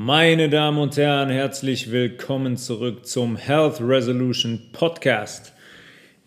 Meine 0.00 0.48
Damen 0.48 0.78
und 0.78 0.96
Herren, 0.96 1.28
herzlich 1.28 1.90
willkommen 1.90 2.56
zurück 2.56 3.04
zum 3.04 3.36
Health 3.36 3.80
Resolution 3.80 4.60
Podcast. 4.70 5.52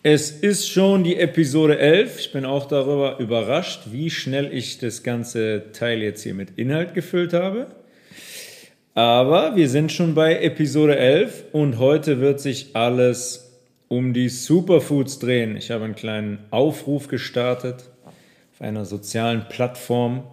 Es 0.02 0.30
ist 0.30 0.68
schon 0.68 1.04
die 1.04 1.16
Episode 1.16 1.78
11. 1.78 2.20
Ich 2.20 2.32
bin 2.32 2.44
auch 2.44 2.68
darüber 2.68 3.18
überrascht, 3.18 3.84
wie 3.90 4.10
schnell 4.10 4.52
ich 4.52 4.76
das 4.76 5.02
ganze 5.02 5.72
Teil 5.72 6.02
jetzt 6.02 6.22
hier 6.22 6.34
mit 6.34 6.58
Inhalt 6.58 6.92
gefüllt 6.92 7.32
habe. 7.32 7.68
Aber 8.92 9.56
wir 9.56 9.70
sind 9.70 9.90
schon 9.90 10.14
bei 10.14 10.38
Episode 10.42 10.98
11 10.98 11.44
und 11.52 11.78
heute 11.78 12.20
wird 12.20 12.40
sich 12.40 12.76
alles 12.76 13.58
um 13.88 14.12
die 14.12 14.28
Superfoods 14.28 15.18
drehen. 15.18 15.56
Ich 15.56 15.70
habe 15.70 15.84
einen 15.84 15.96
kleinen 15.96 16.40
Aufruf 16.50 17.08
gestartet 17.08 17.84
auf 18.04 18.60
einer 18.60 18.84
sozialen 18.84 19.48
Plattform 19.48 20.24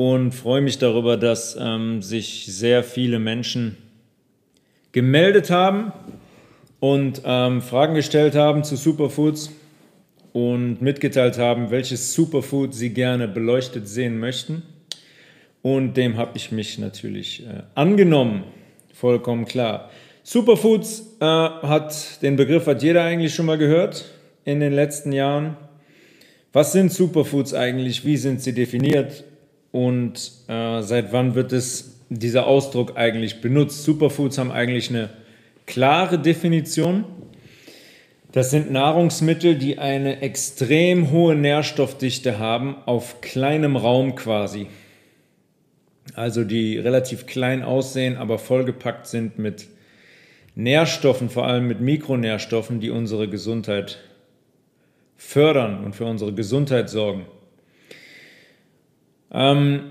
und 0.00 0.32
freue 0.32 0.62
mich 0.62 0.78
darüber, 0.78 1.18
dass 1.18 1.58
ähm, 1.60 2.00
sich 2.00 2.46
sehr 2.46 2.82
viele 2.82 3.18
Menschen 3.18 3.76
gemeldet 4.92 5.50
haben 5.50 5.92
und 6.78 7.20
ähm, 7.26 7.60
Fragen 7.60 7.94
gestellt 7.94 8.34
haben 8.34 8.64
zu 8.64 8.76
Superfoods 8.76 9.50
und 10.32 10.80
mitgeteilt 10.80 11.36
haben, 11.36 11.70
welches 11.70 12.14
Superfood 12.14 12.72
sie 12.72 12.94
gerne 12.94 13.28
beleuchtet 13.28 13.88
sehen 13.88 14.18
möchten. 14.18 14.62
Und 15.60 15.98
dem 15.98 16.16
habe 16.16 16.30
ich 16.34 16.50
mich 16.50 16.78
natürlich 16.78 17.46
äh, 17.46 17.64
angenommen, 17.74 18.44
vollkommen 18.94 19.44
klar. 19.44 19.90
Superfoods 20.22 21.18
äh, 21.20 21.26
hat 21.26 22.22
den 22.22 22.36
Begriff 22.36 22.66
hat 22.66 22.82
jeder 22.82 23.04
eigentlich 23.04 23.34
schon 23.34 23.44
mal 23.44 23.58
gehört 23.58 24.06
in 24.46 24.60
den 24.60 24.72
letzten 24.72 25.12
Jahren. 25.12 25.58
Was 26.54 26.72
sind 26.72 26.90
Superfoods 26.90 27.52
eigentlich? 27.52 28.06
Wie 28.06 28.16
sind 28.16 28.40
sie 28.40 28.54
definiert? 28.54 29.24
Und 29.72 30.32
äh, 30.48 30.82
seit 30.82 31.12
wann 31.12 31.34
wird 31.34 31.52
es 31.52 32.00
dieser 32.08 32.46
Ausdruck 32.46 32.96
eigentlich 32.96 33.40
benutzt? 33.40 33.84
Superfoods 33.84 34.38
haben 34.38 34.50
eigentlich 34.50 34.90
eine 34.90 35.10
klare 35.66 36.18
Definition. 36.18 37.04
Das 38.32 38.50
sind 38.50 38.70
Nahrungsmittel, 38.70 39.56
die 39.56 39.78
eine 39.78 40.22
extrem 40.22 41.10
hohe 41.10 41.34
Nährstoffdichte 41.34 42.38
haben 42.38 42.76
auf 42.86 43.20
kleinem 43.20 43.76
Raum 43.76 44.14
quasi. 44.14 44.68
Also 46.14 46.44
die 46.44 46.78
relativ 46.78 47.26
klein 47.26 47.62
aussehen, 47.62 48.16
aber 48.16 48.38
vollgepackt 48.38 49.06
sind 49.06 49.38
mit 49.38 49.68
Nährstoffen, 50.54 51.30
vor 51.30 51.46
allem 51.46 51.68
mit 51.68 51.80
Mikronährstoffen, 51.80 52.80
die 52.80 52.90
unsere 52.90 53.28
Gesundheit 53.28 53.98
fördern 55.16 55.84
und 55.84 55.94
für 55.94 56.06
unsere 56.06 56.32
Gesundheit 56.32 56.90
sorgen. 56.90 57.26
Ähm, 59.32 59.82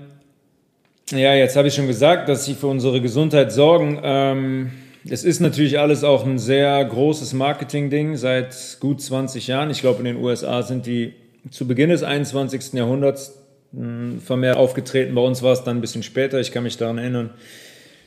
ja, 1.10 1.34
jetzt 1.34 1.56
habe 1.56 1.68
ich 1.68 1.74
schon 1.74 1.86
gesagt, 1.86 2.28
dass 2.28 2.44
sie 2.44 2.54
für 2.54 2.68
unsere 2.68 3.00
Gesundheit 3.00 3.52
sorgen. 3.52 4.00
Ähm, 4.02 4.70
es 5.08 5.24
ist 5.24 5.40
natürlich 5.40 5.78
alles 5.78 6.04
auch 6.04 6.24
ein 6.24 6.38
sehr 6.38 6.84
großes 6.84 7.32
Marketing-Ding 7.32 8.16
seit 8.16 8.78
gut 8.80 9.00
20 9.00 9.46
Jahren. 9.46 9.70
Ich 9.70 9.80
glaube, 9.80 9.98
in 10.00 10.04
den 10.04 10.16
USA 10.16 10.62
sind 10.62 10.86
die 10.86 11.14
zu 11.50 11.66
Beginn 11.66 11.90
des 11.90 12.02
21. 12.02 12.74
Jahrhunderts 12.74 13.38
hm, 13.72 14.20
vermehrt 14.20 14.56
aufgetreten. 14.56 15.14
Bei 15.14 15.22
uns 15.22 15.42
war 15.42 15.52
es 15.52 15.64
dann 15.64 15.78
ein 15.78 15.80
bisschen 15.80 16.02
später. 16.02 16.38
Ich 16.38 16.52
kann 16.52 16.64
mich 16.64 16.76
daran 16.76 16.98
erinnern, 16.98 17.30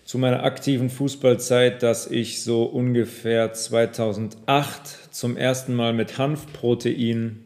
zu 0.05 0.17
meiner 0.17 0.43
aktiven 0.43 0.89
Fußballzeit, 0.89 1.81
dass 1.81 2.07
ich 2.07 2.43
so 2.43 2.63
ungefähr 2.63 3.53
2008 3.53 5.13
zum 5.13 5.35
ersten 5.35 5.73
Mal 5.73 5.93
mit 5.93 6.17
Hanfprotein 6.17 7.39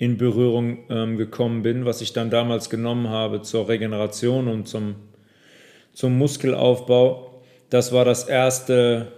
in 0.00 0.16
Berührung 0.16 0.78
ähm, 0.88 1.18
gekommen 1.18 1.62
bin, 1.62 1.84
was 1.84 2.00
ich 2.00 2.14
dann 2.14 2.30
damals 2.30 2.70
genommen 2.70 3.10
habe 3.10 3.42
zur 3.42 3.68
Regeneration 3.68 4.48
und 4.48 4.66
zum, 4.66 4.94
zum 5.92 6.16
Muskelaufbau. 6.16 7.42
Das 7.68 7.92
war 7.92 8.06
das 8.06 8.24
erste, 8.24 9.08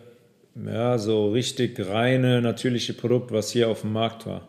ja, 0.57 0.99
so 0.99 1.31
richtig 1.31 1.79
reine, 1.89 2.43
natürliche 2.43 2.95
Produkt, 2.95 3.31
was 3.31 3.53
hier 3.53 3.69
auf 3.69 3.83
dem 3.83 3.93
Markt 3.93 4.27
war. 4.27 4.49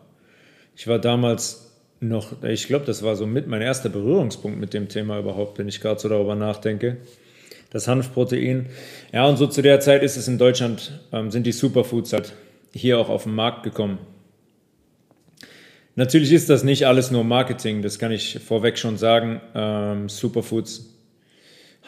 Ich 0.74 0.88
war 0.88 0.98
damals 0.98 1.72
noch, 2.00 2.42
ich 2.42 2.66
glaube, 2.66 2.84
das 2.84 3.04
war 3.04 3.14
so 3.14 3.26
mit 3.26 3.46
mein 3.46 3.62
erster 3.62 3.88
Berührungspunkt 3.88 4.58
mit 4.58 4.74
dem 4.74 4.88
Thema 4.88 5.20
überhaupt, 5.20 5.60
wenn 5.60 5.68
ich 5.68 5.80
gerade 5.80 6.00
so 6.00 6.08
darüber 6.08 6.34
nachdenke. 6.34 6.96
Das 7.70 7.86
Hanfprotein. 7.86 8.66
Ja, 9.12 9.28
und 9.28 9.36
so 9.36 9.46
zu 9.46 9.62
der 9.62 9.78
Zeit 9.78 10.02
ist 10.02 10.16
es 10.16 10.26
in 10.26 10.38
Deutschland, 10.38 11.00
ähm, 11.12 11.30
sind 11.30 11.46
die 11.46 11.52
Superfoods 11.52 12.12
halt 12.12 12.32
hier 12.72 12.98
auch 12.98 13.08
auf 13.08 13.22
den 13.22 13.36
Markt 13.36 13.62
gekommen. 13.62 13.98
Natürlich 15.96 16.32
ist 16.32 16.50
das 16.50 16.64
nicht 16.64 16.86
alles 16.86 17.12
nur 17.12 17.22
Marketing, 17.22 17.80
das 17.80 18.00
kann 18.00 18.10
ich 18.10 18.40
vorweg 18.44 18.78
schon 18.78 18.96
sagen. 18.96 19.40
Ähm, 19.54 20.08
Superfoods 20.08 20.94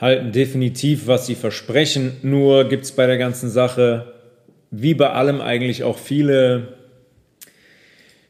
halten 0.00 0.30
definitiv, 0.30 1.08
was 1.08 1.26
sie 1.26 1.34
versprechen. 1.34 2.18
Nur 2.22 2.68
gibt 2.68 2.84
es 2.84 2.92
bei 2.92 3.06
der 3.06 3.18
ganzen 3.18 3.50
Sache, 3.50 4.14
wie 4.70 4.94
bei 4.94 5.10
allem 5.10 5.40
eigentlich 5.40 5.82
auch 5.82 5.98
viele, 5.98 6.76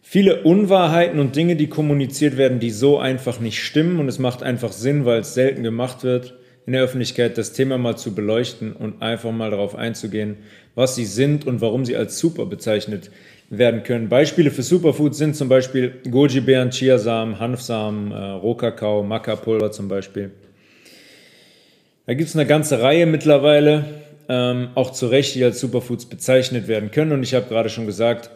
viele 0.00 0.44
Unwahrheiten 0.44 1.18
und 1.18 1.36
Dinge, 1.36 1.56
die 1.56 1.68
kommuniziert 1.68 2.38
werden, 2.38 2.58
die 2.58 2.70
so 2.70 2.98
einfach 2.98 3.38
nicht 3.40 3.62
stimmen. 3.62 4.00
Und 4.00 4.08
es 4.08 4.18
macht 4.18 4.42
einfach 4.42 4.72
Sinn, 4.72 5.04
weil 5.04 5.20
es 5.20 5.34
selten 5.34 5.62
gemacht 5.62 6.04
wird, 6.04 6.34
in 6.64 6.72
der 6.72 6.82
Öffentlichkeit 6.82 7.36
das 7.36 7.52
Thema 7.52 7.76
mal 7.76 7.96
zu 7.96 8.14
beleuchten 8.14 8.72
und 8.72 9.02
einfach 9.02 9.30
mal 9.30 9.50
darauf 9.50 9.74
einzugehen, 9.74 10.38
was 10.74 10.94
sie 10.94 11.04
sind 11.04 11.46
und 11.46 11.60
warum 11.60 11.84
sie 11.84 11.96
als 11.96 12.18
super 12.18 12.46
bezeichnet 12.46 13.10
werden 13.48 13.82
können. 13.82 14.08
Beispiele 14.08 14.50
für 14.50 14.62
Superfoods 14.62 15.18
sind 15.18 15.36
zum 15.36 15.48
Beispiel 15.48 16.00
Goji-Beeren, 16.10 16.70
Chiasamen, 16.70 17.38
Hanfsamen, 17.38 18.10
äh, 18.10 18.14
Rohkakao, 18.14 19.02
Maca-Pulver 19.02 19.70
zum 19.70 19.88
Beispiel. 19.88 20.32
Da 22.06 22.14
gibt 22.14 22.28
es 22.28 22.36
eine 22.36 22.46
ganze 22.46 22.82
Reihe 22.82 23.06
mittlerweile, 23.06 23.84
ähm, 24.28 24.68
auch 24.74 24.90
zu 24.90 25.06
Recht, 25.06 25.34
die 25.34 25.44
als 25.44 25.60
Superfoods 25.60 26.06
bezeichnet 26.06 26.68
werden 26.68 26.90
können. 26.90 27.12
Und 27.12 27.22
ich 27.22 27.34
habe 27.34 27.46
gerade 27.48 27.68
schon 27.68 27.86
gesagt, 27.86 28.30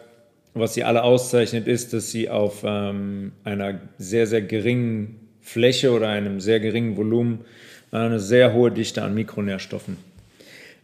was 0.53 0.73
sie 0.73 0.83
alle 0.83 1.03
auszeichnet, 1.03 1.67
ist, 1.67 1.93
dass 1.93 2.11
sie 2.11 2.29
auf 2.29 2.63
ähm, 2.65 3.31
einer 3.43 3.79
sehr, 3.97 4.27
sehr 4.27 4.41
geringen 4.41 5.29
Fläche 5.41 5.91
oder 5.91 6.09
einem 6.09 6.39
sehr 6.39 6.59
geringen 6.59 6.97
Volumen 6.97 7.45
eine 7.91 8.19
sehr 8.19 8.53
hohe 8.53 8.71
Dichte 8.71 9.03
an 9.03 9.13
Mikronährstoffen 9.13 9.97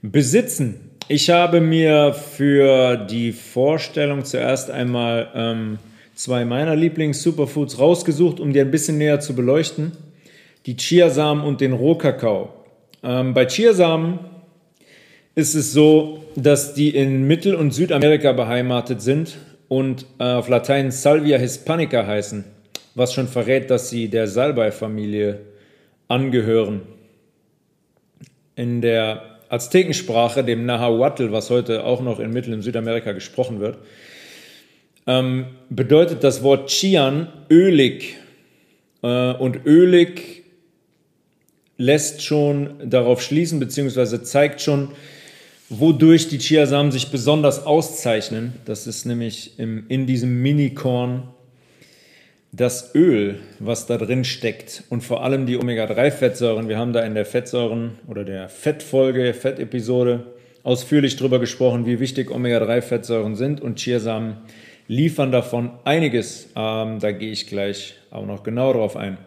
besitzen. 0.01 0.86
Ich 1.09 1.29
habe 1.29 1.61
mir 1.61 2.13
für 2.13 2.97
die 2.97 3.31
Vorstellung 3.31 4.25
zuerst 4.25 4.69
einmal 4.69 5.29
ähm, 5.33 5.79
zwei 6.15 6.43
meiner 6.43 6.75
Lieblings-Superfoods 6.75 7.79
rausgesucht, 7.79 8.41
um 8.41 8.51
die 8.51 8.59
ein 8.59 8.71
bisschen 8.71 8.97
näher 8.97 9.21
zu 9.21 9.33
beleuchten. 9.33 9.93
Die 10.65 10.75
Chiasamen 10.75 11.45
und 11.45 11.61
den 11.61 11.71
Rohkakao. 11.71 12.49
Ähm, 13.03 13.33
bei 13.33 13.45
Chiasamen 13.45 14.19
ist 15.33 15.55
es 15.55 15.71
so, 15.71 16.25
dass 16.35 16.73
die 16.73 16.89
in 16.89 17.25
Mittel- 17.25 17.55
und 17.55 17.71
Südamerika 17.71 18.33
beheimatet 18.33 19.01
sind 19.01 19.37
und 19.69 20.05
äh, 20.19 20.25
auf 20.25 20.49
Latein 20.49 20.91
Salvia 20.91 21.37
hispanica 21.37 22.05
heißen, 22.05 22.43
was 22.95 23.13
schon 23.13 23.29
verrät, 23.29 23.69
dass 23.69 23.89
sie 23.89 24.09
der 24.09 24.27
Salbei-Familie 24.27 25.39
angehören. 26.09 26.81
In 28.57 28.81
der 28.81 29.36
Aztekensprache, 29.49 30.43
dem 30.43 30.65
Nahuatl, 30.65 31.31
was 31.31 31.49
heute 31.49 31.83
auch 31.83 32.01
noch 32.01 32.19
in 32.19 32.31
Mittel- 32.31 32.53
und 32.53 32.61
Südamerika 32.61 33.11
gesprochen 33.13 33.59
wird, 33.59 33.77
ähm, 35.05 35.45
bedeutet 35.69 36.23
das 36.23 36.43
Wort 36.43 36.69
Chian 36.69 37.27
ölig. 37.49 38.17
Äh, 39.01 39.33
und 39.33 39.65
ölig 39.65 40.43
lässt 41.77 42.23
schon 42.23 42.89
darauf 42.89 43.21
schließen, 43.21 43.59
beziehungsweise 43.59 44.23
zeigt 44.23 44.61
schon, 44.61 44.89
wodurch 45.69 46.29
die 46.29 46.39
Chiasamen 46.39 46.91
sich 46.91 47.11
besonders 47.11 47.65
auszeichnen. 47.65 48.53
Das 48.65 48.87
ist 48.87 49.05
nämlich 49.05 49.59
im, 49.59 49.85
in 49.87 50.07
diesem 50.07 50.41
Minikorn 50.41 51.27
das 52.51 52.95
Öl, 52.95 53.39
was 53.59 53.85
da 53.85 53.97
drin 53.97 54.23
steckt 54.23 54.83
und 54.89 55.03
vor 55.03 55.23
allem 55.23 55.45
die 55.45 55.57
Omega-3-Fettsäuren. 55.57 56.69
Wir 56.69 56.77
haben 56.77 56.93
da 56.93 57.01
in 57.01 57.13
der 57.13 57.25
Fettsäuren 57.25 57.99
oder 58.07 58.23
der 58.23 58.49
Fettfolge, 58.49 59.33
Fettepisode 59.33 60.25
ausführlich 60.63 61.15
darüber 61.15 61.39
gesprochen, 61.39 61.85
wie 61.85 61.99
wichtig 61.99 62.31
Omega-3-Fettsäuren 62.31 63.35
sind 63.35 63.61
und 63.61 63.79
Chiasamen 63.79 64.37
liefern 64.87 65.31
davon 65.31 65.71
einiges. 65.83 66.49
Ähm, 66.55 66.99
da 66.99 67.11
gehe 67.11 67.31
ich 67.31 67.47
gleich 67.47 67.95
auch 68.11 68.25
noch 68.25 68.43
genau 68.43 68.73
drauf 68.73 68.95
ein. 68.95 69.17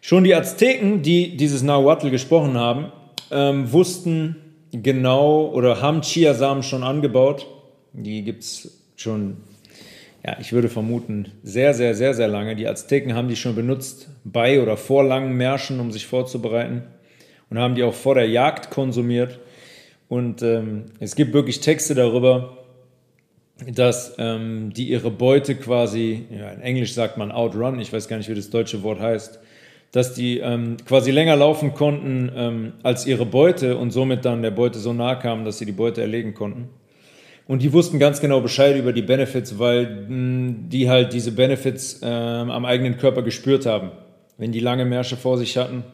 Schon 0.00 0.24
die 0.24 0.34
Azteken, 0.34 1.02
die 1.02 1.36
dieses 1.36 1.62
Nahuatl 1.62 2.10
gesprochen 2.10 2.56
haben, 2.56 2.92
ähm, 3.30 3.72
wussten 3.72 4.36
genau 4.70 5.46
oder 5.48 5.80
haben 5.80 6.02
Chiasamen 6.02 6.62
schon 6.62 6.82
angebaut. 6.82 7.46
Die 7.92 8.22
gibt 8.22 8.42
es 8.42 8.82
schon 8.96 9.38
ja, 10.26 10.36
ich 10.40 10.52
würde 10.52 10.68
vermuten, 10.68 11.30
sehr, 11.44 11.72
sehr, 11.72 11.94
sehr, 11.94 12.12
sehr 12.12 12.26
lange. 12.26 12.56
Die 12.56 12.66
Azteken 12.66 13.14
haben 13.14 13.28
die 13.28 13.36
schon 13.36 13.54
benutzt 13.54 14.08
bei 14.24 14.60
oder 14.60 14.76
vor 14.76 15.04
langen 15.04 15.36
Märschen, 15.36 15.78
um 15.78 15.92
sich 15.92 16.06
vorzubereiten 16.06 16.82
und 17.48 17.58
haben 17.58 17.76
die 17.76 17.84
auch 17.84 17.94
vor 17.94 18.16
der 18.16 18.28
Jagd 18.28 18.70
konsumiert. 18.70 19.38
Und 20.08 20.42
ähm, 20.42 20.86
es 20.98 21.14
gibt 21.14 21.32
wirklich 21.32 21.60
Texte 21.60 21.94
darüber, 21.94 22.58
dass 23.72 24.16
ähm, 24.18 24.72
die 24.74 24.88
ihre 24.88 25.12
Beute 25.12 25.54
quasi, 25.54 26.26
ja, 26.30 26.50
in 26.50 26.60
Englisch 26.60 26.92
sagt 26.92 27.16
man 27.18 27.30
outrun, 27.30 27.78
ich 27.78 27.92
weiß 27.92 28.08
gar 28.08 28.16
nicht, 28.16 28.28
wie 28.28 28.34
das 28.34 28.50
deutsche 28.50 28.82
Wort 28.82 29.00
heißt, 29.00 29.38
dass 29.92 30.12
die 30.12 30.38
ähm, 30.38 30.76
quasi 30.84 31.12
länger 31.12 31.36
laufen 31.36 31.72
konnten 31.72 32.32
ähm, 32.34 32.72
als 32.82 33.06
ihre 33.06 33.24
Beute 33.24 33.76
und 33.76 33.92
somit 33.92 34.24
dann 34.24 34.42
der 34.42 34.50
Beute 34.50 34.80
so 34.80 34.92
nahe 34.92 35.18
kamen, 35.20 35.44
dass 35.44 35.58
sie 35.58 35.66
die 35.66 35.72
Beute 35.72 36.00
erlegen 36.00 36.34
konnten. 36.34 36.68
Und 37.48 37.62
die 37.62 37.72
wussten 37.72 37.98
ganz 37.98 38.20
genau 38.20 38.40
Bescheid 38.40 38.76
über 38.76 38.92
die 38.92 39.02
Benefits, 39.02 39.58
weil 39.58 40.06
hm, 40.08 40.68
die 40.68 40.90
halt 40.90 41.12
diese 41.12 41.32
Benefits 41.32 42.02
äh, 42.02 42.06
am 42.06 42.64
eigenen 42.64 42.96
Körper 42.96 43.22
gespürt 43.22 43.66
haben. 43.66 43.90
Wenn 44.36 44.52
die 44.52 44.60
lange 44.60 44.84
Märsche 44.84 45.16
vor 45.16 45.38
sich 45.38 45.56
hatten, 45.56 45.84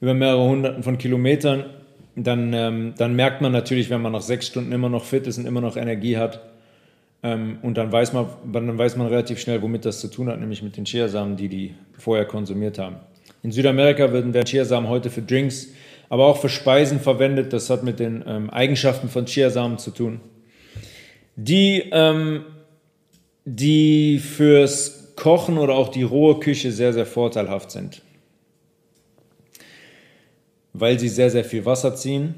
über 0.00 0.14
mehrere 0.14 0.42
Hunderten 0.42 0.82
von 0.82 0.98
Kilometern, 0.98 1.64
dann, 2.16 2.52
ähm, 2.54 2.94
dann 2.96 3.14
merkt 3.14 3.42
man 3.42 3.52
natürlich, 3.52 3.90
wenn 3.90 4.00
man 4.00 4.12
nach 4.12 4.22
sechs 4.22 4.46
Stunden 4.46 4.72
immer 4.72 4.88
noch 4.88 5.04
fit 5.04 5.26
ist 5.26 5.36
und 5.38 5.46
immer 5.46 5.60
noch 5.60 5.76
Energie 5.76 6.16
hat. 6.16 6.40
Ähm, 7.22 7.58
und 7.62 7.76
dann 7.76 7.92
weiß, 7.92 8.14
man, 8.14 8.26
dann 8.50 8.78
weiß 8.78 8.96
man 8.96 9.06
relativ 9.06 9.38
schnell, 9.38 9.60
womit 9.60 9.84
das 9.84 10.00
zu 10.00 10.08
tun 10.08 10.28
hat, 10.28 10.40
nämlich 10.40 10.62
mit 10.62 10.78
den 10.78 10.86
Chiasamen, 10.86 11.36
die 11.36 11.48
die 11.48 11.74
vorher 11.98 12.24
konsumiert 12.24 12.78
haben. 12.78 12.96
In 13.42 13.52
Südamerika 13.52 14.12
werden 14.12 14.32
Chiasamen 14.32 14.88
heute 14.88 15.10
für 15.10 15.22
Drinks, 15.22 15.68
aber 16.08 16.26
auch 16.26 16.38
für 16.38 16.48
Speisen 16.48 17.00
verwendet. 17.00 17.52
Das 17.52 17.68
hat 17.68 17.82
mit 17.82 18.00
den 18.00 18.24
ähm, 18.26 18.48
Eigenschaften 18.48 19.10
von 19.10 19.26
Chiasamen 19.26 19.76
zu 19.76 19.90
tun 19.90 20.20
die, 21.36 21.84
ähm, 21.92 22.44
die 23.44 24.18
fürs 24.18 25.14
Kochen 25.16 25.58
oder 25.58 25.74
auch 25.74 25.88
die 25.88 26.02
rohe 26.02 26.40
Küche 26.40 26.72
sehr, 26.72 26.92
sehr 26.92 27.06
vorteilhaft 27.06 27.70
sind. 27.70 28.02
Weil 30.72 30.98
sie 30.98 31.08
sehr, 31.08 31.30
sehr 31.30 31.44
viel 31.44 31.64
Wasser 31.64 31.94
ziehen, 31.94 32.34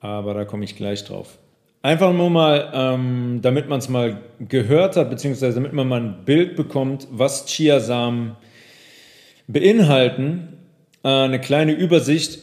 aber 0.00 0.34
da 0.34 0.44
komme 0.44 0.64
ich 0.64 0.76
gleich 0.76 1.04
drauf. 1.04 1.38
Einfach 1.82 2.12
nur 2.12 2.30
mal, 2.30 2.70
ähm, 2.72 3.40
damit 3.42 3.68
man 3.68 3.78
es 3.78 3.88
mal 3.88 4.22
gehört 4.40 4.96
hat, 4.96 5.10
beziehungsweise 5.10 5.56
damit 5.56 5.72
man 5.74 5.86
mal 5.86 6.00
ein 6.00 6.24
Bild 6.24 6.56
bekommt, 6.56 7.06
was 7.10 7.46
Chiasamen 7.46 8.36
beinhalten. 9.46 10.54
Äh, 11.02 11.08
eine 11.08 11.40
kleine 11.40 11.72
Übersicht. 11.72 12.38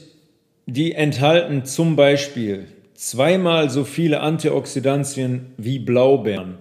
Die 0.67 0.93
enthalten 0.93 1.65
zum 1.65 1.95
Beispiel 1.95 2.67
zweimal 3.01 3.71
so 3.71 3.83
viele 3.83 4.19
Antioxidantien 4.19 5.53
wie 5.57 5.79
Blaubeeren. 5.79 6.59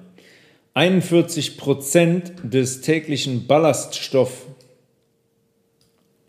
41 0.72 1.58
Prozent 1.58 2.32
des 2.42 2.81
täglichen 2.81 3.46
Ballaststoff, 3.46 4.46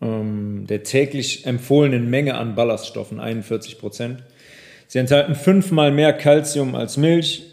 ähm, 0.02 0.66
der 0.68 0.82
täglich 0.82 1.46
empfohlenen 1.46 2.10
Menge 2.10 2.34
an 2.34 2.54
Ballaststoffen, 2.54 3.20
41 3.20 3.78
Prozent. 3.78 4.22
Sie 4.86 4.98
enthalten 4.98 5.34
fünfmal 5.34 5.90
mehr 5.92 6.12
Kalzium 6.12 6.74
als 6.74 6.98
Milch, 6.98 7.44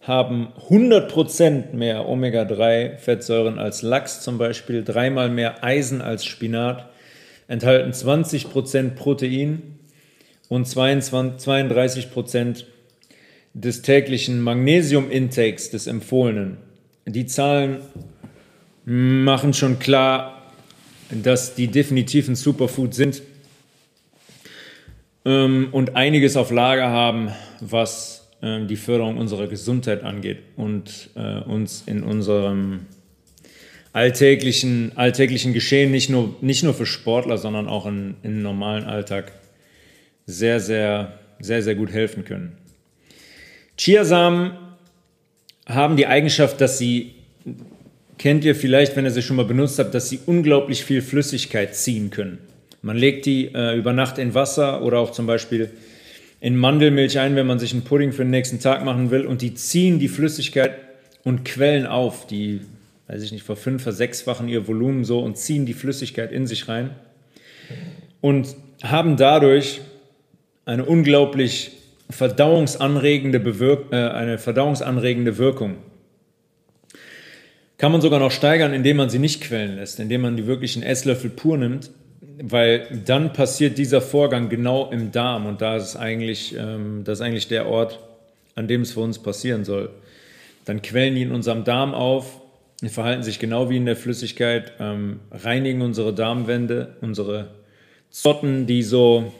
haben 0.00 0.48
100 0.62 1.12
Prozent 1.12 1.74
mehr 1.74 2.08
Omega-3-Fettsäuren 2.08 3.58
als 3.58 3.82
Lachs 3.82 4.22
zum 4.22 4.38
Beispiel, 4.38 4.82
dreimal 4.82 5.28
mehr 5.28 5.62
Eisen 5.62 6.00
als 6.00 6.24
Spinat, 6.24 6.88
enthalten 7.48 7.92
20 7.92 8.48
Prozent 8.48 8.96
Protein, 8.96 9.77
und 10.48 10.66
22, 10.66 11.38
32 11.38 12.10
Prozent 12.10 12.66
des 13.54 13.82
täglichen 13.82 14.40
Magnesium-Intakes 14.40 15.70
des 15.70 15.86
Empfohlenen. 15.86 16.58
Die 17.06 17.26
Zahlen 17.26 17.78
machen 18.84 19.52
schon 19.52 19.78
klar, 19.78 20.52
dass 21.10 21.54
die 21.54 21.68
definitiv 21.68 22.28
ein 22.28 22.36
Superfood 22.36 22.94
sind 22.94 23.22
ähm, 25.24 25.68
und 25.72 25.96
einiges 25.96 26.36
auf 26.36 26.50
Lager 26.50 26.88
haben, 26.88 27.30
was 27.60 28.28
äh, 28.42 28.64
die 28.66 28.76
Förderung 28.76 29.16
unserer 29.16 29.46
Gesundheit 29.46 30.04
angeht 30.04 30.38
und 30.56 31.10
äh, 31.16 31.40
uns 31.40 31.82
in 31.86 32.02
unserem 32.02 32.86
alltäglichen, 33.92 34.92
alltäglichen 34.96 35.52
Geschehen 35.52 35.90
nicht 35.90 36.10
nur, 36.10 36.36
nicht 36.40 36.62
nur 36.62 36.74
für 36.74 36.86
Sportler, 36.86 37.38
sondern 37.38 37.68
auch 37.68 37.86
in, 37.86 38.14
im 38.22 38.42
normalen 38.42 38.84
Alltag 38.84 39.32
sehr, 40.28 40.60
sehr, 40.60 41.14
sehr, 41.40 41.62
sehr 41.62 41.74
gut 41.74 41.90
helfen 41.90 42.24
können. 42.24 42.52
Chiasamen 43.78 44.52
haben 45.66 45.96
die 45.96 46.06
Eigenschaft, 46.06 46.60
dass 46.60 46.76
sie, 46.76 47.14
kennt 48.18 48.44
ihr 48.44 48.54
vielleicht, 48.54 48.94
wenn 48.94 49.06
ihr 49.06 49.10
sie 49.10 49.22
schon 49.22 49.36
mal 49.36 49.46
benutzt 49.46 49.78
habt, 49.78 49.94
dass 49.94 50.10
sie 50.10 50.20
unglaublich 50.26 50.84
viel 50.84 51.00
Flüssigkeit 51.00 51.74
ziehen 51.74 52.10
können. 52.10 52.38
Man 52.82 52.96
legt 52.96 53.24
die 53.24 53.46
äh, 53.54 53.76
über 53.76 53.94
Nacht 53.94 54.18
in 54.18 54.34
Wasser 54.34 54.82
oder 54.82 54.98
auch 54.98 55.12
zum 55.12 55.26
Beispiel 55.26 55.70
in 56.40 56.56
Mandelmilch 56.56 57.18
ein, 57.18 57.34
wenn 57.34 57.46
man 57.46 57.58
sich 57.58 57.72
einen 57.72 57.82
Pudding 57.82 58.12
für 58.12 58.22
den 58.22 58.30
nächsten 58.30 58.60
Tag 58.60 58.84
machen 58.84 59.10
will 59.10 59.24
und 59.26 59.40
die 59.40 59.54
ziehen 59.54 59.98
die 59.98 60.08
Flüssigkeit 60.08 60.72
und 61.24 61.44
quellen 61.44 61.86
auf. 61.86 62.26
Die, 62.26 62.60
weiß 63.06 63.22
ich 63.22 63.32
nicht, 63.32 63.46
verfünf-, 63.46 63.82
versechsfachen 63.82 64.48
ihr 64.48 64.68
Volumen 64.68 65.04
so 65.04 65.20
und 65.20 65.38
ziehen 65.38 65.64
die 65.64 65.72
Flüssigkeit 65.72 66.32
in 66.32 66.46
sich 66.46 66.68
rein 66.68 66.90
und 68.20 68.54
haben 68.82 69.16
dadurch 69.16 69.80
eine 70.68 70.84
unglaublich 70.84 71.70
verdauungsanregende, 72.10 73.40
Bewirk 73.40 73.90
äh, 73.90 73.96
eine 73.96 74.36
verdauungsanregende 74.36 75.38
Wirkung. 75.38 75.78
Kann 77.78 77.90
man 77.90 78.02
sogar 78.02 78.20
noch 78.20 78.30
steigern, 78.30 78.74
indem 78.74 78.98
man 78.98 79.08
sie 79.08 79.18
nicht 79.18 79.40
quellen 79.40 79.76
lässt, 79.76 79.98
indem 79.98 80.20
man 80.20 80.36
die 80.36 80.46
wirklich 80.46 80.76
einen 80.76 80.84
Esslöffel 80.84 81.30
pur 81.30 81.56
nimmt, 81.56 81.90
weil 82.42 82.86
dann 83.06 83.32
passiert 83.32 83.78
dieser 83.78 84.02
Vorgang 84.02 84.50
genau 84.50 84.90
im 84.90 85.10
Darm 85.10 85.46
und 85.46 85.62
da 85.62 85.76
ist 85.76 85.96
eigentlich, 85.96 86.54
ähm, 86.54 87.02
das 87.02 87.20
ist 87.20 87.24
eigentlich 87.24 87.48
der 87.48 87.66
Ort, 87.66 87.98
an 88.54 88.68
dem 88.68 88.82
es 88.82 88.92
für 88.92 89.00
uns 89.00 89.18
passieren 89.18 89.64
soll. 89.64 89.88
Dann 90.66 90.82
quellen 90.82 91.14
die 91.14 91.22
in 91.22 91.32
unserem 91.32 91.64
Darm 91.64 91.94
auf, 91.94 92.42
verhalten 92.86 93.22
sich 93.22 93.38
genau 93.38 93.70
wie 93.70 93.78
in 93.78 93.86
der 93.86 93.96
Flüssigkeit, 93.96 94.72
ähm, 94.80 95.20
reinigen 95.30 95.80
unsere 95.80 96.12
Darmwände, 96.12 96.96
unsere 97.00 97.48
Zotten, 98.10 98.66
die 98.66 98.82
so 98.82 99.32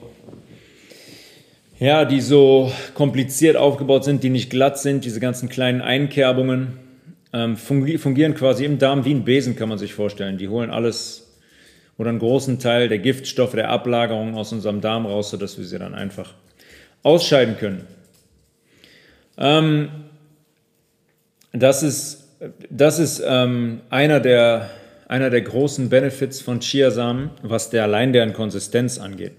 ja, 1.79 2.05
die 2.05 2.21
so 2.21 2.73
kompliziert 2.95 3.57
aufgebaut 3.57 4.05
sind, 4.05 4.23
die 4.23 4.31
nicht 4.31 4.51
glatt 4.51 4.79
sind, 4.79 5.05
diese 5.05 5.21
ganzen 5.21 5.49
kleinen 5.49 5.81
Einkerbungen, 5.81 6.79
ähm, 7.33 7.57
fungieren 7.57 8.35
quasi 8.35 8.65
im 8.65 8.79
Darm 8.79 9.05
wie 9.05 9.15
ein 9.15 9.25
Besen, 9.25 9.55
kann 9.55 9.69
man 9.69 9.79
sich 9.79 9.95
vorstellen. 9.95 10.39
Die 10.39 10.49
holen 10.49 10.71
alles 10.71 11.37
oder 11.99 12.11
einen 12.11 12.19
großen 12.19 12.59
Teil 12.59 12.89
der 12.89 12.99
Giftstoffe, 12.99 13.53
der 13.53 13.71
Ablagerung 13.71 14.35
aus 14.35 14.53
unserem 14.53 14.81
Darm 14.81 15.05
raus, 15.05 15.31
sodass 15.31 15.59
wir 15.59 15.65
sie 15.65 15.79
dann 15.79 15.95
einfach 15.95 16.35
ausscheiden 17.03 17.57
können. 17.59 17.87
Ähm, 19.37 19.91
das 21.53 21.83
ist, 21.83 22.25
das 22.71 22.99
ist 22.99 23.23
ähm, 23.25 23.81
einer, 23.91 24.21
der, 24.21 24.71
einer 25.07 25.31
der 25.31 25.43
großen 25.43 25.89
Benefits 25.89 26.41
von 26.41 26.61
Chiasamen, 26.61 27.31
was 27.43 27.71
der 27.71 27.85
allein 27.85 28.13
deren 28.13 28.33
Konsistenz 28.33 28.99
angeht. 28.99 29.33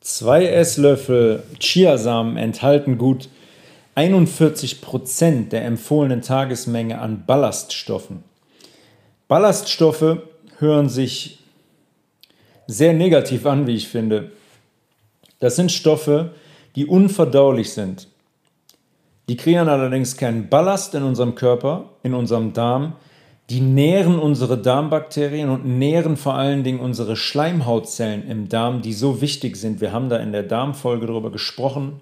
Zwei 0.00 0.46
Esslöffel 0.46 1.42
Chiasamen 1.58 2.38
enthalten 2.38 2.96
gut 2.96 3.28
41 3.96 4.80
Prozent 4.80 5.52
der 5.52 5.66
empfohlenen 5.66 6.22
Tagesmenge 6.22 6.98
an 6.98 7.24
Ballaststoffen. 7.26 8.24
Ballaststoffe 9.28 10.22
hören 10.58 10.88
sich 10.88 11.40
sehr 12.66 12.94
negativ 12.94 13.44
an, 13.44 13.66
wie 13.66 13.74
ich 13.74 13.88
finde. 13.88 14.32
Das 15.38 15.56
sind 15.56 15.70
Stoffe, 15.70 16.30
die 16.76 16.86
unverdaulich 16.86 17.74
sind. 17.74 18.08
Die 19.28 19.36
kreieren 19.36 19.68
allerdings 19.68 20.16
keinen 20.16 20.48
Ballast 20.48 20.94
in 20.94 21.02
unserem 21.02 21.34
Körper, 21.34 21.90
in 22.02 22.14
unserem 22.14 22.54
Darm, 22.54 22.94
die 23.50 23.60
nähren 23.60 24.20
unsere 24.20 24.56
Darmbakterien 24.56 25.50
und 25.50 25.66
nähren 25.66 26.16
vor 26.16 26.34
allen 26.34 26.62
Dingen 26.62 26.78
unsere 26.78 27.16
Schleimhautzellen 27.16 28.26
im 28.28 28.48
Darm, 28.48 28.80
die 28.80 28.92
so 28.92 29.20
wichtig 29.20 29.56
sind. 29.56 29.80
Wir 29.80 29.92
haben 29.92 30.08
da 30.08 30.18
in 30.18 30.30
der 30.30 30.44
Darmfolge 30.44 31.08
darüber 31.08 31.32
gesprochen, 31.32 32.00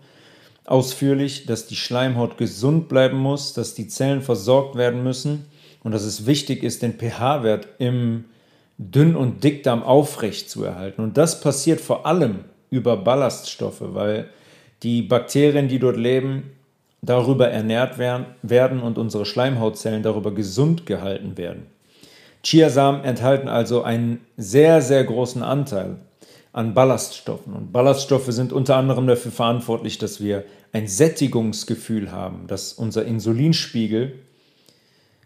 ausführlich, 0.67 1.47
dass 1.47 1.67
die 1.67 1.77
Schleimhaut 1.77 2.37
gesund 2.37 2.91
bleiben 2.91 3.17
muss, 3.17 3.55
dass 3.55 3.75
die 3.75 3.89
Zellen 3.89 4.21
versorgt 4.21 4.77
werden 4.77 5.03
müssen 5.03 5.47
und 5.83 5.93
dass 5.93 6.03
es 6.03 6.27
wichtig 6.27 6.63
ist, 6.63 6.83
den 6.83 6.99
pH-Wert 6.99 7.67
im 7.79 8.27
Dünn- 8.77 9.17
und 9.17 9.43
Dickdarm 9.43 9.83
aufrecht 9.83 10.51
zu 10.51 10.65
erhalten. 10.65 11.01
Und 11.01 11.17
das 11.17 11.41
passiert 11.41 11.81
vor 11.81 12.05
allem 12.05 12.45
über 12.69 12.99
Ballaststoffe, 12.99 13.81
weil 13.81 14.29
die 14.83 15.01
Bakterien, 15.01 15.69
die 15.69 15.79
dort 15.79 15.97
leben, 15.97 16.58
darüber 17.03 17.49
ernährt 17.49 17.99
werden 17.99 18.81
und 18.81 18.99
unsere 18.99 19.25
Schleimhautzellen 19.25 20.03
darüber 20.03 20.33
gesund 20.33 20.87
gehalten 20.87 21.37
werden. 21.37 21.67
Chiasamen 22.43 23.05
enthalten 23.05 23.49
also 23.49 23.83
einen 23.83 24.21
sehr, 24.37 24.81
sehr 24.83 25.05
großen 25.05 25.43
Anteil 25.43 25.97
an 26.53 26.75
Ballaststoffen. 26.75 27.53
Und 27.53 27.73
Ballaststoffe 27.73 28.27
sind 28.29 28.53
unter 28.53 28.77
anderem 28.77 29.07
dafür 29.07 29.33
verantwortlich, 29.33 29.99
dass 29.99 30.21
wir 30.21 30.45
ein 30.73 30.89
Sättigungsgefühl 30.89 32.11
haben, 32.11 32.47
dass 32.47 32.73
unser 32.73 33.05
Insulinspiegel 33.05 34.15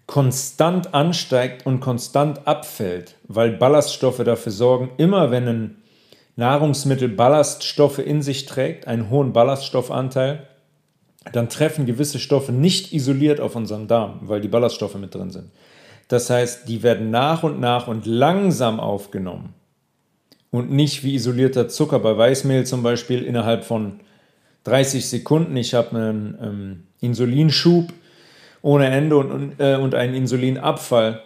konstant 0.07 0.95
ansteigt 0.95 1.65
und 1.65 1.81
konstant 1.81 2.47
abfällt, 2.47 3.15
weil 3.29 3.53
Ballaststoffe 3.53 4.23
dafür 4.25 4.53
sorgen, 4.53 4.91
immer 4.99 5.31
wenn 5.31 5.49
ein 5.49 5.77
Nahrungsmittel 6.37 7.09
Ballaststoffe 7.09 7.99
in 7.99 8.23
sich 8.23 8.47
trägt, 8.47 8.87
einen 8.87 9.11
hohen 9.11 9.33
Ballaststoffanteil, 9.33 10.47
dann 11.33 11.49
treffen 11.49 11.87
gewisse 11.87 12.19
Stoffe 12.19 12.53
nicht 12.53 12.93
isoliert 12.93 13.41
auf 13.41 13.55
unseren 13.55 13.87
Darm, 13.87 14.21
weil 14.23 14.41
die 14.41 14.49
Ballaststoffe 14.49 14.97
mit 14.97 15.15
drin 15.15 15.31
sind. 15.31 15.51
Das 16.09 16.29
heißt, 16.29 16.69
die 16.69 16.83
werden 16.83 17.11
nach 17.11 17.43
und 17.43 17.61
nach 17.61 17.87
und 17.89 18.07
langsam 18.07 18.81
aufgenommen. 18.81 19.55
und 20.51 20.71
nicht 20.71 21.03
wie 21.03 21.15
isolierter 21.15 21.69
Zucker 21.69 21.99
bei 21.99 22.15
Weißmehl 22.15 22.67
zum 22.67 22.83
Beispiel 22.83 23.23
innerhalb 23.23 23.65
von 23.65 24.01
30 24.65 25.09
Sekunden. 25.09 25.57
Ich 25.57 25.73
habe 25.73 25.97
einen 25.97 26.39
ähm, 26.43 26.83
Insulinschub 27.01 27.91
ohne 28.61 28.89
Ende 28.89 29.17
und, 29.17 29.55
äh, 29.59 29.77
und 29.77 29.95
einen 29.95 30.15
Insulinabfall 30.15 31.23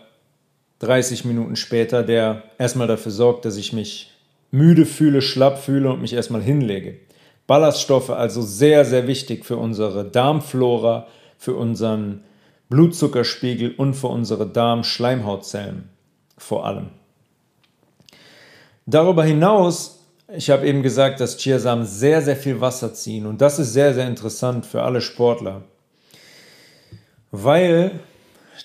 30 0.78 1.24
Minuten 1.24 1.56
später, 1.56 2.02
der 2.02 2.44
erstmal 2.58 2.86
dafür 2.86 3.10
sorgt, 3.10 3.44
dass 3.44 3.56
ich 3.56 3.72
mich 3.72 4.12
müde 4.50 4.86
fühle, 4.86 5.20
schlapp 5.20 5.58
fühle 5.58 5.92
und 5.92 6.00
mich 6.00 6.12
erstmal 6.12 6.42
hinlege. 6.42 6.98
Ballaststoffe 7.46 8.10
also 8.10 8.42
sehr, 8.42 8.84
sehr 8.84 9.06
wichtig 9.06 9.44
für 9.44 9.56
unsere 9.56 10.04
Darmflora, 10.04 11.06
für 11.38 11.54
unseren 11.54 12.24
Blutzuckerspiegel 12.68 13.74
und 13.76 13.94
für 13.94 14.08
unsere 14.08 14.46
Darmschleimhautzellen 14.46 15.88
vor 16.36 16.66
allem. 16.66 16.88
Darüber 18.86 19.24
hinaus, 19.24 20.00
ich 20.34 20.50
habe 20.50 20.66
eben 20.66 20.82
gesagt, 20.82 21.20
dass 21.20 21.38
Chiasamen 21.38 21.86
sehr, 21.86 22.22
sehr 22.22 22.36
viel 22.36 22.60
Wasser 22.60 22.94
ziehen 22.94 23.26
und 23.26 23.40
das 23.40 23.58
ist 23.58 23.72
sehr, 23.72 23.94
sehr 23.94 24.06
interessant 24.06 24.66
für 24.66 24.82
alle 24.82 25.00
Sportler, 25.00 25.62
weil 27.30 28.00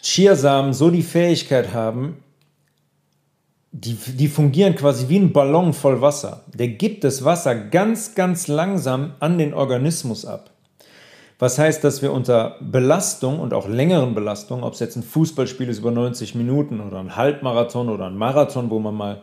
Chiasamen 0.02 0.74
so 0.74 0.90
die 0.90 1.04
Fähigkeit 1.04 1.74
haben, 1.74 2.24
die, 3.72 3.94
die 3.94 4.28
fungieren 4.28 4.76
quasi 4.76 5.08
wie 5.08 5.18
ein 5.18 5.32
Ballon 5.32 5.74
voll 5.74 6.02
Wasser. 6.02 6.44
Der 6.54 6.68
gibt 6.68 7.04
das 7.04 7.24
Wasser 7.24 7.56
ganz, 7.56 8.16
ganz 8.16 8.48
langsam 8.48 9.14
an 9.20 9.38
den 9.38 9.54
Organismus 9.54 10.26
ab. 10.26 10.52
Was 11.40 11.58
heißt, 11.58 11.84
dass 11.84 12.02
wir 12.02 12.12
unter 12.12 12.58
Belastung 12.62 13.40
und 13.40 13.54
auch 13.54 13.68
längeren 13.68 14.14
Belastungen, 14.14 14.64
ob 14.64 14.74
es 14.74 14.80
jetzt 14.80 14.96
ein 14.96 15.04
Fußballspiel 15.04 15.70
ist 15.70 15.80
über 15.80 15.90
90 15.90 16.36
Minuten 16.36 16.82
oder 16.82 17.00
ein 17.00 17.16
Halbmarathon 17.16 17.90
oder 17.90 18.06
ein 18.06 18.18
Marathon, 18.18 18.70
wo 18.70 18.78
man 18.78 18.94
mal 18.94 19.22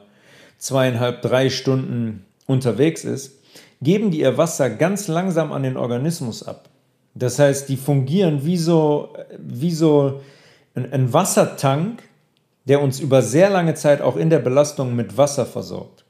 zweieinhalb, 0.56 1.22
drei 1.22 1.50
Stunden 1.50 2.24
unterwegs 2.46 3.04
ist, 3.04 3.38
geben 3.80 4.10
die 4.10 4.20
ihr 4.20 4.36
Wasser 4.36 4.70
ganz 4.70 5.06
langsam 5.06 5.52
an 5.52 5.62
den 5.62 5.76
Organismus 5.76 6.42
ab. 6.42 6.68
Das 7.14 7.38
heißt, 7.38 7.68
die 7.68 7.76
fungieren 7.76 8.44
wie 8.44 8.56
so, 8.56 9.14
wie 9.38 9.70
so 9.70 10.20
ein, 10.74 10.92
ein 10.92 11.12
Wassertank, 11.12 12.02
der 12.68 12.82
uns 12.82 13.00
über 13.00 13.22
sehr 13.22 13.50
lange 13.50 13.75
Zeit 13.75 14.02
auch 14.02 14.16
in 14.16 14.30
der 14.30 14.38
Belastung 14.38 14.94
mit 14.94 15.16
Wasser 15.16 15.46
versorgt. 15.46 16.04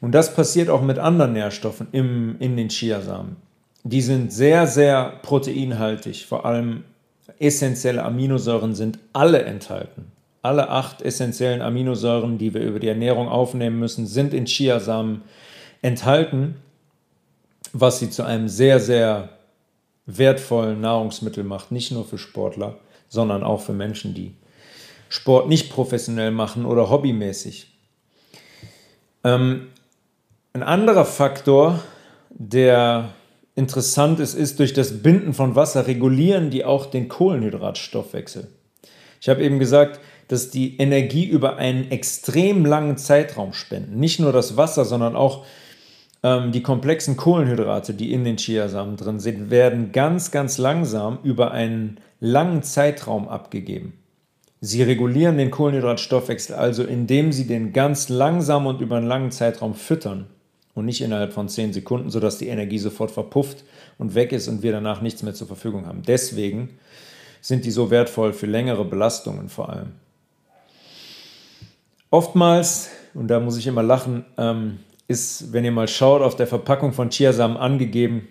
Und 0.00 0.12
das 0.12 0.34
passiert 0.34 0.68
auch 0.68 0.82
mit 0.82 0.98
anderen 0.98 1.34
Nährstoffen 1.34 1.88
im, 1.92 2.36
in 2.38 2.56
den 2.56 2.68
Chiasamen. 2.68 3.36
Die 3.84 4.00
sind 4.00 4.32
sehr, 4.32 4.66
sehr 4.66 5.20
proteinhaltig, 5.22 6.26
vor 6.26 6.44
allem 6.44 6.84
essentielle 7.38 8.02
Aminosäuren 8.02 8.74
sind 8.74 8.98
alle 9.12 9.42
enthalten. 9.42 10.12
Alle 10.42 10.70
acht 10.70 11.02
essentiellen 11.02 11.60
Aminosäuren, 11.60 12.38
die 12.38 12.54
wir 12.54 12.62
über 12.62 12.78
die 12.78 12.88
Ernährung 12.88 13.28
aufnehmen 13.28 13.78
müssen, 13.78 14.06
sind 14.06 14.32
in 14.32 14.46
Chiasamen 14.46 15.22
enthalten, 15.82 16.56
was 17.72 17.98
sie 17.98 18.10
zu 18.10 18.22
einem 18.22 18.48
sehr, 18.48 18.80
sehr 18.80 19.30
wertvollen 20.06 20.80
Nahrungsmittel 20.80 21.44
macht, 21.44 21.72
nicht 21.72 21.90
nur 21.90 22.04
für 22.04 22.18
Sportler, 22.18 22.78
sondern 23.08 23.42
auch 23.42 23.60
für 23.60 23.72
Menschen, 23.72 24.14
die 24.14 24.34
Sport 25.16 25.48
nicht 25.48 25.70
professionell 25.70 26.30
machen 26.30 26.66
oder 26.66 26.90
hobbymäßig. 26.90 27.68
Ähm, 29.24 29.68
ein 30.52 30.62
anderer 30.62 31.04
Faktor, 31.04 31.80
der 32.30 33.10
interessant 33.54 34.20
ist, 34.20 34.34
ist, 34.34 34.58
durch 34.58 34.74
das 34.74 35.02
Binden 35.02 35.32
von 35.32 35.54
Wasser 35.54 35.86
regulieren 35.86 36.50
die 36.50 36.64
auch 36.64 36.86
den 36.86 37.08
Kohlenhydratstoffwechsel. 37.08 38.48
Ich 39.20 39.28
habe 39.28 39.42
eben 39.42 39.58
gesagt, 39.58 40.00
dass 40.28 40.50
die 40.50 40.76
Energie 40.76 41.24
über 41.24 41.56
einen 41.56 41.90
extrem 41.90 42.66
langen 42.66 42.98
Zeitraum 42.98 43.54
spenden. 43.54 43.98
Nicht 43.98 44.20
nur 44.20 44.32
das 44.32 44.56
Wasser, 44.56 44.84
sondern 44.84 45.16
auch 45.16 45.46
ähm, 46.22 46.52
die 46.52 46.62
komplexen 46.62 47.16
Kohlenhydrate, 47.16 47.94
die 47.94 48.12
in 48.12 48.24
den 48.24 48.36
Chiasamen 48.36 48.96
drin 48.96 49.18
sind, 49.18 49.50
werden 49.50 49.92
ganz, 49.92 50.30
ganz 50.30 50.58
langsam 50.58 51.18
über 51.22 51.52
einen 51.52 52.00
langen 52.20 52.62
Zeitraum 52.62 53.28
abgegeben. 53.28 53.94
Sie 54.66 54.82
regulieren 54.82 55.38
den 55.38 55.52
Kohlenhydratstoffwechsel 55.52 56.56
also, 56.56 56.82
indem 56.82 57.30
sie 57.30 57.46
den 57.46 57.72
ganz 57.72 58.08
langsam 58.08 58.66
und 58.66 58.80
über 58.80 58.96
einen 58.96 59.06
langen 59.06 59.30
Zeitraum 59.30 59.76
füttern 59.76 60.26
und 60.74 60.86
nicht 60.86 61.02
innerhalb 61.02 61.32
von 61.32 61.48
10 61.48 61.72
Sekunden, 61.72 62.10
sodass 62.10 62.38
die 62.38 62.48
Energie 62.48 62.80
sofort 62.80 63.12
verpufft 63.12 63.62
und 63.96 64.16
weg 64.16 64.32
ist 64.32 64.48
und 64.48 64.64
wir 64.64 64.72
danach 64.72 65.02
nichts 65.02 65.22
mehr 65.22 65.34
zur 65.34 65.46
Verfügung 65.46 65.86
haben. 65.86 66.02
Deswegen 66.02 66.70
sind 67.40 67.64
die 67.64 67.70
so 67.70 67.92
wertvoll 67.92 68.32
für 68.32 68.46
längere 68.46 68.84
Belastungen 68.84 69.48
vor 69.48 69.68
allem. 69.68 69.92
Oftmals, 72.10 72.88
und 73.14 73.28
da 73.28 73.38
muss 73.38 73.56
ich 73.56 73.68
immer 73.68 73.84
lachen, 73.84 74.24
ähm, 74.36 74.80
ist, 75.06 75.52
wenn 75.52 75.64
ihr 75.64 75.70
mal 75.70 75.86
schaut, 75.86 76.22
auf 76.22 76.34
der 76.34 76.48
Verpackung 76.48 76.92
von 76.92 77.10
Chiasamen 77.10 77.56
angegeben, 77.56 78.26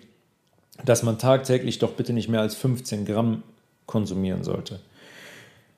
dass 0.84 1.02
man 1.02 1.18
tagtäglich 1.18 1.78
doch 1.78 1.92
bitte 1.92 2.12
nicht 2.12 2.28
mehr 2.28 2.42
als 2.42 2.54
15 2.56 3.06
Gramm 3.06 3.42
konsumieren 3.86 4.44
sollte. 4.44 4.80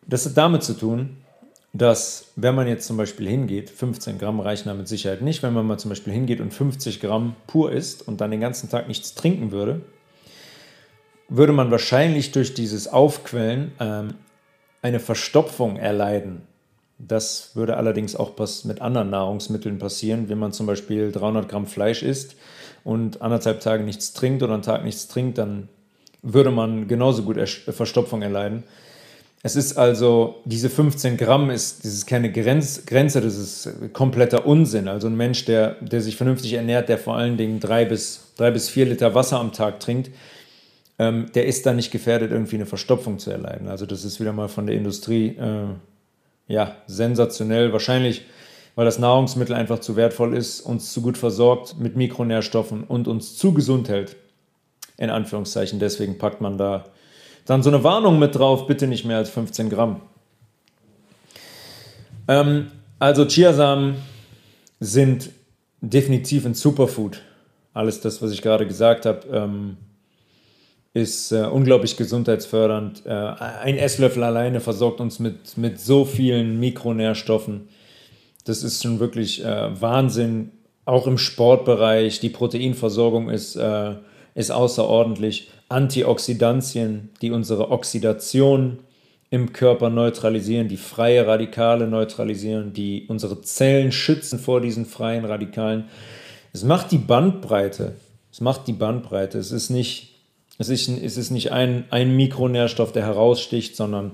Das 0.08 0.24
hat 0.24 0.36
damit 0.36 0.62
zu 0.62 0.72
tun, 0.72 1.18
dass 1.74 2.32
wenn 2.34 2.54
man 2.54 2.66
jetzt 2.66 2.86
zum 2.86 2.96
Beispiel 2.96 3.28
hingeht, 3.28 3.68
15 3.70 4.18
Gramm 4.18 4.40
reichen 4.40 4.68
da 4.68 4.74
mit 4.74 4.88
Sicherheit 4.88 5.20
nicht, 5.20 5.42
wenn 5.42 5.52
man 5.52 5.66
mal 5.66 5.78
zum 5.78 5.90
Beispiel 5.90 6.14
hingeht 6.14 6.40
und 6.40 6.52
50 6.52 7.00
Gramm 7.00 7.36
pur 7.46 7.70
isst 7.70 8.08
und 8.08 8.20
dann 8.20 8.30
den 8.30 8.40
ganzen 8.40 8.70
Tag 8.70 8.88
nichts 8.88 9.14
trinken 9.14 9.52
würde, 9.52 9.82
würde 11.28 11.52
man 11.52 11.70
wahrscheinlich 11.70 12.32
durch 12.32 12.54
dieses 12.54 12.88
Aufquellen 12.88 13.72
ähm, 13.80 14.14
eine 14.80 14.98
Verstopfung 14.98 15.76
erleiden. 15.76 16.40
Das 16.98 17.54
würde 17.54 17.76
allerdings 17.76 18.16
auch 18.16 18.32
mit 18.64 18.80
anderen 18.80 19.10
Nahrungsmitteln 19.10 19.78
passieren, 19.78 20.28
wenn 20.30 20.38
man 20.38 20.52
zum 20.52 20.66
Beispiel 20.66 21.12
300 21.12 21.48
Gramm 21.48 21.66
Fleisch 21.66 22.02
isst 22.02 22.34
und 22.82 23.20
anderthalb 23.20 23.60
Tage 23.60 23.84
nichts 23.84 24.14
trinkt 24.14 24.42
oder 24.42 24.54
einen 24.54 24.62
Tag 24.62 24.84
nichts 24.84 25.06
trinkt, 25.06 25.38
dann 25.38 25.68
würde 26.22 26.50
man 26.50 26.88
genauso 26.88 27.22
gut 27.22 27.38
Verstopfung 27.38 28.22
erleiden. 28.22 28.64
Es 29.42 29.54
ist 29.54 29.78
also, 29.78 30.36
diese 30.44 30.68
15 30.68 31.16
Gramm 31.16 31.50
ist, 31.50 31.84
das 31.84 31.92
ist 31.92 32.06
keine 32.06 32.32
Grenz, 32.32 32.86
Grenze, 32.86 33.20
das 33.20 33.36
ist 33.36 33.92
kompletter 33.92 34.46
Unsinn. 34.46 34.88
Also 34.88 35.06
ein 35.06 35.16
Mensch, 35.16 35.44
der, 35.44 35.76
der 35.80 36.00
sich 36.00 36.16
vernünftig 36.16 36.54
ernährt, 36.54 36.88
der 36.88 36.98
vor 36.98 37.16
allen 37.16 37.36
Dingen 37.36 37.60
drei 37.60 37.84
bis, 37.84 38.32
drei 38.36 38.50
bis 38.50 38.68
vier 38.68 38.86
Liter 38.86 39.14
Wasser 39.14 39.38
am 39.38 39.52
Tag 39.52 39.78
trinkt, 39.78 40.10
ähm, 40.98 41.26
der 41.34 41.46
ist 41.46 41.66
dann 41.66 41.76
nicht 41.76 41.92
gefährdet, 41.92 42.32
irgendwie 42.32 42.56
eine 42.56 42.66
Verstopfung 42.66 43.20
zu 43.20 43.30
erleiden. 43.30 43.68
Also 43.68 43.86
das 43.86 44.04
ist 44.04 44.18
wieder 44.18 44.32
mal 44.32 44.48
von 44.48 44.66
der 44.66 44.74
Industrie 44.74 45.36
äh, 45.36 45.66
ja, 46.48 46.74
sensationell. 46.88 47.72
Wahrscheinlich, 47.72 48.26
weil 48.74 48.86
das 48.86 48.98
Nahrungsmittel 48.98 49.54
einfach 49.54 49.78
zu 49.78 49.94
wertvoll 49.94 50.36
ist, 50.36 50.60
uns 50.60 50.92
zu 50.92 51.00
gut 51.00 51.16
versorgt 51.16 51.78
mit 51.78 51.94
Mikronährstoffen 51.94 52.82
und 52.82 53.06
uns 53.06 53.36
zu 53.36 53.54
gesund 53.54 53.88
hält. 53.88 54.16
In 54.96 55.10
Anführungszeichen. 55.10 55.78
Deswegen 55.78 56.18
packt 56.18 56.40
man 56.40 56.58
da 56.58 56.86
dann 57.48 57.62
so 57.62 57.70
eine 57.70 57.82
Warnung 57.82 58.18
mit 58.18 58.34
drauf, 58.34 58.66
bitte 58.66 58.86
nicht 58.86 59.06
mehr 59.06 59.16
als 59.16 59.30
15 59.30 59.70
Gramm. 59.70 60.02
Ähm, 62.28 62.70
also 62.98 63.24
Chiasamen 63.24 63.94
sind 64.80 65.30
definitiv 65.80 66.44
ein 66.44 66.52
Superfood. 66.52 67.22
Alles 67.72 68.02
das, 68.02 68.20
was 68.20 68.32
ich 68.32 68.42
gerade 68.42 68.66
gesagt 68.66 69.06
habe, 69.06 69.26
ähm, 69.32 69.78
ist 70.92 71.32
äh, 71.32 71.44
unglaublich 71.44 71.96
gesundheitsfördernd. 71.96 73.06
Äh, 73.06 73.10
ein 73.12 73.78
Esslöffel 73.78 74.24
alleine 74.24 74.60
versorgt 74.60 75.00
uns 75.00 75.18
mit, 75.18 75.56
mit 75.56 75.80
so 75.80 76.04
vielen 76.04 76.60
Mikronährstoffen. 76.60 77.68
Das 78.44 78.62
ist 78.62 78.82
schon 78.82 79.00
wirklich 79.00 79.42
äh, 79.42 79.80
Wahnsinn. 79.80 80.50
Auch 80.84 81.06
im 81.06 81.16
Sportbereich, 81.16 82.20
die 82.20 82.28
Proteinversorgung 82.28 83.30
ist, 83.30 83.56
äh, 83.56 83.94
ist 84.34 84.50
außerordentlich. 84.50 85.48
Antioxidantien, 85.68 87.10
die 87.20 87.30
unsere 87.30 87.70
Oxidation 87.70 88.78
im 89.30 89.52
Körper 89.52 89.90
neutralisieren, 89.90 90.68
die 90.68 90.78
freie 90.78 91.26
Radikale 91.26 91.86
neutralisieren, 91.86 92.72
die 92.72 93.04
unsere 93.08 93.42
Zellen 93.42 93.92
schützen 93.92 94.38
vor 94.38 94.60
diesen 94.60 94.86
freien 94.86 95.26
Radikalen. 95.26 95.84
Es 96.52 96.64
macht 96.64 96.90
die 96.90 96.98
Bandbreite. 96.98 97.96
Es 98.32 98.40
macht 98.40 98.66
die 98.66 98.72
Bandbreite. 98.72 99.38
Es 99.38 99.52
ist 99.52 99.68
nicht, 99.68 100.14
es 100.56 100.70
ist, 100.70 100.88
es 100.88 101.18
ist 101.18 101.30
nicht 101.30 101.52
ein, 101.52 101.84
ein 101.90 102.16
Mikronährstoff, 102.16 102.92
der 102.92 103.04
heraussticht, 103.04 103.76
sondern 103.76 104.12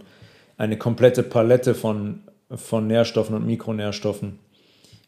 eine 0.56 0.76
komplette 0.76 1.22
Palette 1.22 1.74
von, 1.74 2.22
von 2.50 2.86
Nährstoffen 2.88 3.36
und 3.36 3.46
Mikronährstoffen. 3.46 4.40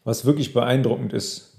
Was 0.05 0.23
wirklich 0.23 0.53
beeindruckend 0.53 1.11
ist, 1.11 1.56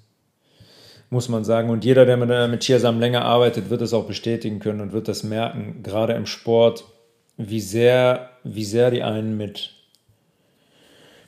muss 1.10 1.28
man 1.28 1.44
sagen. 1.44 1.70
Und 1.70 1.84
jeder, 1.84 2.04
der 2.06 2.16
mit 2.48 2.60
Chiasamen 2.60 3.00
länger 3.00 3.24
arbeitet, 3.24 3.70
wird 3.70 3.82
es 3.82 3.94
auch 3.94 4.06
bestätigen 4.06 4.60
können 4.60 4.80
und 4.80 4.92
wird 4.92 5.08
das 5.08 5.22
merken, 5.22 5.82
gerade 5.82 6.12
im 6.14 6.26
Sport, 6.26 6.84
wie 7.36 7.60
sehr, 7.60 8.30
wie 8.44 8.64
sehr 8.64 8.90
die 8.90 9.02
einen 9.02 9.36
mit, 9.36 9.72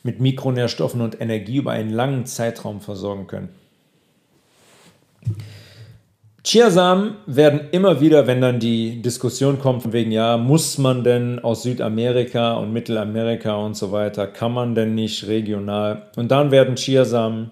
mit 0.03 0.21
Mikronährstoffen 0.21 1.01
und 1.01 1.21
Energie 1.21 1.57
über 1.57 1.73
einen 1.73 1.91
langen 1.91 2.27
Zeitraum 2.27 2.81
versorgen 2.81 3.27
können. 3.27 3.49
Chiasamen 6.43 7.17
werden 7.27 7.69
immer 7.71 8.01
wieder, 8.01 8.27
wenn 8.27 8.41
dann 8.41 8.61
die 8.61 9.03
Diskussion 9.03 9.59
kommt 9.59 9.83
von 9.83 9.93
wegen, 9.93 10.11
ja, 10.11 10.39
muss 10.39 10.79
man 10.79 11.05
denn 11.05 11.39
aus 11.39 11.63
Südamerika 11.63 12.55
und 12.55 12.73
Mittelamerika 12.73 13.57
und 13.57 13.77
so 13.77 13.93
weiter, 13.93 14.27
kann 14.27 14.53
man 14.53 14.75
denn 14.75 14.95
nicht 14.95 15.27
regional? 15.27 16.11
Und 16.17 16.31
dann 16.31 16.51
werden 16.51 16.77
Chiasamen 16.77 17.51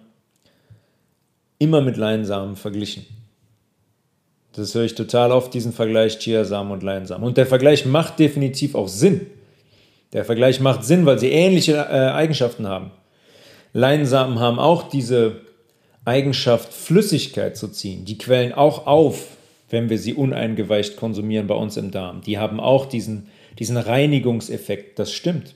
immer 1.58 1.80
mit 1.80 1.96
Leinsamen 1.96 2.56
verglichen. 2.56 3.06
Das 4.52 4.74
höre 4.74 4.84
ich 4.84 4.94
total 4.94 5.30
oft, 5.30 5.54
diesen 5.54 5.72
Vergleich 5.72 6.18
Chiasamen 6.18 6.72
und 6.72 6.82
Leinsamen. 6.82 7.26
Und 7.26 7.36
der 7.36 7.46
Vergleich 7.46 7.86
macht 7.86 8.18
definitiv 8.18 8.74
auch 8.74 8.88
Sinn. 8.88 9.26
Der 10.12 10.24
Vergleich 10.24 10.60
macht 10.60 10.84
Sinn, 10.84 11.06
weil 11.06 11.18
sie 11.18 11.30
ähnliche 11.30 11.74
äh, 11.74 12.10
Eigenschaften 12.10 12.66
haben. 12.66 12.90
Leinsamen 13.72 14.40
haben 14.40 14.58
auch 14.58 14.88
diese 14.88 15.42
Eigenschaft, 16.04 16.72
Flüssigkeit 16.72 17.56
zu 17.56 17.68
ziehen. 17.68 18.04
Die 18.06 18.16
quellen 18.16 18.52
auch 18.52 18.86
auf, 18.86 19.36
wenn 19.68 19.90
wir 19.90 19.98
sie 19.98 20.14
uneingeweicht 20.14 20.96
konsumieren 20.96 21.46
bei 21.46 21.54
uns 21.54 21.76
im 21.76 21.90
Darm. 21.90 22.22
Die 22.22 22.38
haben 22.38 22.58
auch 22.58 22.86
diesen, 22.86 23.28
diesen 23.58 23.76
Reinigungseffekt, 23.76 24.98
das 24.98 25.12
stimmt. 25.12 25.54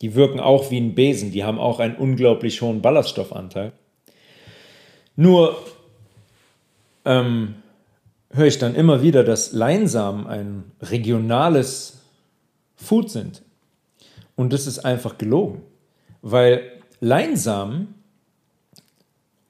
Die 0.00 0.14
wirken 0.14 0.40
auch 0.40 0.70
wie 0.70 0.80
ein 0.80 0.94
Besen, 0.94 1.30
die 1.30 1.44
haben 1.44 1.58
auch 1.58 1.78
einen 1.78 1.96
unglaublich 1.96 2.62
hohen 2.62 2.80
Ballaststoffanteil. 2.80 3.72
Nur 5.16 5.56
ähm, 7.04 7.56
höre 8.30 8.46
ich 8.46 8.58
dann 8.58 8.74
immer 8.74 9.02
wieder, 9.02 9.24
dass 9.24 9.52
Leinsamen 9.52 10.26
ein 10.26 10.72
regionales 10.80 12.00
Food 12.76 13.10
sind. 13.10 13.42
Und 14.36 14.52
das 14.52 14.66
ist 14.66 14.80
einfach 14.80 15.18
gelogen. 15.18 15.62
Weil 16.22 16.62
Leinsamen, 17.00 17.94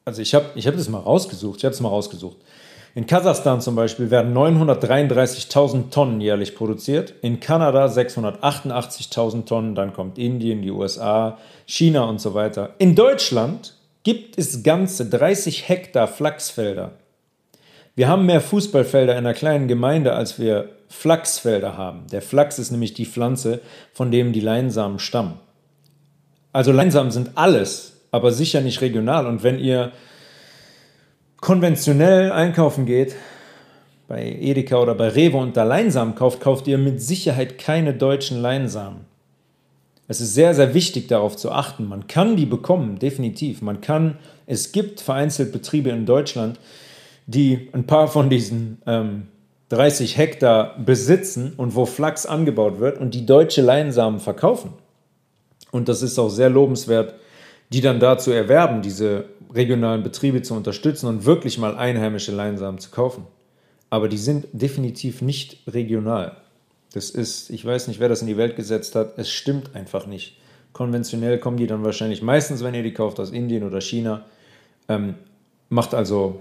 also 0.04 0.20
ich 0.20 0.34
habe 0.34 0.46
ich 0.54 0.66
hab 0.66 0.76
das 0.76 0.88
mal 0.88 0.98
rausgesucht, 0.98 1.58
ich 1.58 1.64
habe 1.64 1.74
es 1.74 1.80
mal 1.80 1.88
rausgesucht. 1.88 2.36
In 2.96 3.06
Kasachstan 3.06 3.60
zum 3.60 3.74
Beispiel 3.74 4.10
werden 4.10 4.32
933.000 4.36 5.90
Tonnen 5.90 6.20
jährlich 6.20 6.54
produziert, 6.54 7.12
in 7.22 7.40
Kanada 7.40 7.86
688.000 7.86 9.46
Tonnen, 9.46 9.74
dann 9.74 9.92
kommt 9.92 10.16
Indien, 10.16 10.62
die 10.62 10.70
USA, 10.70 11.38
China 11.66 12.04
und 12.04 12.20
so 12.20 12.34
weiter. 12.34 12.74
In 12.78 12.94
Deutschland 12.94 13.74
gibt 14.04 14.38
es 14.38 14.62
ganze 14.62 15.06
30 15.06 15.68
Hektar 15.68 16.06
Flachsfelder. 16.06 16.92
Wir 17.96 18.08
haben 18.08 18.26
mehr 18.26 18.40
Fußballfelder 18.40 19.12
in 19.12 19.18
einer 19.18 19.34
kleinen 19.34 19.66
Gemeinde, 19.66 20.12
als 20.12 20.38
wir 20.38 20.70
Flachsfelder 20.88 21.76
haben. 21.76 22.06
Der 22.12 22.22
Flachs 22.22 22.58
ist 22.58 22.70
nämlich 22.70 22.94
die 22.94 23.06
Pflanze, 23.06 23.60
von 23.92 24.10
dem 24.10 24.32
die 24.32 24.40
Leinsamen 24.40 24.98
stammen. 24.98 25.40
Also 26.52 26.70
Leinsamen 26.70 27.10
sind 27.10 27.30
alles, 27.34 28.00
aber 28.10 28.30
sicher 28.30 28.60
nicht 28.60 28.80
regional. 28.80 29.26
Und 29.26 29.42
wenn 29.42 29.58
ihr 29.58 29.92
konventionell 31.40 32.30
einkaufen 32.30 32.86
geht, 32.86 33.14
bei 34.06 34.36
Edeka 34.40 34.76
oder 34.76 34.94
bei 34.94 35.08
Rewe 35.08 35.38
und 35.38 35.56
da 35.56 35.64
Leinsamen 35.64 36.14
kauft, 36.14 36.40
kauft 36.40 36.66
ihr 36.66 36.78
mit 36.78 37.00
Sicherheit 37.00 37.58
keine 37.58 37.94
deutschen 37.94 38.40
Leinsamen. 38.40 39.13
Es 40.06 40.20
ist 40.20 40.34
sehr, 40.34 40.54
sehr 40.54 40.74
wichtig 40.74 41.08
darauf 41.08 41.36
zu 41.36 41.50
achten. 41.50 41.88
Man 41.88 42.06
kann 42.06 42.36
die 42.36 42.46
bekommen, 42.46 42.98
definitiv. 42.98 43.62
Man 43.62 43.80
kann, 43.80 44.18
es 44.46 44.72
gibt 44.72 45.00
vereinzelt 45.00 45.52
Betriebe 45.52 45.90
in 45.90 46.04
Deutschland, 46.04 46.58
die 47.26 47.70
ein 47.72 47.86
paar 47.86 48.08
von 48.08 48.28
diesen 48.28 48.82
ähm, 48.86 49.28
30 49.70 50.18
Hektar 50.18 50.78
besitzen 50.78 51.54
und 51.56 51.74
wo 51.74 51.86
Flachs 51.86 52.26
angebaut 52.26 52.80
wird 52.80 52.98
und 52.98 53.14
die 53.14 53.24
deutsche 53.24 53.62
Leinsamen 53.62 54.20
verkaufen. 54.20 54.74
Und 55.70 55.88
das 55.88 56.02
ist 56.02 56.18
auch 56.18 56.28
sehr 56.28 56.50
lobenswert, 56.50 57.14
die 57.72 57.80
dann 57.80 57.98
dazu 57.98 58.30
erwerben, 58.30 58.82
diese 58.82 59.24
regionalen 59.52 60.02
Betriebe 60.02 60.42
zu 60.42 60.54
unterstützen 60.54 61.06
und 61.06 61.24
wirklich 61.24 61.58
mal 61.58 61.76
einheimische 61.76 62.32
Leinsamen 62.32 62.78
zu 62.78 62.90
kaufen. 62.90 63.26
Aber 63.88 64.08
die 64.08 64.18
sind 64.18 64.46
definitiv 64.52 65.22
nicht 65.22 65.62
regional. 65.66 66.36
Das 66.94 67.10
ist, 67.10 67.50
ich 67.50 67.64
weiß 67.64 67.88
nicht, 67.88 67.98
wer 67.98 68.08
das 68.08 68.20
in 68.20 68.28
die 68.28 68.36
Welt 68.36 68.54
gesetzt 68.54 68.94
hat, 68.94 69.18
es 69.18 69.28
stimmt 69.28 69.74
einfach 69.74 70.06
nicht. 70.06 70.36
Konventionell 70.72 71.38
kommen 71.38 71.56
die 71.56 71.66
dann 71.66 71.82
wahrscheinlich 71.82 72.22
meistens, 72.22 72.62
wenn 72.62 72.72
ihr 72.72 72.84
die 72.84 72.94
kauft, 72.94 73.18
aus 73.18 73.32
Indien 73.32 73.64
oder 73.64 73.80
China. 73.80 74.26
Ähm, 74.88 75.16
macht 75.70 75.92
also, 75.92 76.40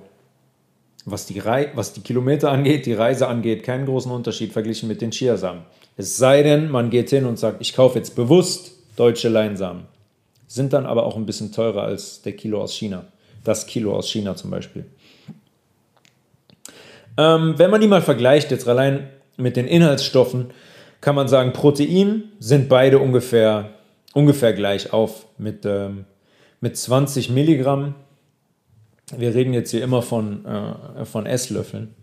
was 1.05 1.25
die, 1.25 1.39
Rei 1.39 1.71
was 1.73 1.93
die 1.93 2.01
Kilometer 2.01 2.51
angeht, 2.51 2.85
die 2.85 2.93
Reise 2.93 3.27
angeht, 3.27 3.63
keinen 3.63 3.87
großen 3.87 4.11
Unterschied 4.11 4.53
verglichen 4.53 4.87
mit 4.87 5.01
den 5.01 5.09
Chiasamen. 5.09 5.63
Es 5.97 6.17
sei 6.17 6.43
denn, 6.43 6.69
man 6.69 6.91
geht 6.91 7.09
hin 7.09 7.25
und 7.25 7.39
sagt, 7.39 7.59
ich 7.59 7.73
kaufe 7.73 7.97
jetzt 7.97 8.15
bewusst 8.15 8.73
deutsche 8.95 9.29
Leinsamen. 9.29 9.85
Sind 10.45 10.71
dann 10.71 10.85
aber 10.85 11.07
auch 11.07 11.15
ein 11.15 11.25
bisschen 11.25 11.51
teurer 11.51 11.81
als 11.81 12.21
der 12.21 12.33
Kilo 12.33 12.61
aus 12.61 12.75
China. 12.75 13.07
Das 13.43 13.65
Kilo 13.65 13.95
aus 13.95 14.07
China 14.07 14.35
zum 14.35 14.51
Beispiel. 14.51 14.85
Ähm, 17.17 17.55
wenn 17.57 17.71
man 17.71 17.81
die 17.81 17.87
mal 17.87 18.03
vergleicht, 18.03 18.51
jetzt 18.51 18.67
allein 18.67 19.09
mit 19.37 19.55
den 19.55 19.67
Inhaltsstoffen, 19.67 20.51
kann 21.01 21.15
man 21.15 21.27
sagen, 21.27 21.53
Protein 21.53 22.23
sind 22.39 22.69
beide 22.69 22.99
ungefähr, 22.99 23.69
ungefähr 24.13 24.53
gleich 24.53 24.93
auf 24.93 25.25
mit, 25.37 25.65
ähm, 25.65 26.05
mit 26.61 26.77
20 26.77 27.29
Milligramm. 27.29 27.95
Wir 29.17 29.35
reden 29.35 29.53
jetzt 29.53 29.71
hier 29.71 29.83
immer 29.83 30.01
von, 30.01 30.45
äh, 30.45 31.05
von 31.05 31.25
Esslöffeln 31.25 31.95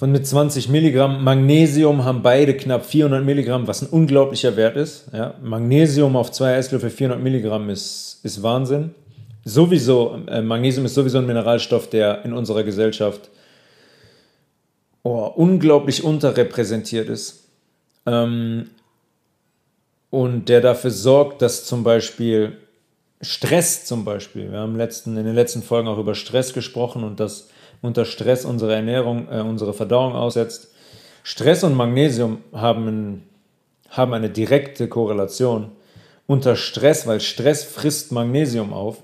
von 0.00 0.12
mit 0.12 0.26
20 0.26 0.70
Milligramm. 0.70 1.22
Magnesium 1.22 2.06
haben 2.06 2.22
beide 2.22 2.56
knapp 2.56 2.86
400 2.86 3.22
Milligramm, 3.22 3.66
was 3.66 3.82
ein 3.82 3.88
unglaublicher 3.88 4.56
Wert 4.56 4.78
ist. 4.78 5.08
Ja, 5.12 5.34
Magnesium 5.42 6.16
auf 6.16 6.32
zwei 6.32 6.54
Esslöffel 6.54 6.88
400 6.88 7.22
Milligramm 7.22 7.68
ist, 7.68 8.20
ist 8.22 8.42
Wahnsinn. 8.42 8.94
Sowieso, 9.44 10.16
äh, 10.26 10.40
Magnesium 10.40 10.86
ist 10.86 10.94
sowieso 10.94 11.18
ein 11.18 11.26
Mineralstoff, 11.26 11.90
der 11.90 12.24
in 12.24 12.32
unserer 12.32 12.62
Gesellschaft 12.62 13.28
oh, 15.02 15.26
unglaublich 15.26 16.04
unterrepräsentiert 16.04 17.08
ist. 17.08 17.48
Ähm, 18.06 18.70
und 20.10 20.48
der 20.48 20.60
dafür 20.60 20.90
sorgt, 20.90 21.42
dass 21.42 21.64
zum 21.64 21.84
Beispiel 21.84 22.58
Stress 23.22 23.84
zum 23.84 24.04
Beispiel, 24.04 24.50
wir 24.50 24.58
haben 24.58 24.76
letzten, 24.76 25.16
in 25.16 25.24
den 25.24 25.34
letzten 25.34 25.62
Folgen 25.62 25.88
auch 25.88 25.98
über 25.98 26.14
Stress 26.14 26.54
gesprochen 26.54 27.04
und 27.04 27.20
dass 27.20 27.48
unter 27.82 28.04
Stress 28.04 28.44
unsere 28.44 28.74
Ernährung, 28.74 29.28
äh, 29.30 29.40
unsere 29.40 29.74
Verdauung 29.74 30.14
aussetzt. 30.14 30.72
Stress 31.22 31.62
und 31.64 31.74
Magnesium 31.74 32.38
haben, 32.52 32.88
ein, 32.88 33.22
haben 33.90 34.14
eine 34.14 34.30
direkte 34.30 34.88
Korrelation. 34.88 35.72
Unter 36.26 36.56
Stress, 36.56 37.06
weil 37.06 37.20
Stress 37.20 37.64
frisst 37.64 38.10
Magnesium 38.12 38.72
auf. 38.72 39.02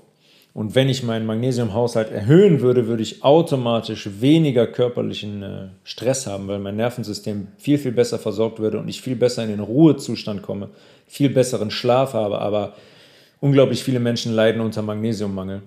Und 0.57 0.73
wenn 0.73 0.89
ich 0.89 1.03
meinen 1.03 1.27
Magnesiumhaushalt 1.27 2.11
erhöhen 2.11 2.61
würde, 2.61 2.87
würde 2.87 3.03
ich 3.03 3.23
automatisch 3.23 4.09
weniger 4.21 4.65
körperlichen 4.65 5.43
äh, 5.43 5.67
Stress 5.83 6.25
haben, 6.25 6.47
weil 6.47 6.57
mein 6.57 6.75
Nervensystem 6.75 7.49
viel, 7.59 7.77
viel 7.77 7.91
besser 7.91 8.17
versorgt 8.17 8.57
würde 8.57 8.79
und 8.79 8.87
ich 8.87 9.03
viel 9.03 9.15
besser 9.15 9.43
in 9.43 9.49
den 9.49 9.59
Ruhezustand 9.59 10.41
komme, 10.41 10.69
viel 11.05 11.29
besseren 11.29 11.69
Schlaf 11.69 12.13
habe. 12.13 12.39
Aber 12.39 12.73
unglaublich 13.39 13.83
viele 13.83 13.99
Menschen 13.99 14.33
leiden 14.33 14.61
unter 14.61 14.81
Magnesiummangel 14.81 15.61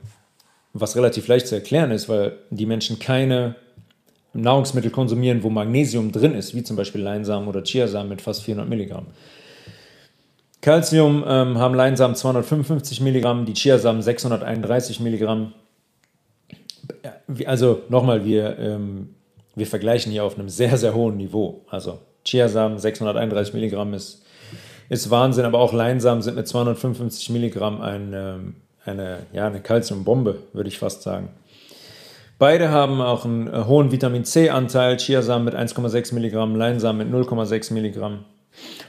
was 0.72 0.96
relativ 0.96 1.26
leicht 1.28 1.46
zu 1.46 1.54
erklären 1.54 1.90
ist, 1.90 2.08
weil 2.08 2.32
die 2.50 2.66
Menschen 2.66 2.98
keine 2.98 3.56
Nahrungsmittel 4.32 4.90
konsumieren, 4.90 5.42
wo 5.42 5.50
Magnesium 5.50 6.12
drin 6.12 6.34
ist, 6.34 6.54
wie 6.54 6.62
zum 6.62 6.76
Beispiel 6.76 7.00
Leinsamen 7.00 7.48
oder 7.48 7.62
Chiasamen 7.62 8.08
mit 8.08 8.22
fast 8.22 8.42
400 8.42 8.68
Milligramm. 8.68 9.06
Calcium 10.60 11.24
ähm, 11.26 11.58
haben 11.58 11.74
Leinsamen 11.74 12.14
255 12.14 13.00
Milligramm, 13.00 13.46
die 13.46 13.54
Chiasamen 13.54 14.02
631 14.02 15.00
Milligramm. 15.00 15.52
Also 17.46 17.82
nochmal, 17.88 18.24
wir, 18.24 18.58
ähm, 18.58 19.14
wir 19.54 19.66
vergleichen 19.66 20.12
hier 20.12 20.24
auf 20.24 20.38
einem 20.38 20.48
sehr, 20.48 20.76
sehr 20.76 20.94
hohen 20.94 21.16
Niveau. 21.16 21.64
Also 21.70 21.98
Chiasamen 22.24 22.78
631 22.78 23.54
Milligramm 23.54 23.94
ist, 23.94 24.22
ist 24.88 25.10
Wahnsinn, 25.10 25.44
aber 25.44 25.60
auch 25.60 25.72
Leinsamen 25.72 26.22
sind 26.22 26.36
mit 26.36 26.46
255 26.46 27.30
Milligramm 27.30 27.80
ein 27.80 28.12
ähm, 28.12 28.54
eine, 28.84 29.26
ja, 29.32 29.46
eine 29.46 29.60
Calciumbombe, 29.60 30.38
würde 30.52 30.68
ich 30.68 30.78
fast 30.78 31.02
sagen. 31.02 31.30
Beide 32.38 32.70
haben 32.70 33.00
auch 33.00 33.24
einen 33.24 33.48
äh, 33.48 33.64
hohen 33.66 33.92
Vitamin 33.92 34.24
C-Anteil, 34.24 34.96
Chiasamen 34.96 35.44
mit 35.44 35.54
1,6 35.54 36.14
Milligramm, 36.14 36.56
Leinsamen 36.56 37.10
mit 37.10 37.28
0,6 37.28 37.72
Milligramm. 37.72 38.24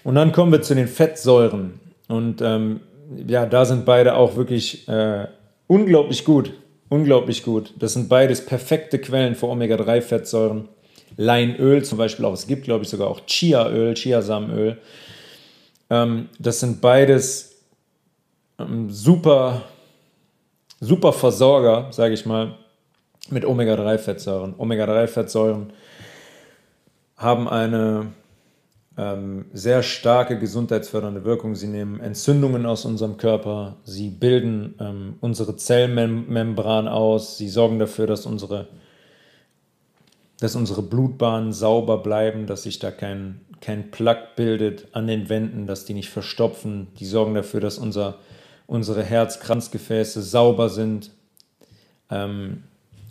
Und 0.04 0.15
dann 0.15 0.32
kommen 0.32 0.52
wir 0.52 0.62
zu 0.62 0.76
den 0.76 0.88
Fettsäuren. 0.88 1.80
Und 2.08 2.41
ähm, 2.41 2.82
ja, 3.28 3.45
da 3.45 3.65
sind 3.65 3.86
beide 3.86 4.15
auch 4.15 4.36
wirklich 4.36 4.88
äh, 4.88 5.28
unglaublich 5.67 6.26
gut. 6.26 6.54
Unglaublich 6.89 7.43
gut. 7.43 7.74
Das 7.80 7.93
sind 7.93 8.10
beides 8.10 8.45
perfekte 8.45 9.00
Quellen 9.00 9.36
für 9.36 9.47
Omega-3-Fettsäuren. 9.47 10.67
Leinöl 11.17 11.84
zum 11.84 11.97
Beispiel 11.97 12.26
auch. 12.26 12.34
Es 12.34 12.47
gibt, 12.47 12.65
glaube 12.65 12.84
ich, 12.84 12.89
sogar 12.89 13.08
auch 13.08 13.21
Chiaöl, 13.26 13.93
Chiasamenöl. 13.95 14.78
Ähm, 15.89 16.30
das 16.39 16.60
sind 16.60 16.82
beides 16.82 17.56
ähm, 18.60 18.89
super 18.89 19.63
super 20.82 21.13
Versorger, 21.13 21.88
sage 21.91 22.13
ich 22.13 22.26
mal, 22.26 22.58
mit 23.30 23.45
Omega-3-Fettsäuren. 23.45 24.56
Omega-3-Fettsäuren 24.58 25.71
haben 27.15 27.47
eine 27.47 28.08
ähm, 28.97 29.45
sehr 29.54 29.84
starke 29.84 30.38
gesundheitsfördernde 30.38 31.23
Wirkung. 31.23 31.56
Sie 31.56 31.67
nehmen 31.67 31.99
Entzündungen 31.99 32.65
aus 32.65 32.86
unserem 32.86 33.17
Körper, 33.17 33.77
sie 33.84 34.10
bilden 34.10 34.75
ähm, 34.80 35.15
unsere 35.21 35.56
Zellmembran 35.56 36.88
aus, 36.88 37.38
sie 37.38 37.49
sorgen 37.49 37.80
dafür, 37.80 38.08
dass 38.08 38.25
unsere, 38.25 38.67
dass 40.39 40.56
unsere 40.56 40.82
Blutbahnen 40.82 41.54
sauber 41.54 41.99
bleiben, 42.04 42.47
dass 42.47 42.63
sich 42.63 42.80
da 42.80 42.91
kein, 42.91 43.41
kein 43.62 43.91
Plaque 43.91 44.36
bildet 44.36 44.88
an 44.93 45.08
den 45.08 45.30
Wänden, 45.30 45.67
dass 45.67 45.86
die 45.86 45.93
nicht 45.93 46.10
verstopfen. 46.10 46.88
Die 46.99 47.06
sorgen 47.06 47.34
dafür, 47.36 47.60
dass 47.60 47.77
unser 47.77 48.17
unsere 48.71 49.04
Herzkranzgefäße 49.04 50.21
sauber 50.21 50.69
sind. 50.69 51.12
Ähm, 52.10 52.63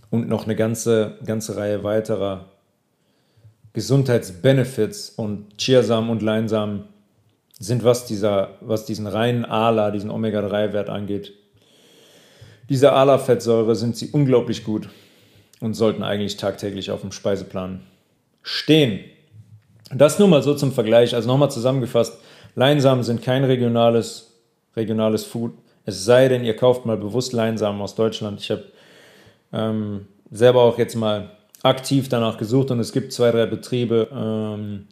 und 0.08 0.26
noch 0.26 0.44
eine 0.44 0.56
ganze, 0.56 1.18
ganze 1.24 1.56
Reihe 1.56 1.84
weiterer 1.84 2.46
Gesundheitsbenefits 3.72 5.10
und 5.10 5.58
Chiasamen 5.58 6.10
und 6.10 6.22
Leinsamen 6.22 6.84
sind, 7.58 7.84
was, 7.84 8.06
dieser, 8.06 8.56
was 8.60 8.84
diesen 8.84 9.06
reinen 9.06 9.44
ALA, 9.44 9.90
diesen 9.90 10.10
Omega-3-Wert 10.10 10.88
angeht. 10.88 11.32
Diese 12.68 12.92
ALA-Fettsäure 12.92 13.76
sind 13.76 13.96
sie 13.96 14.10
unglaublich 14.10 14.64
gut 14.64 14.88
und 15.60 15.74
sollten 15.74 16.02
eigentlich 16.02 16.36
tagtäglich 16.36 16.90
auf 16.90 17.02
dem 17.02 17.12
Speiseplan 17.12 17.82
stehen. 18.42 19.00
Das 19.92 20.18
nur 20.18 20.28
mal 20.28 20.42
so 20.42 20.54
zum 20.54 20.72
Vergleich. 20.72 21.14
Also 21.14 21.28
nochmal 21.28 21.50
zusammengefasst, 21.50 22.18
Leinsamen 22.54 23.04
sind 23.04 23.22
kein 23.22 23.44
regionales, 23.44 24.38
regionales 24.76 25.24
Food. 25.24 25.52
Es 25.84 26.04
sei 26.04 26.28
denn, 26.28 26.44
ihr 26.44 26.56
kauft 26.56 26.86
mal 26.86 26.96
bewusst 26.96 27.32
Leinsamen 27.32 27.80
aus 27.82 27.94
Deutschland. 27.94 28.40
Ich 28.40 28.50
habe 28.50 28.64
ähm, 29.52 30.06
selber 30.30 30.62
auch 30.62 30.78
jetzt 30.78 30.94
mal 30.94 31.30
aktiv 31.62 32.08
danach 32.08 32.38
gesucht 32.38 32.70
und 32.70 32.80
es 32.80 32.92
gibt 32.92 33.12
zwei, 33.12 33.30
drei 33.30 33.46
Betriebe, 33.46 34.08
ähm, 34.12 34.86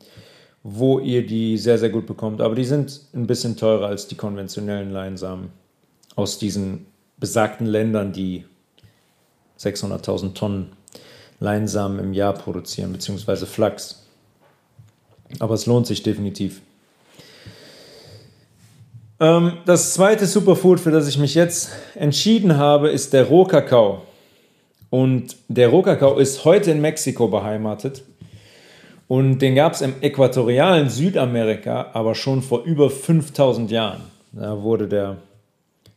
wo 0.63 0.99
ihr 0.99 1.27
die 1.27 1.57
sehr, 1.57 1.79
sehr 1.79 1.91
gut 1.91 2.07
bekommt. 2.07 2.41
Aber 2.41 2.55
die 2.55 2.65
sind 2.65 3.01
ein 3.15 3.27
bisschen 3.27 3.57
teurer 3.57 3.87
als 3.87 4.09
die 4.09 4.17
konventionellen 4.17 4.91
Leinsamen 4.91 5.51
aus 6.17 6.39
diesen 6.39 6.87
besagten 7.19 7.67
Ländern, 7.67 8.13
die 8.13 8.45
600.000 9.59 10.35
Tonnen 10.35 10.73
Leinsamen 11.41 12.01
im 12.01 12.13
Jahr 12.13 12.35
produzieren, 12.35 12.93
beziehungsweise 12.93 13.47
Flachs. 13.47 14.05
Aber 15.39 15.55
es 15.55 15.67
lohnt 15.67 15.87
sich 15.87 16.03
definitiv. 16.03 16.61
Ähm, 19.21 19.59
das 19.67 19.95
zweite 19.95 20.27
Superfood, 20.27 20.81
für 20.81 20.91
das 20.91 21.09
ich 21.09 21.19
mich 21.19 21.35
jetzt 21.35 21.71
entschieden 21.95 22.57
habe, 22.57 22.91
ist 22.91 23.13
der 23.13 23.25
Rohkakao. 23.25 24.03
Und 24.91 25.37
der 25.49 25.69
Rohkakao 25.69 26.19
ist 26.19 26.45
heute 26.45 26.71
in 26.71 26.81
Mexiko 26.81 27.29
beheimatet. 27.29 28.03
Und 29.07 29.39
den 29.39 29.55
gab 29.55 29.73
es 29.73 29.81
im 29.81 29.95
äquatorialen 30.01 30.91
Südamerika, 30.91 31.91
aber 31.95 32.15
schon 32.15 32.43
vor 32.43 32.65
über 32.65 32.91
5000 32.91 33.71
Jahren. 33.71 34.03
Da 34.33 34.63
wurde 34.63 34.87
der, 34.87 35.17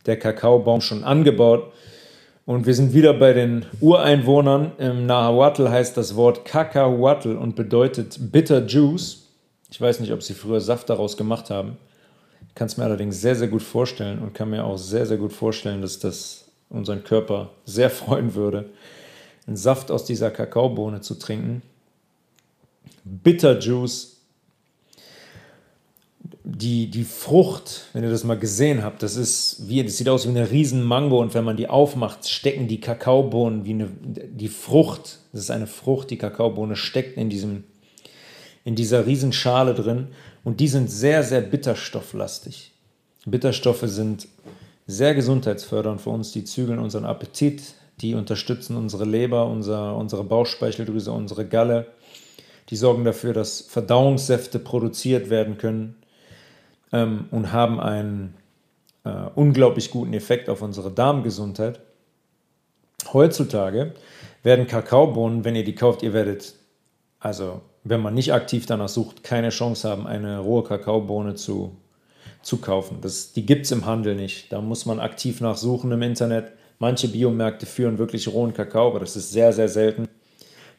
der 0.06 0.18
Kakaobaum 0.18 0.82
schon 0.82 1.04
angebaut. 1.04 1.72
Und 2.46 2.66
wir 2.66 2.74
sind 2.74 2.94
wieder 2.94 3.14
bei 3.14 3.34
den 3.34 3.66
Ureinwohnern. 3.82 4.72
Im 4.78 5.06
Nahuatl 5.06 5.70
heißt 5.70 5.96
das 5.96 6.16
Wort 6.16 6.46
Cacahuatl 6.46 7.36
und 7.36 7.56
bedeutet 7.56 8.18
Bitter 8.32 8.66
Juice. 8.66 9.28
Ich 9.70 9.80
weiß 9.80 10.00
nicht, 10.00 10.12
ob 10.12 10.24
sie 10.24 10.34
früher 10.34 10.60
Saft 10.60 10.90
daraus 10.90 11.18
gemacht 11.18 11.50
haben. 11.50 11.78
Ich 12.48 12.56
kann 12.56 12.68
es 12.68 12.78
mir 12.78 12.84
allerdings 12.84 13.22
sehr, 13.22 13.36
sehr 13.36 13.48
gut 13.48 13.62
vorstellen 13.62 14.20
und 14.20 14.34
kann 14.34 14.50
mir 14.50 14.66
auch 14.66 14.78
sehr, 14.78 15.06
sehr 15.06 15.18
gut 15.18 15.32
vorstellen, 15.32 15.82
dass 15.82 16.00
das 16.00 16.51
unseren 16.72 17.04
Körper 17.04 17.52
sehr 17.66 17.90
freuen 17.90 18.34
würde, 18.34 18.70
einen 19.48 19.58
Saft 19.58 19.92
aus 19.92 20.06
dieser 20.06 20.32
Kakaobohne 20.32 21.02
zu 21.02 21.16
trinken. 21.16 21.62
Bitter 23.04 23.60
Juice. 23.60 24.18
Die, 26.44 26.90
die 26.90 27.04
Frucht, 27.04 27.88
wenn 27.94 28.04
ihr 28.04 28.10
das 28.10 28.24
mal 28.24 28.38
gesehen 28.38 28.84
habt, 28.84 29.04
das 29.04 29.16
ist 29.16 29.68
wie, 29.68 29.84
das 29.84 29.98
sieht 29.98 30.10
aus 30.10 30.26
wie 30.26 30.30
eine 30.30 30.52
riesen 30.52 30.84
Mango 30.84 31.20
und 31.20 31.34
wenn 31.34 31.44
man 31.44 31.56
die 31.56 31.68
aufmacht, 31.68 32.28
stecken 32.28 32.68
die 32.68 32.80
Kakaobohnen 32.80 33.64
wie 33.64 33.72
eine, 33.72 33.90
die 34.02 34.48
Frucht, 34.48 35.20
das 35.32 35.42
ist 35.42 35.52
eine 35.52 35.68
Frucht, 35.68 36.10
die 36.10 36.18
Kakaobohne 36.18 36.76
steckt 36.76 37.18
in 37.18 37.30
diesem, 37.30 37.64
in 38.66 38.76
dieser 38.76 39.06
riesen 39.06 39.34
Schale 39.34 39.74
drin 39.74 40.08
und 40.44 40.60
die 40.60 40.68
sind 40.68 40.90
sehr, 40.92 41.24
sehr 41.24 41.42
bitterstofflastig. 41.42 42.72
Bitterstoffe 43.26 43.84
sind 43.86 44.28
sehr 44.88 45.16
gesundheitsfördernd 45.16 46.02
für 46.02 46.10
uns, 46.10 46.32
die 46.32 46.44
zügeln 46.44 46.80
unseren 46.80 47.06
Appetit, 47.06 47.76
die 48.02 48.16
unterstützen 48.16 48.76
unsere 48.76 49.06
Leber, 49.06 49.48
unser, 49.48 49.96
unsere 49.96 50.24
Bauchspeicheldrüse, 50.24 51.12
unsere 51.12 51.46
Galle, 51.46 51.88
die 52.70 52.76
sorgen 52.76 53.04
dafür, 53.04 53.34
dass 53.34 53.62
Verdauungssäfte 53.62 54.60
produziert 54.60 55.30
werden 55.30 55.58
können 55.58 55.96
ähm, 56.92 57.26
und 57.32 57.52
haben 57.52 57.80
einen 57.80 58.36
äh, 59.04 59.10
unglaublich 59.36 59.92
guten 59.92 60.14
Effekt 60.14 60.50
auf 60.50 60.62
unsere 60.62 60.92
Darmgesundheit. 60.92 61.80
Heutzutage 63.14 63.94
werden 64.44 64.68
Kakaobohnen, 64.68 65.44
wenn 65.44 65.56
ihr 65.56 65.64
die 65.64 65.76
kauft, 65.76 66.04
ihr 66.04 66.14
werdet, 66.14 66.56
also 67.20 67.62
wenn 67.84 68.02
man 68.02 68.14
nicht 68.14 68.34
aktiv 68.34 68.66
danach 68.66 68.90
sucht, 68.90 69.24
keine 69.24 69.50
Chance 69.50 69.90
haben, 69.90 70.08
eine 70.08 70.40
rohe 70.40 70.64
Kakaobohne 70.64 71.36
zu 71.36 71.76
zu 72.42 72.58
kaufen. 72.58 72.98
Das, 73.02 73.34
die 73.34 73.46
gibt 73.46 73.66
es 73.66 73.72
im 73.72 73.86
Handel 73.86 74.16
nicht. 74.16 74.52
Da 74.52 74.62
muss 74.62 74.86
man 74.86 75.00
aktiv 75.00 75.42
nachsuchen 75.42 75.92
im 75.92 76.02
Internet. 76.02 76.52
Manche 76.80 77.08
Biomärkte 77.08 77.66
führen 77.66 77.98
wirklich 77.98 78.28
rohen 78.28 78.54
Kakao, 78.54 78.88
aber 78.88 79.00
das 79.00 79.16
ist 79.16 79.32
sehr, 79.32 79.54
sehr 79.54 79.70
selten, 79.70 80.08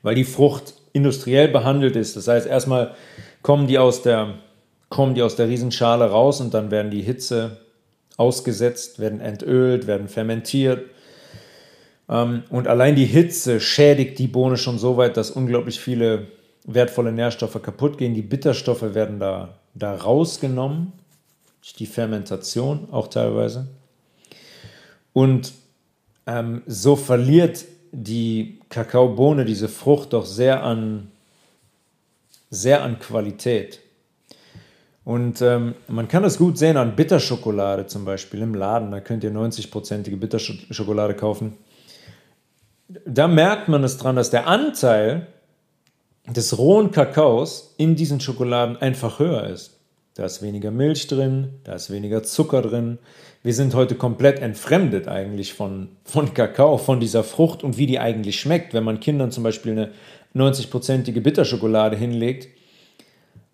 weil 0.03 0.15
die 0.15 0.25
Frucht 0.25 0.75
industriell 0.93 1.49
behandelt 1.49 1.97
ist. 1.97 2.17
Das 2.17 2.27
heißt, 2.29 2.47
erstmal 2.47 2.95
kommen 3.43 3.67
die 3.67 3.79
aus 3.79 4.03
der, 4.03 4.35
kommen 4.89 5.15
die 5.15 5.23
aus 5.23 5.37
der 5.37 5.49
Riesenschale 5.49 6.11
raus 6.11 6.41
und 6.41 6.55
dann 6.55 6.71
werden 6.71 6.91
die 6.91 7.03
Hitze 7.03 7.59
ausgesetzt, 8.17 8.99
werden 8.99 9.21
entölt, 9.21 9.87
werden 9.87 10.09
fermentiert. 10.09 10.91
Ähm, 12.09 12.43
und 12.51 12.67
allein 12.67 12.97
die 12.97 13.07
Hitze 13.07 13.61
schädigt 13.61 14.19
die 14.19 14.27
Bohne 14.27 14.57
schon 14.57 14.79
so 14.79 14.97
weit, 14.97 15.17
dass 15.17 15.31
unglaublich 15.31 15.81
viele 15.81 16.27
wertvolle 16.67 17.13
Nährstoffe 17.13 17.61
kaputt 17.63 17.97
gehen. 17.97 18.15
Die 18.15 18.23
Bitterstoffe 18.23 18.95
werden 18.95 19.19
da, 19.19 19.59
da 19.75 19.95
rausgenommen 19.95 20.93
die 21.79 21.87
Fermentation 21.87 22.89
auch 22.91 23.09
teilweise. 23.09 23.69
Und 25.13 25.53
ähm, 26.27 26.63
so 26.67 26.97
verliert 26.97 27.65
die 27.93 28.61
Kakaobohne, 28.69 29.45
diese 29.45 29.69
Frucht, 29.69 30.13
doch 30.13 30.25
sehr 30.25 30.65
an, 30.65 31.11
sehr 32.51 32.83
an 32.83 32.99
Qualität. 32.99 33.81
Und 35.05 35.43
ähm, 35.43 35.75
man 35.89 36.09
kann 36.09 36.23
das 36.23 36.39
gut 36.39 36.59
sehen 36.59 36.77
an 36.77 36.95
Bitterschokolade 36.97 37.87
zum 37.87 38.05
Beispiel 38.05 38.41
im 38.41 38.55
Laden. 38.55 38.91
Da 38.91 39.01
könnt 39.01 39.25
ihr 39.25 39.33
90-prozentige 39.33 40.17
Bitterschokolade 40.17 41.15
kaufen. 41.15 41.57
Da 43.05 43.27
merkt 43.27 43.69
man 43.69 43.85
es 43.85 43.99
dran, 43.99 44.17
dass 44.17 44.31
der 44.31 44.47
Anteil 44.47 45.27
des 46.27 46.57
rohen 46.57 46.93
Kakaos 46.93 47.75
in 47.79 47.97
diesen 47.97 48.21
Schokoladen 48.21 48.77
einfach 48.77 49.19
höher 49.19 49.45
ist. 49.49 49.72
Da 50.15 50.27
ist 50.27 50.43
weniger 50.43 50.71
Milch 50.71 51.07
drin, 51.07 51.55
da 51.65 51.75
ist 51.75 51.91
weniger 51.91 52.23
Zucker 52.23 52.61
drin. 52.61 52.99
Wir 53.43 53.55
sind 53.55 53.75
heute 53.75 53.95
komplett 53.95 54.41
entfremdet 54.41 55.09
eigentlich 55.09 55.55
von, 55.55 55.89
von 56.05 56.35
Kakao, 56.35 56.77
von 56.77 57.01
dieser 57.01 57.25
Frucht 57.25 57.65
und 57.65 57.79
wie 57.79 57.87
die 57.87 57.99
eigentlich 57.99 58.39
schmeckt. 58.39 58.75
Wenn 58.75 58.85
man 58.85 59.01
Kindern 59.01 59.31
zum 59.31 59.43
Beispiel 59.43 59.73
eine 59.73 59.91
90-prozentige 60.35 61.23
Bitterschokolade 61.23 61.97
hinlegt, 61.97 62.49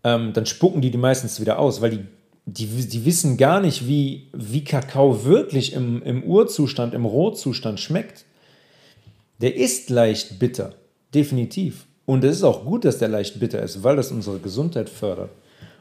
ähm, 0.03 0.33
dann 0.33 0.47
spucken 0.47 0.81
die 0.81 0.91
die 0.91 0.99
meistens 0.99 1.41
wieder 1.41 1.61
aus, 1.61 1.81
weil 1.81 1.91
die, 1.91 2.05
die, 2.47 2.67
die 2.67 3.05
wissen 3.05 3.37
gar 3.37 3.61
nicht, 3.61 3.87
wie, 3.87 4.29
wie 4.33 4.65
Kakao 4.65 5.25
wirklich 5.25 5.75
im, 5.75 6.03
im 6.03 6.25
Urzustand, 6.25 6.93
im 6.93 7.05
Rohzustand 7.05 7.79
schmeckt. 7.79 8.25
Der 9.41 9.55
ist 9.55 9.91
leicht 9.91 10.41
bitter, 10.41 10.75
definitiv. 11.15 11.87
Und 12.05 12.25
es 12.25 12.39
ist 12.39 12.43
auch 12.43 12.65
gut, 12.65 12.85
dass 12.85 12.99
der 12.99 13.09
leicht 13.09 13.39
bitter 13.39 13.63
ist, 13.63 13.85
weil 13.85 13.95
das 13.95 14.11
unsere 14.11 14.41
Gesundheit 14.41 14.89
fördert 14.89 15.31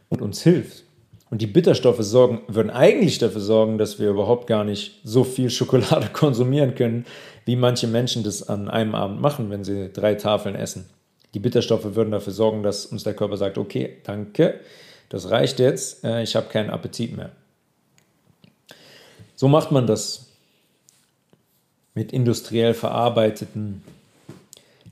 und 0.09 0.21
uns 0.21 0.41
hilft. 0.41 0.83
Und 1.29 1.41
die 1.41 1.47
Bitterstoffe 1.47 2.01
sorgen, 2.01 2.41
würden 2.47 2.69
eigentlich 2.69 3.17
dafür 3.17 3.41
sorgen, 3.41 3.77
dass 3.77 3.99
wir 3.99 4.09
überhaupt 4.09 4.47
gar 4.47 4.63
nicht 4.63 5.01
so 5.03 5.23
viel 5.23 5.49
Schokolade 5.49 6.07
konsumieren 6.13 6.75
können, 6.75 7.05
wie 7.45 7.55
manche 7.55 7.87
Menschen 7.87 8.23
das 8.23 8.47
an 8.47 8.69
einem 8.69 8.95
Abend 8.95 9.21
machen, 9.21 9.49
wenn 9.49 9.63
sie 9.63 9.91
drei 9.91 10.15
Tafeln 10.15 10.55
essen. 10.55 10.85
Die 11.33 11.39
Bitterstoffe 11.39 11.95
würden 11.95 12.11
dafür 12.11 12.33
sorgen, 12.33 12.63
dass 12.63 12.85
uns 12.85 13.03
der 13.03 13.13
Körper 13.13 13.37
sagt, 13.37 13.57
okay, 13.57 13.97
danke, 14.03 14.59
das 15.09 15.29
reicht 15.29 15.59
jetzt, 15.59 16.03
äh, 16.03 16.23
ich 16.23 16.35
habe 16.35 16.47
keinen 16.47 16.69
Appetit 16.69 17.15
mehr. 17.15 17.31
So 19.35 19.47
macht 19.47 19.71
man 19.71 19.85
das 19.85 20.27
mit 21.93 22.11
industriell 22.11 22.73
verarbeiteten 22.73 23.83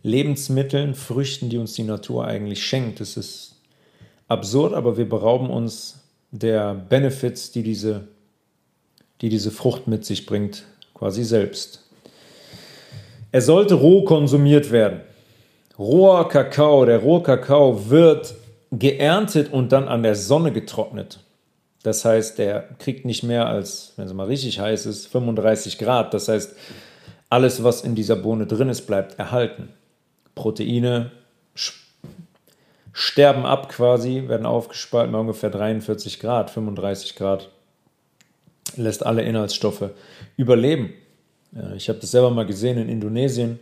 Lebensmitteln, 0.03 0.93
Früchten, 0.93 1.49
die 1.49 1.57
uns 1.57 1.73
die 1.73 1.83
Natur 1.83 2.25
eigentlich 2.25 2.63
schenkt. 2.63 2.99
Das 2.99 3.17
ist 3.17 3.54
absurd, 4.27 4.73
aber 4.73 4.97
wir 4.97 5.07
berauben 5.07 5.49
uns 5.49 6.03
der 6.31 6.73
Benefits, 6.73 7.51
die 7.51 7.63
diese, 7.63 8.07
die 9.21 9.29
diese 9.29 9.51
Frucht 9.51 9.87
mit 9.87 10.05
sich 10.05 10.25
bringt, 10.25 10.63
quasi 10.93 11.23
selbst. 11.23 11.83
Er 13.31 13.41
sollte 13.41 13.75
roh 13.75 14.03
konsumiert 14.03 14.71
werden. 14.71 15.01
Roher 15.77 16.29
Kakao, 16.29 16.85
der 16.85 16.99
rohe 16.99 17.21
Kakao 17.21 17.89
wird 17.89 18.35
geerntet 18.71 19.51
und 19.51 19.71
dann 19.71 19.87
an 19.87 20.03
der 20.03 20.15
Sonne 20.15 20.51
getrocknet. 20.51 21.19
Das 21.83 22.03
heißt, 22.03 22.37
der 22.39 22.69
kriegt 22.79 23.05
nicht 23.05 23.23
mehr 23.23 23.47
als, 23.47 23.93
wenn 23.97 24.07
es 24.07 24.13
mal 24.13 24.27
richtig 24.27 24.59
heiß 24.59 24.85
ist, 24.85 25.07
35 25.07 25.77
Grad. 25.77 26.13
Das 26.13 26.27
heißt, 26.27 26.55
alles, 27.29 27.63
was 27.63 27.83
in 27.83 27.93
dieser 27.93 28.15
Bohne 28.15 28.47
drin 28.47 28.69
ist, 28.69 28.87
bleibt 28.87 29.19
erhalten. 29.19 29.69
Proteine, 30.33 31.11
sterben 32.97 33.45
ab 33.45 33.67
quasi, 33.67 34.29
werden 34.29 34.45
aufgespalten 34.45 35.11
bei 35.11 35.19
ungefähr 35.19 35.49
43 35.49 36.21
Grad, 36.21 36.49
35 36.49 37.15
Grad. 37.17 37.51
Lässt 38.77 39.05
alle 39.05 39.21
Inhaltsstoffe 39.21 39.89
überleben. 40.37 40.93
Ich 41.75 41.89
habe 41.89 41.99
das 41.99 42.11
selber 42.11 42.31
mal 42.31 42.45
gesehen 42.45 42.77
in 42.77 42.87
Indonesien. 42.87 43.59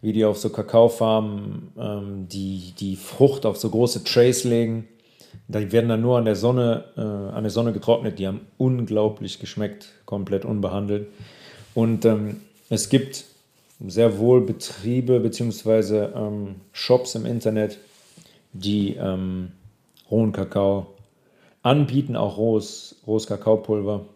wie 0.00 0.12
die 0.12 0.24
auf 0.24 0.38
so 0.38 0.50
Kakaofarmen 0.50 1.72
ähm, 1.76 2.28
die, 2.28 2.72
die 2.78 2.94
Frucht 2.94 3.44
auf 3.44 3.56
so 3.56 3.68
große 3.68 4.04
Trays 4.04 4.44
legen. 4.44 4.86
Die 5.48 5.72
werden 5.72 5.88
dann 5.88 6.02
nur 6.02 6.18
an 6.18 6.24
der 6.24 6.36
Sonne, 6.36 6.84
äh, 6.96 7.00
an 7.00 7.42
der 7.42 7.50
Sonne 7.50 7.72
getrocknet. 7.72 8.20
Die 8.20 8.28
haben 8.28 8.42
unglaublich 8.58 9.40
geschmeckt, 9.40 9.88
komplett 10.06 10.44
unbehandelt. 10.44 11.08
Und 11.74 12.04
ähm, 12.04 12.42
es 12.70 12.90
gibt 12.90 13.24
sehr 13.84 14.18
wohl 14.18 14.40
Betriebe 14.42 15.18
bzw. 15.18 16.10
Ähm, 16.14 16.54
Shops 16.72 17.16
im 17.16 17.26
Internet, 17.26 17.78
die 18.58 18.94
ähm, 18.96 19.52
rohen 20.10 20.32
Kakao 20.32 20.94
anbieten, 21.62 22.16
auch 22.16 22.36
rohes, 22.36 22.96
rohes 23.06 23.26
Kakaopulver. 23.26 24.06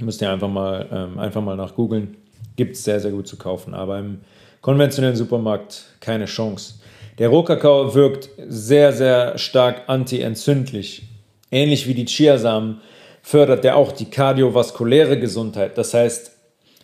Müsst 0.00 0.22
ihr 0.22 0.30
einfach 0.30 0.48
mal, 0.48 0.86
ähm, 0.92 1.18
einfach 1.18 1.42
mal 1.42 1.56
nach 1.56 1.74
googeln. 1.74 2.16
Gibt 2.56 2.76
es 2.76 2.84
sehr, 2.84 3.00
sehr 3.00 3.10
gut 3.10 3.26
zu 3.26 3.36
kaufen. 3.36 3.74
Aber 3.74 3.98
im 3.98 4.20
konventionellen 4.60 5.16
Supermarkt 5.16 5.86
keine 6.00 6.26
Chance. 6.26 6.74
Der 7.18 7.28
Rohkakao 7.28 7.94
wirkt 7.94 8.30
sehr, 8.46 8.92
sehr 8.92 9.38
stark 9.38 9.88
antientzündlich. 9.88 11.02
Ähnlich 11.50 11.88
wie 11.88 11.94
die 11.94 12.04
Chiasamen 12.04 12.80
fördert 13.22 13.64
der 13.64 13.76
auch 13.76 13.92
die 13.92 14.06
kardiovaskuläre 14.06 15.18
Gesundheit. 15.18 15.76
Das 15.76 15.94
heißt, 15.94 16.32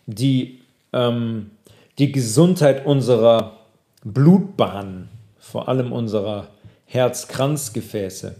die, 0.05 0.59
ähm, 0.93 1.51
die 1.97 2.11
Gesundheit 2.11 2.85
unserer 2.85 3.57
Blutbahnen, 4.03 5.09
vor 5.51 5.69
allem 5.69 5.91
unserer 5.91 6.47
Herzkranzgefäße. 6.85 8.35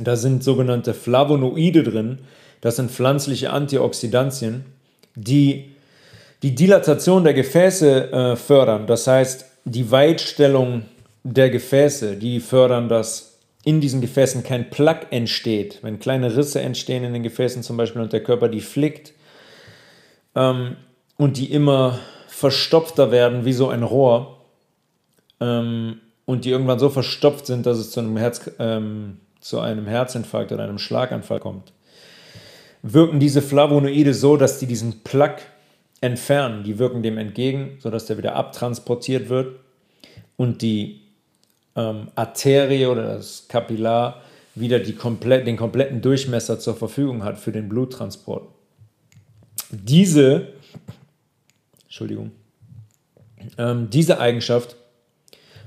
Da 0.00 0.16
sind 0.16 0.44
sogenannte 0.44 0.94
Flavonoide 0.94 1.82
drin, 1.82 2.18
das 2.60 2.76
sind 2.76 2.90
pflanzliche 2.90 3.50
Antioxidantien, 3.50 4.64
die 5.16 5.72
die 6.42 6.54
Dilatation 6.54 7.24
der 7.24 7.34
Gefäße 7.34 8.12
äh, 8.12 8.36
fördern. 8.36 8.86
Das 8.86 9.06
heißt, 9.06 9.44
die 9.64 9.90
Weitstellung 9.90 10.84
der 11.24 11.50
Gefäße, 11.50 12.16
die 12.16 12.40
fördern, 12.40 12.88
dass 12.88 13.38
in 13.64 13.80
diesen 13.80 14.00
Gefäßen 14.00 14.42
kein 14.42 14.70
Plaque 14.70 15.08
entsteht. 15.10 15.80
Wenn 15.82 15.98
kleine 15.98 16.36
Risse 16.36 16.60
entstehen 16.60 17.04
in 17.04 17.12
den 17.12 17.22
Gefäßen 17.22 17.62
zum 17.62 17.76
Beispiel 17.76 18.02
und 18.02 18.12
der 18.12 18.22
Körper 18.22 18.48
die 18.48 18.60
flickt 18.60 19.12
ähm, 20.34 20.76
und 21.16 21.36
die 21.36 21.52
immer 21.52 21.98
verstopfter 22.28 23.10
werden 23.10 23.44
wie 23.44 23.52
so 23.52 23.68
ein 23.68 23.82
Rohr 23.82 24.41
ähm, 25.42 26.00
und 26.24 26.44
die 26.44 26.50
irgendwann 26.50 26.78
so 26.78 26.88
verstopft 26.88 27.46
sind, 27.46 27.66
dass 27.66 27.78
es 27.78 27.90
zu 27.90 28.00
einem, 28.00 28.16
Herz, 28.16 28.50
ähm, 28.58 29.18
zu 29.40 29.58
einem 29.58 29.86
Herzinfarkt 29.86 30.52
oder 30.52 30.62
einem 30.62 30.78
Schlaganfall 30.78 31.40
kommt, 31.40 31.72
wirken 32.82 33.18
diese 33.20 33.42
Flavonoide 33.42 34.14
so, 34.14 34.36
dass 34.36 34.58
die 34.58 34.66
diesen 34.66 35.02
Plaque 35.02 35.42
entfernen. 36.00 36.62
Die 36.62 36.78
wirken 36.78 37.02
dem 37.02 37.18
entgegen, 37.18 37.76
sodass 37.80 38.06
der 38.06 38.18
wieder 38.18 38.36
abtransportiert 38.36 39.28
wird 39.28 39.56
und 40.36 40.62
die 40.62 41.00
ähm, 41.74 42.08
Arterie 42.14 42.86
oder 42.86 43.02
das 43.14 43.48
Kapillar 43.48 44.22
wieder 44.54 44.78
die 44.78 44.94
komplett, 44.94 45.46
den 45.46 45.56
kompletten 45.56 46.02
Durchmesser 46.02 46.58
zur 46.58 46.76
Verfügung 46.76 47.24
hat 47.24 47.38
für 47.38 47.52
den 47.52 47.68
Bluttransport. 47.68 48.48
Diese, 49.70 50.48
Entschuldigung, 51.84 52.32
ähm, 53.58 53.88
diese 53.90 54.20
Eigenschaft 54.20 54.76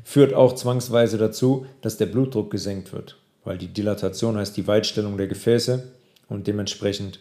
führt 0.05 0.35
auch 0.35 0.53
zwangsweise 0.53 1.17
dazu, 1.17 1.65
dass 1.81 1.97
der 1.97 2.05
Blutdruck 2.05 2.51
gesenkt 2.51 2.93
wird, 2.93 3.17
weil 3.43 3.57
die 3.57 3.67
Dilatation 3.67 4.37
heißt 4.37 4.55
die 4.55 4.67
Weitstellung 4.67 5.17
der 5.17 5.27
Gefäße 5.27 5.91
und 6.29 6.47
dementsprechend 6.47 7.19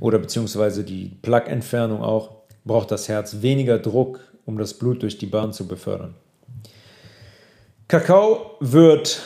oder 0.00 0.18
beziehungsweise 0.18 0.82
die 0.82 1.12
Plaquentfernung 1.22 2.02
auch, 2.02 2.30
braucht 2.64 2.90
das 2.90 3.08
Herz 3.08 3.42
weniger 3.42 3.78
Druck, 3.78 4.20
um 4.46 4.58
das 4.58 4.74
Blut 4.74 5.02
durch 5.02 5.18
die 5.18 5.26
Bahn 5.26 5.52
zu 5.52 5.68
befördern. 5.68 6.14
Kakao 7.86 8.56
wird 8.60 9.20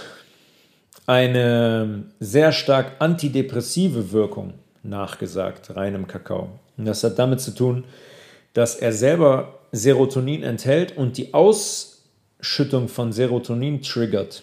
eine 1.07 2.05
sehr 2.19 2.53
stark 2.53 2.97
antidepressive 2.99 4.11
Wirkung 4.13 4.55
nachgesagt, 4.83 5.77
reinem 5.77 6.09
Kakao. 6.09 6.59
Und 6.77 6.87
das 6.87 7.05
hat 7.05 7.19
damit 7.19 7.41
zu 7.41 7.53
tun, 7.53 7.85
dass 8.53 8.75
er 8.75 8.93
selber 8.93 9.61
Serotonin 9.71 10.43
enthält 10.43 10.97
und 10.97 11.19
die 11.19 11.33
Ausschüttung 12.41 12.89
von 12.89 13.13
Serotonin 13.13 13.83
triggert. 13.83 14.43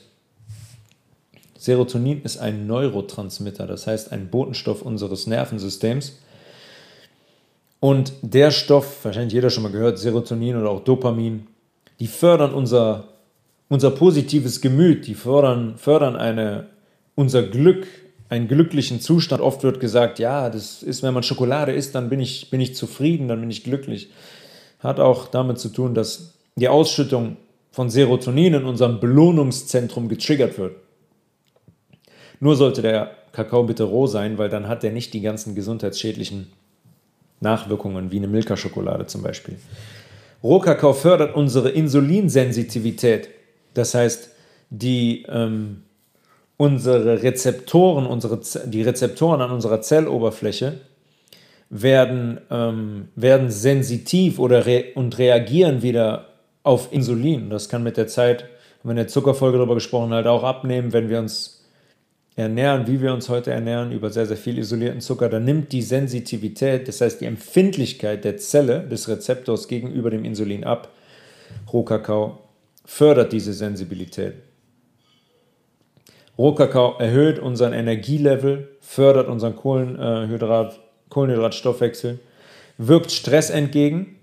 Serotonin 1.58 2.22
ist 2.22 2.38
ein 2.38 2.68
Neurotransmitter, 2.68 3.66
das 3.66 3.88
heißt 3.88 4.12
ein 4.12 4.30
Botenstoff 4.30 4.84
unseres 4.84 5.28
Nervensystems. 5.28 6.20
Und 7.80 8.14
der 8.22 8.52
Stoff, 8.52 9.04
wahrscheinlich 9.04 9.34
jeder 9.34 9.50
schon 9.50 9.64
mal 9.64 9.72
gehört, 9.72 10.00
Serotonin 10.00 10.56
oder 10.56 10.70
auch 10.70 10.84
Dopamin, 10.84 11.48
die 12.00 12.08
fördern 12.08 12.54
unser, 12.54 13.06
unser 13.70 13.92
positives 13.92 14.62
Gemüt, 14.62 15.08
die 15.08 15.16
fördern, 15.16 15.78
fördern 15.78 16.16
eine, 16.16 16.68
unser 17.16 17.44
Glück, 17.44 17.88
einen 18.30 18.48
glücklichen 18.48 19.02
Zustand. 19.02 19.42
Oft 19.42 19.64
wird 19.64 19.80
gesagt, 19.80 20.20
ja, 20.20 20.50
das 20.50 20.84
ist, 20.84 21.02
wenn 21.02 21.14
man 21.14 21.24
Schokolade 21.24 21.72
isst, 21.72 21.96
dann 21.96 22.10
bin 22.10 22.20
ich, 22.20 22.50
bin 22.50 22.62
ich 22.62 22.76
zufrieden, 22.76 23.28
dann 23.28 23.42
bin 23.42 23.50
ich 23.50 23.64
glücklich. 23.64 24.10
Hat 24.80 25.00
auch 25.00 25.28
damit 25.28 25.60
zu 25.60 25.70
tun, 25.70 25.96
dass 25.96 26.34
die 26.56 26.68
Ausschüttung 26.68 27.38
von 27.78 27.92
Serotonin 27.92 28.56
in 28.56 28.66
unserem 28.66 29.00
Belohnungszentrum 29.00 30.10
getriggert 30.10 30.58
wird. 30.58 30.78
Nur 32.40 32.56
sollte 32.56 32.82
der 32.82 33.12
Kakao 33.34 33.66
bitte 33.66 33.84
roh 33.84 34.08
sein, 34.08 34.40
weil 34.40 34.50
dann 34.50 34.68
hat 34.68 34.84
er 34.84 34.90
nicht 34.90 35.14
die 35.14 35.22
ganzen 35.22 35.54
gesundheitsschädlichen 35.54 36.48
Nachwirkungen 37.40 38.10
wie 38.10 38.18
eine 38.18 38.28
Milka-Schokolade 38.28 39.06
zum 39.06 39.22
Beispiel. 39.22 39.60
Rohkakao 40.42 40.94
fördert 40.94 41.36
unsere 41.36 41.70
Insulinsensitivität. 41.70 43.30
Das 43.76 43.94
heißt, 43.94 44.32
die, 44.72 45.28
ähm, 45.30 45.84
unsere 46.58 47.22
Rezeptoren, 47.22 48.08
unsere, 48.08 48.42
die 48.66 48.82
Rezeptoren 48.82 49.40
an 49.42 49.52
unserer 49.52 49.82
Zelloberfläche 49.82 50.80
werden, 51.70 52.40
ähm, 52.50 53.10
werden 53.16 53.52
sensitiv 53.52 54.40
oder 54.40 54.66
re 54.66 54.86
und 54.96 55.20
reagieren 55.20 55.84
wieder 55.84 56.37
auf 56.64 56.92
Insulin. 56.92 57.50
Das 57.50 57.70
kann 57.70 57.84
mit 57.84 57.98
der 57.98 58.08
Zeit, 58.08 58.44
haben 58.44 58.84
wir 58.84 58.92
in 58.92 58.98
der 58.98 59.08
Zuckerfolge 59.08 59.58
darüber 59.58 59.76
gesprochen, 59.76 60.14
halt 60.14 60.28
auch 60.28 60.44
abnehmen, 60.44 60.94
wenn 60.94 61.10
wir 61.10 61.20
uns 61.20 61.58
ernähren, 62.38 62.86
wie 62.86 63.02
wir 63.02 63.14
uns 63.14 63.30
heute 63.30 63.52
ernähren, 63.52 63.92
über 63.92 64.12
sehr, 64.12 64.28
sehr 64.28 64.38
viel 64.38 64.60
isolierten 64.60 65.02
Zucker, 65.02 65.28
dann 65.28 65.44
nimmt 65.44 65.72
die 65.72 65.82
Sensitivität, 65.82 66.88
das 66.88 67.02
heißt 67.02 67.20
die 67.20 67.26
Empfindlichkeit 67.26 68.24
der 68.24 68.38
Zelle, 68.38 68.82
des 68.82 69.10
Rezeptors 69.10 69.68
gegenüber 69.68 70.12
dem 70.12 70.24
Insulin 70.24 70.64
ab. 70.64 70.94
Rohkakao 71.74 72.38
fördert 72.86 73.34
diese 73.34 73.54
Sensibilität. 73.54 74.36
Rohkakao 76.38 77.00
erhöht 77.00 77.40
unseren 77.40 77.74
Energielevel, 77.74 78.70
fördert 78.82 79.28
unseren 79.28 79.56
Kohlenhydrat, 79.56 80.80
Kohlenhydratstoffwechsel, 81.10 82.20
wirkt 82.78 83.12
Stress 83.12 83.50
entgegen, 83.50 84.18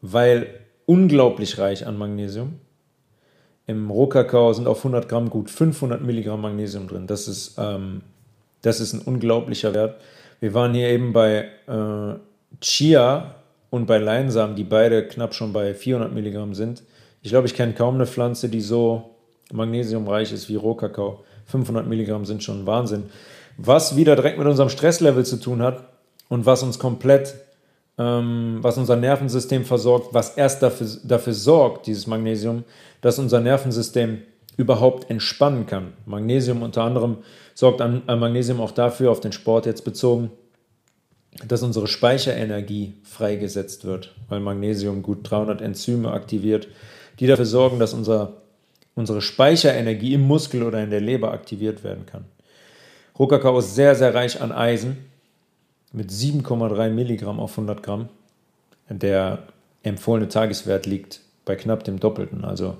weil 0.00 0.48
unglaublich 0.86 1.58
reich 1.58 1.86
an 1.86 1.96
Magnesium. 1.96 2.60
Im 3.66 3.90
Rohkakao 3.90 4.52
sind 4.52 4.66
auf 4.66 4.78
100 4.78 5.08
Gramm 5.08 5.30
gut 5.30 5.50
500 5.50 6.02
Milligramm 6.02 6.42
Magnesium 6.42 6.86
drin. 6.86 7.06
Das 7.06 7.28
ist, 7.28 7.56
ähm, 7.58 8.02
das 8.62 8.80
ist 8.80 8.92
ein 8.92 9.00
unglaublicher 9.00 9.72
Wert. 9.74 10.00
Wir 10.40 10.52
waren 10.52 10.74
hier 10.74 10.88
eben 10.88 11.12
bei 11.12 11.48
äh, 11.66 12.14
Chia 12.60 13.36
und 13.70 13.86
bei 13.86 13.98
Leinsamen, 13.98 14.56
die 14.56 14.64
beide 14.64 15.06
knapp 15.08 15.34
schon 15.34 15.52
bei 15.52 15.72
400 15.72 16.12
Milligramm 16.12 16.54
sind. 16.54 16.82
Ich 17.22 17.30
glaube, 17.30 17.46
ich 17.46 17.54
kenne 17.54 17.72
kaum 17.72 17.94
eine 17.94 18.06
Pflanze, 18.06 18.50
die 18.50 18.60
so 18.60 19.10
magnesiumreich 19.52 20.32
ist 20.32 20.48
wie 20.48 20.56
Rohkakao. 20.56 21.24
500 21.46 21.86
Milligramm 21.86 22.24
sind 22.26 22.42
schon 22.42 22.66
Wahnsinn. 22.66 23.04
Was 23.56 23.96
wieder 23.96 24.16
direkt 24.16 24.38
mit 24.38 24.46
unserem 24.46 24.68
Stresslevel 24.68 25.24
zu 25.24 25.36
tun 25.36 25.62
hat 25.62 25.84
und 26.28 26.44
was 26.44 26.62
uns 26.62 26.78
komplett 26.78 27.34
was 27.96 28.76
unser 28.76 28.96
Nervensystem 28.96 29.64
versorgt, 29.64 30.12
was 30.12 30.36
erst 30.36 30.62
dafür, 30.62 30.88
dafür 31.04 31.32
sorgt, 31.32 31.86
dieses 31.86 32.06
Magnesium, 32.06 32.64
dass 33.00 33.18
unser 33.18 33.40
Nervensystem 33.40 34.22
überhaupt 34.56 35.10
entspannen 35.10 35.66
kann. 35.66 35.92
Magnesium 36.06 36.62
unter 36.62 36.82
anderem 36.82 37.18
sorgt 37.54 37.80
an, 37.80 38.02
an 38.06 38.18
Magnesium 38.18 38.60
auch 38.60 38.72
dafür, 38.72 39.10
auf 39.10 39.20
den 39.20 39.32
Sport 39.32 39.66
jetzt 39.66 39.84
bezogen, 39.84 40.30
dass 41.46 41.62
unsere 41.62 41.86
Speicherenergie 41.86 42.94
freigesetzt 43.02 43.84
wird, 43.84 44.14
weil 44.28 44.40
Magnesium 44.40 45.02
gut 45.02 45.18
300 45.28 45.60
Enzyme 45.60 46.10
aktiviert, 46.12 46.68
die 47.20 47.26
dafür 47.26 47.46
sorgen, 47.46 47.78
dass 47.78 47.94
unser, 47.94 48.34
unsere 48.94 49.20
Speicherenergie 49.20 50.14
im 50.14 50.22
Muskel 50.22 50.62
oder 50.62 50.82
in 50.82 50.90
der 50.90 51.00
Leber 51.00 51.32
aktiviert 51.32 51.84
werden 51.84 52.06
kann. 52.06 52.24
Rohkakao 53.18 53.58
ist 53.58 53.74
sehr, 53.74 53.94
sehr 53.94 54.14
reich 54.14 54.40
an 54.40 54.50
Eisen, 54.50 54.98
mit 55.94 56.10
7,3 56.10 56.90
Milligramm 56.90 57.40
auf 57.40 57.52
100 57.52 57.82
Gramm. 57.82 58.08
Der 58.88 59.44
empfohlene 59.82 60.28
Tageswert 60.28 60.86
liegt 60.86 61.20
bei 61.44 61.56
knapp 61.56 61.84
dem 61.84 62.00
Doppelten. 62.00 62.44
Also 62.44 62.76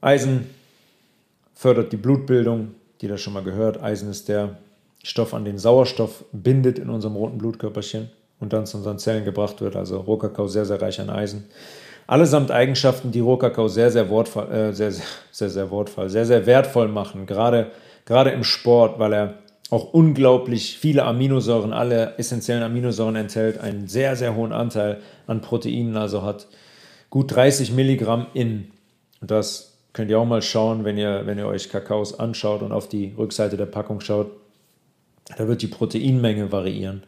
Eisen 0.00 0.50
fördert 1.54 1.92
die 1.92 1.96
Blutbildung, 1.96 2.74
die 3.00 3.08
das 3.08 3.20
schon 3.20 3.32
mal 3.32 3.42
gehört. 3.42 3.82
Eisen 3.82 4.10
ist 4.10 4.28
der 4.28 4.58
Stoff, 5.02 5.32
an 5.32 5.44
den 5.44 5.58
Sauerstoff 5.58 6.24
bindet 6.32 6.78
in 6.78 6.90
unserem 6.90 7.16
roten 7.16 7.38
Blutkörperchen 7.38 8.10
und 8.38 8.52
dann 8.52 8.66
zu 8.66 8.76
unseren 8.76 8.98
Zellen 8.98 9.24
gebracht 9.24 9.60
wird. 9.60 9.74
Also 9.74 9.98
Rohkakao 10.00 10.48
sehr, 10.48 10.66
sehr 10.66 10.80
reich 10.80 11.00
an 11.00 11.08
Eisen. 11.08 11.46
Allesamt 12.06 12.50
Eigenschaften, 12.50 13.10
die 13.12 13.20
Rohkakao 13.20 13.68
sehr, 13.68 13.90
sehr, 13.90 14.10
wortvoll, 14.10 14.50
äh, 14.50 14.72
sehr, 14.72 14.92
sehr, 14.92 15.06
sehr, 15.30 15.50
sehr 15.50 15.70
wortvoll, 15.70 16.10
sehr, 16.10 16.26
sehr 16.26 16.44
wertvoll 16.44 16.88
machen, 16.88 17.24
gerade, 17.24 17.70
gerade 18.04 18.30
im 18.30 18.44
Sport, 18.44 18.98
weil 18.98 19.12
er 19.12 19.34
auch 19.70 19.92
unglaublich 19.92 20.78
viele 20.78 21.04
Aminosäuren, 21.04 21.72
alle 21.72 22.18
essentiellen 22.18 22.62
Aminosäuren 22.62 23.16
enthält, 23.16 23.58
einen 23.58 23.86
sehr, 23.86 24.16
sehr 24.16 24.34
hohen 24.34 24.52
Anteil 24.52 25.00
an 25.26 25.40
Proteinen, 25.40 25.96
also 25.96 26.22
hat 26.22 26.48
gut 27.08 27.34
30 27.34 27.72
Milligramm 27.72 28.26
in. 28.34 28.70
Das 29.20 29.78
könnt 29.92 30.10
ihr 30.10 30.18
auch 30.18 30.26
mal 30.26 30.42
schauen, 30.42 30.84
wenn 30.84 30.98
ihr, 30.98 31.22
wenn 31.24 31.38
ihr 31.38 31.46
euch 31.46 31.68
Kakaos 31.68 32.18
anschaut 32.18 32.62
und 32.62 32.72
auf 32.72 32.88
die 32.88 33.14
Rückseite 33.16 33.56
der 33.56 33.66
Packung 33.66 34.00
schaut. 34.00 34.30
Da 35.36 35.46
wird 35.46 35.62
die 35.62 35.68
Proteinmenge 35.68 36.50
variieren. 36.50 37.02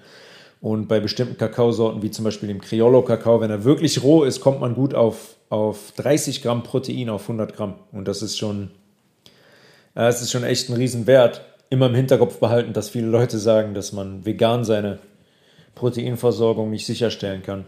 Und 0.60 0.86
bei 0.86 1.00
bestimmten 1.00 1.36
Kakaosorten, 1.36 2.02
wie 2.02 2.12
zum 2.12 2.24
Beispiel 2.24 2.46
dem 2.46 2.60
Criollo-Kakao, 2.60 3.40
wenn 3.40 3.50
er 3.50 3.64
wirklich 3.64 4.04
roh 4.04 4.22
ist, 4.22 4.40
kommt 4.40 4.60
man 4.60 4.76
gut 4.76 4.94
auf, 4.94 5.34
auf 5.48 5.92
30 5.96 6.40
Gramm 6.42 6.62
Protein 6.62 7.08
auf 7.08 7.22
100 7.22 7.56
Gramm. 7.56 7.74
Und 7.90 8.06
das 8.06 8.22
ist 8.22 8.38
schon, 8.38 8.70
das 9.96 10.22
ist 10.22 10.30
schon 10.30 10.44
echt 10.44 10.68
ein 10.68 10.76
Riesenwert. 10.76 11.40
Immer 11.72 11.86
im 11.86 11.94
Hinterkopf 11.94 12.38
behalten, 12.38 12.74
dass 12.74 12.90
viele 12.90 13.06
Leute 13.06 13.38
sagen, 13.38 13.72
dass 13.72 13.94
man 13.94 14.26
vegan 14.26 14.62
seine 14.62 14.98
Proteinversorgung 15.74 16.68
nicht 16.68 16.84
sicherstellen 16.84 17.42
kann. 17.42 17.64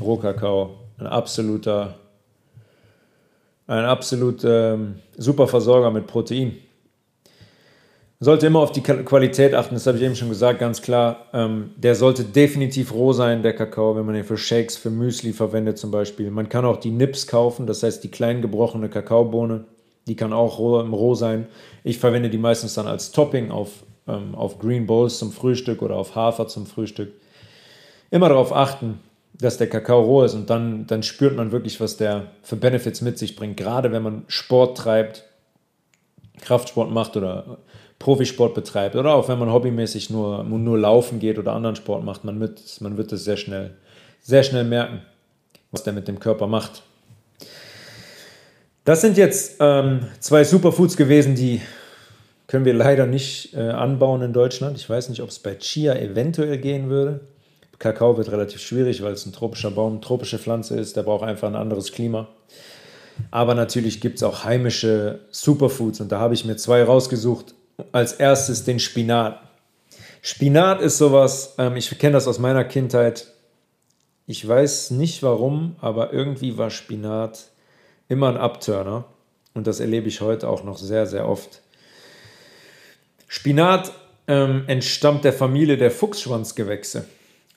Rohkakao, 0.00 0.78
ein 0.96 1.06
absoluter, 1.06 1.96
ein 3.66 3.84
absolut 3.84 4.42
ähm, 4.42 4.94
super 5.18 5.48
Versorger 5.48 5.90
mit 5.90 6.06
Protein. 6.06 6.56
Sollte 8.20 8.46
immer 8.46 8.60
auf 8.60 8.72
die 8.72 8.80
Qualität 8.80 9.52
achten, 9.52 9.74
das 9.74 9.86
habe 9.86 9.98
ich 9.98 10.04
eben 10.04 10.16
schon 10.16 10.30
gesagt, 10.30 10.58
ganz 10.58 10.80
klar. 10.80 11.26
Ähm, 11.34 11.72
der 11.76 11.94
sollte 11.94 12.24
definitiv 12.24 12.94
roh 12.94 13.12
sein, 13.12 13.42
der 13.42 13.54
Kakao, 13.54 13.96
wenn 13.96 14.06
man 14.06 14.14
den 14.14 14.24
für 14.24 14.38
Shakes, 14.38 14.78
für 14.78 14.88
Müsli 14.88 15.34
verwendet 15.34 15.76
zum 15.76 15.90
Beispiel. 15.90 16.30
Man 16.30 16.48
kann 16.48 16.64
auch 16.64 16.78
die 16.78 16.90
Nips 16.90 17.26
kaufen, 17.26 17.66
das 17.66 17.82
heißt 17.82 18.02
die 18.02 18.10
klein 18.10 18.40
gebrochene 18.40 18.88
Kakaobohne. 18.88 19.66
Die 20.06 20.16
kann 20.16 20.32
auch 20.32 20.58
roh, 20.58 20.80
roh 20.80 21.14
sein. 21.14 21.46
Ich 21.84 21.98
verwende 21.98 22.30
die 22.30 22.38
meistens 22.38 22.74
dann 22.74 22.86
als 22.86 23.12
Topping 23.12 23.50
auf, 23.50 23.84
ähm, 24.08 24.34
auf 24.34 24.58
Green 24.58 24.86
Bowls 24.86 25.18
zum 25.18 25.32
Frühstück 25.32 25.82
oder 25.82 25.96
auf 25.96 26.16
Hafer 26.16 26.48
zum 26.48 26.66
Frühstück. 26.66 27.12
Immer 28.10 28.28
darauf 28.28 28.52
achten, 28.52 29.00
dass 29.34 29.58
der 29.58 29.68
Kakao 29.68 30.02
roh 30.02 30.22
ist 30.22 30.34
und 30.34 30.50
dann, 30.50 30.86
dann 30.86 31.02
spürt 31.02 31.36
man 31.36 31.52
wirklich, 31.52 31.80
was 31.80 31.96
der 31.96 32.26
für 32.42 32.56
Benefits 32.56 33.00
mit 33.00 33.18
sich 33.18 33.36
bringt. 33.36 33.56
Gerade 33.56 33.92
wenn 33.92 34.02
man 34.02 34.24
Sport 34.26 34.76
treibt, 34.76 35.24
Kraftsport 36.40 36.90
macht 36.90 37.16
oder 37.16 37.58
Profisport 37.98 38.54
betreibt 38.54 38.96
oder 38.96 39.14
auch 39.14 39.28
wenn 39.28 39.38
man 39.38 39.52
hobbymäßig 39.52 40.10
nur, 40.10 40.42
nur 40.42 40.78
laufen 40.78 41.20
geht 41.20 41.38
oder 41.38 41.52
anderen 41.52 41.76
Sport 41.76 42.04
macht, 42.04 42.24
man 42.24 42.40
wird, 42.40 42.60
man 42.80 42.96
wird 42.96 43.12
es 43.12 43.24
sehr 43.24 43.36
schnell, 43.36 43.76
sehr 44.20 44.42
schnell 44.42 44.64
merken, 44.64 45.02
was 45.70 45.84
der 45.84 45.92
mit 45.92 46.08
dem 46.08 46.18
Körper 46.18 46.48
macht. 46.48 46.82
Das 48.84 49.00
sind 49.00 49.16
jetzt 49.16 49.56
ähm, 49.60 50.00
zwei 50.18 50.42
Superfoods 50.42 50.96
gewesen, 50.96 51.36
die 51.36 51.60
können 52.48 52.64
wir 52.64 52.74
leider 52.74 53.06
nicht 53.06 53.54
äh, 53.54 53.60
anbauen 53.60 54.22
in 54.22 54.32
Deutschland. 54.32 54.76
Ich 54.76 54.90
weiß 54.90 55.08
nicht, 55.08 55.22
ob 55.22 55.28
es 55.28 55.38
bei 55.38 55.54
Chia 55.54 55.94
eventuell 55.94 56.58
gehen 56.58 56.90
würde. 56.90 57.20
Kakao 57.78 58.16
wird 58.16 58.32
relativ 58.32 58.60
schwierig, 58.60 59.00
weil 59.02 59.12
es 59.12 59.24
ein 59.24 59.32
tropischer 59.32 59.70
Baum, 59.70 60.00
tropische 60.00 60.38
Pflanze 60.38 60.78
ist. 60.78 60.96
Der 60.96 61.04
braucht 61.04 61.22
einfach 61.22 61.46
ein 61.46 61.54
anderes 61.54 61.92
Klima. 61.92 62.26
Aber 63.30 63.54
natürlich 63.54 64.00
gibt 64.00 64.16
es 64.16 64.24
auch 64.24 64.42
heimische 64.42 65.20
Superfoods 65.30 66.00
und 66.00 66.10
da 66.10 66.18
habe 66.18 66.34
ich 66.34 66.44
mir 66.44 66.56
zwei 66.56 66.82
rausgesucht, 66.82 67.54
als 67.92 68.14
erstes 68.14 68.64
den 68.64 68.80
Spinat. 68.80 69.40
Spinat 70.22 70.80
ist 70.80 70.98
sowas, 70.98 71.54
ähm, 71.58 71.76
ich 71.76 71.96
kenne 71.98 72.14
das 72.14 72.26
aus 72.26 72.40
meiner 72.40 72.64
Kindheit. 72.64 73.28
Ich 74.26 74.46
weiß 74.46 74.90
nicht 74.90 75.22
warum, 75.22 75.76
aber 75.80 76.12
irgendwie 76.12 76.58
war 76.58 76.70
Spinat 76.70 77.51
immer 78.08 78.28
ein 78.28 78.36
Abturner. 78.36 79.04
Und 79.54 79.66
das 79.66 79.80
erlebe 79.80 80.08
ich 80.08 80.20
heute 80.20 80.48
auch 80.48 80.64
noch 80.64 80.78
sehr, 80.78 81.06
sehr 81.06 81.28
oft. 81.28 81.60
Spinat 83.28 83.92
ähm, 84.28 84.64
entstammt 84.66 85.24
der 85.24 85.32
Familie 85.32 85.76
der 85.76 85.90
Fuchsschwanzgewächse. 85.90 87.06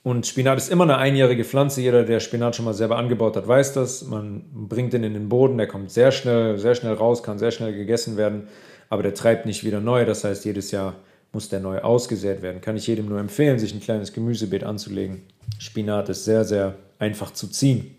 Und 0.03 0.27
Spinat 0.27 0.57
ist 0.57 0.69
immer 0.69 0.83
eine 0.83 0.97
einjährige 0.97 1.43
Pflanze. 1.43 1.81
Jeder, 1.81 2.03
der 2.03 2.19
Spinat 2.19 2.55
schon 2.55 2.65
mal 2.65 2.73
selber 2.73 2.97
angebaut 2.97 3.35
hat, 3.35 3.47
weiß 3.47 3.73
das. 3.73 4.03
Man 4.03 4.45
bringt 4.53 4.93
ihn 4.93 5.03
in 5.03 5.13
den 5.13 5.29
Boden, 5.29 5.57
der 5.57 5.67
kommt 5.67 5.91
sehr 5.91 6.11
schnell, 6.11 6.57
sehr 6.59 6.75
schnell 6.75 6.93
raus, 6.93 7.23
kann 7.23 7.39
sehr 7.39 7.51
schnell 7.51 7.73
gegessen 7.73 8.17
werden 8.17 8.47
aber 8.89 9.03
der 9.03 9.13
treibt 9.13 9.45
nicht 9.45 9.63
wieder 9.63 9.81
neu. 9.81 10.05
Das 10.05 10.23
heißt, 10.23 10.45
jedes 10.45 10.71
Jahr 10.71 10.95
muss 11.31 11.49
der 11.49 11.59
neu 11.59 11.79
ausgesät 11.79 12.41
werden. 12.41 12.61
Kann 12.61 12.77
ich 12.77 12.87
jedem 12.87 13.07
nur 13.07 13.19
empfehlen, 13.19 13.59
sich 13.59 13.73
ein 13.73 13.81
kleines 13.81 14.13
Gemüsebeet 14.13 14.63
anzulegen. 14.63 15.23
Spinat 15.59 16.09
ist 16.09 16.25
sehr, 16.25 16.45
sehr 16.45 16.75
einfach 16.97 17.31
zu 17.31 17.47
ziehen, 17.47 17.94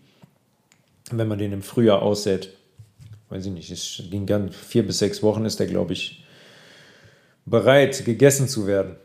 wenn 1.11 1.27
man 1.27 1.39
den 1.39 1.53
im 1.53 1.61
Frühjahr 1.61 2.01
aussät. 2.01 2.49
Weiß 3.29 3.45
ich 3.45 3.51
nicht, 3.51 3.71
es 3.71 4.03
ging 4.09 4.25
ganz 4.25 4.55
vier 4.55 4.85
bis 4.85 4.99
sechs 4.99 5.21
Wochen 5.21 5.45
ist 5.45 5.59
der, 5.59 5.67
glaube 5.67 5.93
ich, 5.93 6.23
bereit, 7.45 8.05
gegessen 8.05 8.47
zu 8.47 8.67
werden. 8.67 8.95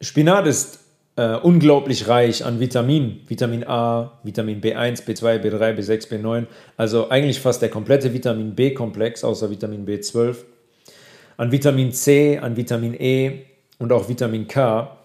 Spinat 0.00 0.46
ist 0.46 0.80
äh, 1.16 1.36
unglaublich 1.36 2.08
reich 2.08 2.44
an 2.44 2.60
Vitaminen. 2.60 3.20
Vitamin 3.26 3.66
A, 3.66 4.18
Vitamin 4.22 4.60
B1, 4.60 5.04
B2, 5.04 5.42
B3, 5.42 5.78
B6, 5.78 6.08
B9. 6.08 6.46
Also 6.76 7.10
eigentlich 7.10 7.40
fast 7.40 7.60
der 7.62 7.68
komplette 7.68 8.12
Vitamin 8.12 8.54
B-Komplex, 8.54 9.24
außer 9.24 9.50
Vitamin 9.50 9.86
B12. 9.86 10.36
An 11.36 11.52
Vitamin 11.52 11.92
C, 11.92 12.38
an 12.38 12.56
Vitamin 12.56 12.94
E 12.94 13.42
und 13.78 13.92
auch 13.92 14.08
Vitamin 14.08 14.46
K. 14.46 14.96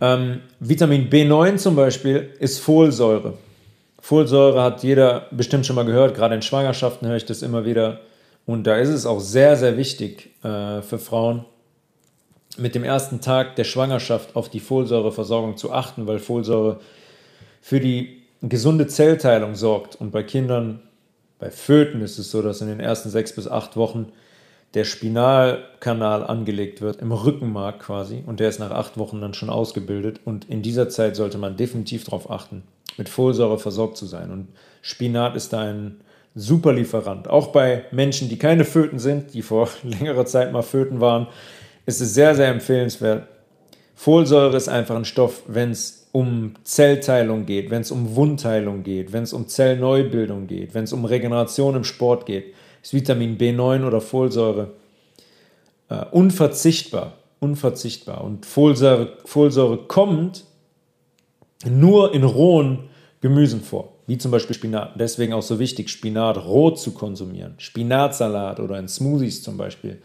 Ähm, 0.00 0.40
Vitamin 0.60 1.08
B9 1.08 1.56
zum 1.56 1.76
Beispiel 1.76 2.30
ist 2.38 2.58
Folsäure. 2.58 3.34
Folsäure 4.04 4.62
hat 4.62 4.82
jeder 4.82 5.28
bestimmt 5.30 5.64
schon 5.64 5.76
mal 5.76 5.86
gehört, 5.86 6.14
gerade 6.14 6.34
in 6.34 6.42
Schwangerschaften 6.42 7.08
höre 7.08 7.16
ich 7.16 7.24
das 7.24 7.40
immer 7.40 7.64
wieder. 7.64 8.00
Und 8.44 8.66
da 8.66 8.76
ist 8.76 8.90
es 8.90 9.06
auch 9.06 9.18
sehr, 9.18 9.56
sehr 9.56 9.78
wichtig 9.78 10.28
äh, 10.44 10.82
für 10.82 10.98
Frauen, 10.98 11.46
mit 12.58 12.74
dem 12.74 12.84
ersten 12.84 13.22
Tag 13.22 13.56
der 13.56 13.64
Schwangerschaft 13.64 14.36
auf 14.36 14.50
die 14.50 14.60
Folsäureversorgung 14.60 15.56
zu 15.56 15.72
achten, 15.72 16.06
weil 16.06 16.18
Folsäure 16.18 16.80
für 17.62 17.80
die 17.80 18.20
gesunde 18.42 18.88
Zellteilung 18.88 19.54
sorgt. 19.54 19.96
Und 19.96 20.10
bei 20.10 20.22
Kindern, 20.22 20.82
bei 21.38 21.50
Föten 21.50 22.02
ist 22.02 22.18
es 22.18 22.30
so, 22.30 22.42
dass 22.42 22.60
in 22.60 22.68
den 22.68 22.80
ersten 22.80 23.08
sechs 23.08 23.34
bis 23.34 23.48
acht 23.48 23.74
Wochen 23.74 24.12
der 24.74 24.84
Spinalkanal 24.84 26.26
angelegt 26.26 26.82
wird, 26.82 27.00
im 27.00 27.10
Rückenmark 27.10 27.80
quasi. 27.80 28.22
Und 28.26 28.38
der 28.38 28.50
ist 28.50 28.58
nach 28.58 28.70
acht 28.70 28.98
Wochen 28.98 29.22
dann 29.22 29.32
schon 29.32 29.48
ausgebildet. 29.48 30.20
Und 30.26 30.44
in 30.50 30.60
dieser 30.60 30.90
Zeit 30.90 31.16
sollte 31.16 31.38
man 31.38 31.56
definitiv 31.56 32.04
darauf 32.04 32.30
achten, 32.30 32.64
mit 32.96 33.08
Folsäure 33.08 33.58
versorgt 33.58 33.96
zu 33.96 34.06
sein. 34.06 34.30
Und 34.30 34.48
Spinat 34.82 35.36
ist 35.36 35.52
da 35.52 35.60
ein 35.60 36.00
super 36.34 36.72
Lieferant. 36.72 37.28
Auch 37.28 37.48
bei 37.48 37.84
Menschen, 37.90 38.28
die 38.28 38.38
keine 38.38 38.64
Föten 38.64 38.98
sind, 38.98 39.34
die 39.34 39.42
vor 39.42 39.68
längerer 39.82 40.26
Zeit 40.26 40.52
mal 40.52 40.62
Föten 40.62 41.00
waren, 41.00 41.28
ist 41.86 42.00
es 42.00 42.14
sehr, 42.14 42.34
sehr 42.34 42.48
empfehlenswert. 42.48 43.28
Folsäure 43.94 44.56
ist 44.56 44.68
einfach 44.68 44.96
ein 44.96 45.04
Stoff, 45.04 45.42
wenn 45.46 45.70
es 45.70 46.08
um 46.12 46.54
Zellteilung 46.62 47.46
geht, 47.46 47.70
wenn 47.70 47.82
es 47.82 47.90
um 47.90 48.14
Wundheilung 48.14 48.82
geht, 48.82 49.12
wenn 49.12 49.24
es 49.24 49.32
um 49.32 49.48
Zellneubildung 49.48 50.46
geht, 50.46 50.74
wenn 50.74 50.84
es 50.84 50.92
um 50.92 51.04
Regeneration 51.04 51.74
im 51.74 51.84
Sport 51.84 52.26
geht, 52.26 52.54
ist 52.82 52.94
Vitamin 52.94 53.38
B9 53.38 53.86
oder 53.86 54.00
Folsäure 54.00 54.70
äh, 55.88 56.04
unverzichtbar. 56.10 57.14
Unverzichtbar. 57.40 58.24
Und 58.24 58.46
Folsäure, 58.46 59.18
Folsäure 59.24 59.76
kommt 59.76 60.44
nur 61.68 62.14
in 62.14 62.24
rohen 62.24 62.90
Gemüsen 63.20 63.62
vor, 63.62 63.94
wie 64.06 64.18
zum 64.18 64.30
Beispiel 64.30 64.54
Spinat. 64.54 64.98
Deswegen 64.98 65.32
auch 65.32 65.42
so 65.42 65.58
wichtig, 65.58 65.88
Spinat 65.88 66.44
roh 66.44 66.70
zu 66.70 66.92
konsumieren. 66.92 67.54
Spinatsalat 67.58 68.60
oder 68.60 68.78
in 68.78 68.88
Smoothies 68.88 69.42
zum 69.42 69.56
Beispiel. 69.56 70.02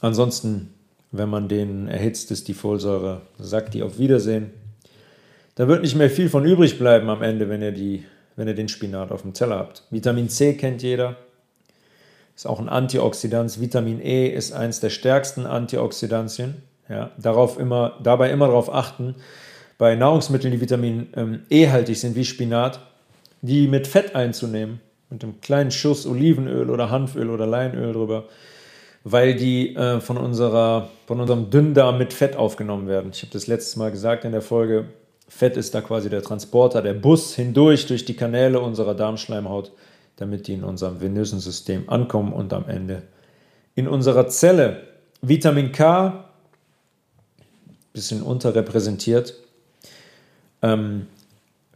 Ansonsten 0.00 0.74
wenn 1.10 1.28
man 1.28 1.48
den 1.48 1.88
erhitzt, 1.88 2.30
ist 2.30 2.48
die 2.48 2.54
Folsäure, 2.54 3.22
sagt 3.38 3.74
die 3.74 3.82
auf 3.82 3.98
Wiedersehen. 3.98 4.50
Da 5.54 5.66
wird 5.66 5.82
nicht 5.82 5.96
mehr 5.96 6.10
viel 6.10 6.28
von 6.28 6.44
übrig 6.44 6.78
bleiben 6.78 7.08
am 7.08 7.22
Ende, 7.22 7.48
wenn 7.48 7.62
ihr, 7.62 7.72
die, 7.72 8.04
wenn 8.36 8.46
ihr 8.46 8.54
den 8.54 8.68
Spinat 8.68 9.10
auf 9.10 9.22
dem 9.22 9.32
Teller 9.32 9.58
habt. 9.58 9.84
Vitamin 9.90 10.28
C 10.28 10.54
kennt 10.54 10.82
jeder, 10.82 11.16
ist 12.36 12.46
auch 12.46 12.60
ein 12.60 12.68
Antioxidant. 12.68 13.60
Vitamin 13.60 14.00
E 14.00 14.28
ist 14.28 14.52
eins 14.52 14.80
der 14.80 14.90
stärksten 14.90 15.46
Antioxidantien. 15.46 16.62
Ja, 16.88 17.10
darauf 17.18 17.58
immer, 17.58 17.98
dabei 18.02 18.30
immer 18.30 18.46
darauf 18.46 18.72
achten, 18.72 19.16
bei 19.78 19.94
Nahrungsmitteln, 19.94 20.52
die 20.52 20.60
Vitamin 20.60 21.08
ähm, 21.16 21.40
E-haltig 21.48 21.98
sind, 21.98 22.16
wie 22.16 22.24
Spinat, 22.24 22.80
die 23.40 23.68
mit 23.68 23.86
Fett 23.86 24.14
einzunehmen, 24.14 24.80
mit 25.08 25.22
einem 25.22 25.40
kleinen 25.40 25.70
Schuss 25.70 26.06
Olivenöl 26.06 26.68
oder 26.68 26.90
Hanföl 26.90 27.30
oder 27.30 27.46
Leinöl 27.46 27.92
drüber 27.92 28.24
weil 29.04 29.34
die 29.34 29.74
äh, 29.74 30.00
von, 30.00 30.16
unserer, 30.16 30.90
von 31.06 31.20
unserem 31.20 31.50
Dünndarm 31.50 31.98
mit 31.98 32.12
Fett 32.12 32.36
aufgenommen 32.36 32.88
werden. 32.88 33.10
Ich 33.12 33.22
habe 33.22 33.32
das 33.32 33.46
letztes 33.46 33.76
Mal 33.76 33.90
gesagt 33.90 34.24
in 34.24 34.32
der 34.32 34.42
Folge, 34.42 34.86
Fett 35.28 35.56
ist 35.56 35.74
da 35.74 35.80
quasi 35.80 36.08
der 36.08 36.22
Transporter, 36.22 36.82
der 36.82 36.94
Bus 36.94 37.34
hindurch 37.34 37.86
durch 37.86 38.04
die 38.04 38.16
Kanäle 38.16 38.60
unserer 38.60 38.94
Darmschleimhaut, 38.94 39.72
damit 40.16 40.46
die 40.46 40.54
in 40.54 40.64
unserem 40.64 41.00
venösen 41.00 41.38
System 41.38 41.88
ankommen 41.88 42.32
und 42.32 42.52
am 42.52 42.68
Ende 42.68 43.02
in 43.74 43.88
unserer 43.88 44.28
Zelle. 44.28 44.82
Vitamin 45.20 45.72
K, 45.72 46.24
bisschen 47.92 48.22
unterrepräsentiert. 48.22 49.34
Ähm, 50.62 51.06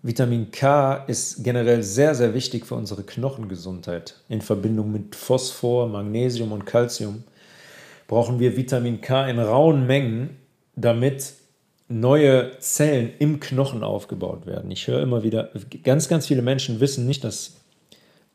Vitamin 0.02 0.50
K 0.50 1.04
ist 1.06 1.44
generell 1.44 1.82
sehr, 1.82 2.14
sehr 2.14 2.34
wichtig 2.34 2.66
für 2.66 2.74
unsere 2.74 3.04
Knochengesundheit. 3.04 4.16
In 4.28 4.40
Verbindung 4.40 4.90
mit 4.90 5.14
Phosphor, 5.14 5.88
Magnesium 5.88 6.50
und 6.50 6.66
Calcium 6.66 7.22
brauchen 8.08 8.40
wir 8.40 8.56
Vitamin 8.56 9.00
K 9.00 9.28
in 9.28 9.38
rauen 9.38 9.86
Mengen, 9.86 10.36
damit 10.74 11.34
neue 11.88 12.58
Zellen 12.58 13.12
im 13.18 13.38
Knochen 13.38 13.84
aufgebaut 13.84 14.46
werden. 14.46 14.70
Ich 14.70 14.88
höre 14.88 15.02
immer 15.02 15.22
wieder, 15.22 15.50
ganz, 15.84 16.08
ganz 16.08 16.26
viele 16.26 16.42
Menschen 16.42 16.80
wissen 16.80 17.06
nicht, 17.06 17.22
dass 17.22 17.60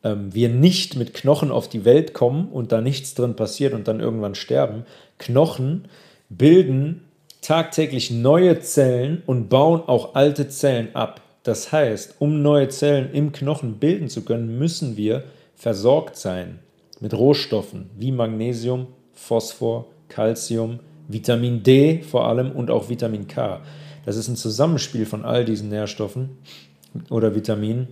ähm, 0.04 0.34
wir 0.34 0.48
nicht 0.48 0.96
mit 0.96 1.12
Knochen 1.12 1.50
auf 1.50 1.68
die 1.68 1.84
Welt 1.84 2.14
kommen 2.14 2.48
und 2.48 2.72
da 2.72 2.80
nichts 2.80 3.14
drin 3.14 3.36
passiert 3.36 3.74
und 3.74 3.88
dann 3.88 4.00
irgendwann 4.00 4.34
sterben. 4.34 4.84
Knochen 5.18 5.86
bilden 6.28 7.07
tagtäglich 7.40 8.10
neue 8.10 8.60
Zellen 8.60 9.22
und 9.26 9.48
bauen 9.48 9.82
auch 9.86 10.14
alte 10.14 10.48
Zellen 10.48 10.94
ab. 10.94 11.20
Das 11.42 11.72
heißt, 11.72 12.16
um 12.18 12.42
neue 12.42 12.68
Zellen 12.68 13.12
im 13.12 13.32
Knochen 13.32 13.78
bilden 13.78 14.08
zu 14.08 14.24
können, 14.24 14.58
müssen 14.58 14.96
wir 14.96 15.24
versorgt 15.54 16.16
sein 16.16 16.58
mit 17.00 17.14
Rohstoffen 17.14 17.90
wie 17.96 18.12
Magnesium, 18.12 18.88
Phosphor, 19.12 19.86
Calcium, 20.08 20.80
Vitamin 21.08 21.62
D 21.62 22.02
vor 22.02 22.26
allem 22.26 22.52
und 22.52 22.70
auch 22.70 22.88
Vitamin 22.88 23.26
K. 23.26 23.62
Das 24.04 24.16
ist 24.16 24.28
ein 24.28 24.36
Zusammenspiel 24.36 25.06
von 25.06 25.24
all 25.24 25.44
diesen 25.44 25.68
Nährstoffen 25.68 26.38
oder 27.10 27.34
Vitaminen, 27.34 27.88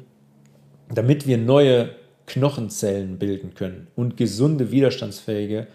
damit 0.92 1.26
wir 1.26 1.38
neue 1.38 1.90
Knochenzellen 2.26 3.18
bilden 3.18 3.54
können 3.54 3.86
und 3.96 4.16
gesunde, 4.16 4.70
widerstandsfähige, 4.70 5.66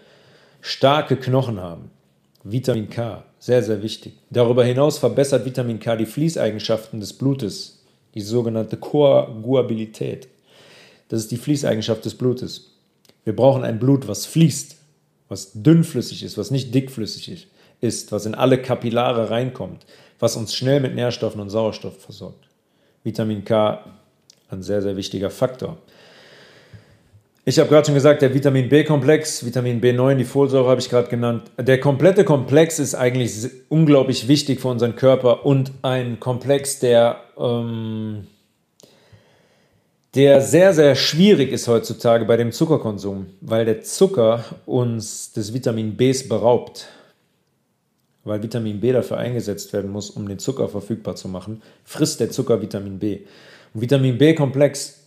starke 0.60 1.16
Knochen 1.16 1.60
haben. 1.60 1.90
Vitamin 2.44 2.90
K, 2.90 3.24
sehr, 3.42 3.64
sehr 3.64 3.82
wichtig. 3.82 4.12
Darüber 4.30 4.64
hinaus 4.64 4.98
verbessert 4.98 5.44
Vitamin 5.44 5.80
K 5.80 5.96
die 5.96 6.06
Fließeigenschaften 6.06 7.00
des 7.00 7.12
Blutes, 7.12 7.82
die 8.14 8.20
sogenannte 8.20 8.76
Koagulabilität. 8.76 10.28
Das 11.08 11.22
ist 11.22 11.32
die 11.32 11.36
Fließeigenschaft 11.36 12.04
des 12.04 12.14
Blutes. 12.14 12.70
Wir 13.24 13.34
brauchen 13.34 13.64
ein 13.64 13.80
Blut, 13.80 14.06
was 14.06 14.26
fließt, 14.26 14.76
was 15.28 15.50
dünnflüssig 15.54 16.22
ist, 16.22 16.38
was 16.38 16.52
nicht 16.52 16.72
dickflüssig 16.72 17.48
ist, 17.80 18.12
was 18.12 18.26
in 18.26 18.36
alle 18.36 18.62
Kapillare 18.62 19.30
reinkommt, 19.30 19.86
was 20.20 20.36
uns 20.36 20.54
schnell 20.54 20.78
mit 20.78 20.94
Nährstoffen 20.94 21.40
und 21.40 21.50
Sauerstoff 21.50 22.00
versorgt. 22.00 22.46
Vitamin 23.02 23.44
K, 23.44 23.84
ein 24.50 24.62
sehr, 24.62 24.82
sehr 24.82 24.96
wichtiger 24.96 25.30
Faktor. 25.30 25.78
Ich 27.44 27.58
habe 27.58 27.68
gerade 27.68 27.86
schon 27.86 27.96
gesagt, 27.96 28.22
der 28.22 28.34
Vitamin 28.34 28.68
B-Komplex, 28.68 29.44
Vitamin 29.44 29.80
B9, 29.80 30.14
die 30.14 30.24
Folsäure 30.24 30.68
habe 30.68 30.80
ich 30.80 30.88
gerade 30.88 31.08
genannt. 31.08 31.50
Der 31.58 31.80
komplette 31.80 32.24
Komplex 32.24 32.78
ist 32.78 32.94
eigentlich 32.94 33.50
unglaublich 33.68 34.28
wichtig 34.28 34.60
für 34.60 34.68
unseren 34.68 34.94
Körper 34.94 35.44
und 35.44 35.72
ein 35.82 36.20
Komplex, 36.20 36.78
der, 36.78 37.20
ähm, 37.36 38.28
der 40.14 40.40
sehr, 40.40 40.72
sehr 40.72 40.94
schwierig 40.94 41.50
ist 41.50 41.66
heutzutage 41.66 42.26
bei 42.26 42.36
dem 42.36 42.52
Zuckerkonsum, 42.52 43.26
weil 43.40 43.64
der 43.64 43.82
Zucker 43.82 44.44
uns 44.64 45.32
des 45.32 45.52
Vitamin 45.52 45.96
Bs 45.96 46.28
beraubt. 46.28 46.86
Weil 48.22 48.40
Vitamin 48.40 48.78
B 48.78 48.92
dafür 48.92 49.16
eingesetzt 49.18 49.72
werden 49.72 49.90
muss, 49.90 50.10
um 50.10 50.28
den 50.28 50.38
Zucker 50.38 50.68
verfügbar 50.68 51.16
zu 51.16 51.26
machen, 51.26 51.60
frisst 51.84 52.20
der 52.20 52.30
Zucker 52.30 52.62
Vitamin 52.62 53.00
B. 53.00 53.22
Vitamin 53.74 54.16
B-Komplex 54.16 55.01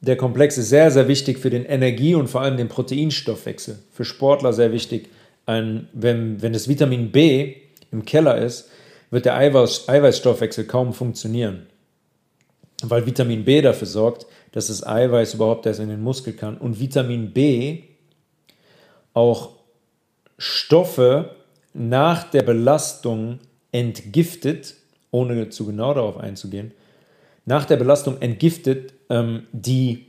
der 0.00 0.16
Komplex 0.16 0.58
ist 0.58 0.68
sehr, 0.68 0.90
sehr 0.90 1.08
wichtig 1.08 1.38
für 1.38 1.50
den 1.50 1.64
Energie- 1.64 2.14
und 2.14 2.28
vor 2.28 2.42
allem 2.42 2.56
den 2.56 2.68
Proteinstoffwechsel. 2.68 3.78
Für 3.92 4.04
Sportler 4.04 4.52
sehr 4.52 4.72
wichtig. 4.72 5.08
Ein, 5.46 5.88
wenn, 5.92 6.40
wenn 6.40 6.52
das 6.52 6.68
Vitamin 6.68 7.10
B 7.10 7.56
im 7.90 8.04
Keller 8.04 8.38
ist, 8.38 8.70
wird 9.10 9.24
der 9.24 9.36
Eiweiß, 9.36 9.88
Eiweißstoffwechsel 9.88 10.64
kaum 10.66 10.92
funktionieren. 10.92 11.66
Weil 12.82 13.06
Vitamin 13.06 13.44
B 13.44 13.60
dafür 13.60 13.88
sorgt, 13.88 14.26
dass 14.52 14.68
das 14.68 14.86
Eiweiß 14.86 15.34
überhaupt 15.34 15.66
erst 15.66 15.80
in 15.80 15.88
den 15.88 16.02
Muskel 16.02 16.34
kann. 16.34 16.56
Und 16.58 16.78
Vitamin 16.78 17.32
B 17.32 17.82
auch 19.14 19.50
Stoffe 20.36 21.34
nach 21.74 22.30
der 22.30 22.42
Belastung 22.42 23.40
entgiftet, 23.72 24.74
ohne 25.10 25.48
zu 25.48 25.66
genau 25.66 25.92
darauf 25.94 26.18
einzugehen, 26.18 26.72
nach 27.46 27.64
der 27.64 27.76
Belastung 27.76 28.20
entgiftet, 28.20 28.92
ähm, 29.10 29.44
die, 29.52 30.06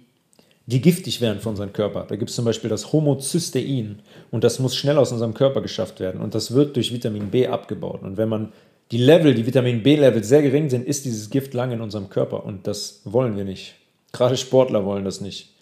die 0.65 0.81
giftig 0.81 1.21
wären 1.21 1.39
für 1.39 1.49
unseren 1.49 1.73
Körper. 1.73 2.05
Da 2.07 2.15
gibt 2.15 2.29
es 2.29 2.35
zum 2.35 2.45
Beispiel 2.45 2.69
das 2.69 2.91
Homozystein 2.93 4.01
und 4.31 4.43
das 4.43 4.59
muss 4.59 4.75
schnell 4.75 4.97
aus 4.97 5.11
unserem 5.11 5.33
Körper 5.33 5.61
geschafft 5.61 5.99
werden 5.99 6.21
und 6.21 6.35
das 6.35 6.53
wird 6.53 6.75
durch 6.75 6.93
Vitamin 6.93 7.29
B 7.29 7.47
abgebaut. 7.47 8.03
Und 8.03 8.17
wenn 8.17 8.29
man 8.29 8.51
die 8.91 8.97
Level, 8.97 9.35
die 9.35 9.45
Vitamin 9.45 9.83
B-Level 9.83 10.23
sehr 10.23 10.41
gering 10.41 10.69
sind, 10.69 10.87
ist 10.87 11.05
dieses 11.05 11.29
Gift 11.29 11.53
lange 11.53 11.75
in 11.75 11.81
unserem 11.81 12.09
Körper 12.09 12.43
und 12.43 12.65
das 12.65 13.01
wollen 13.05 13.37
wir 13.37 13.43
nicht. 13.43 13.75
Gerade 14.11 14.35
Sportler 14.35 14.83
wollen 14.85 15.05
das 15.05 15.21
nicht. 15.21 15.53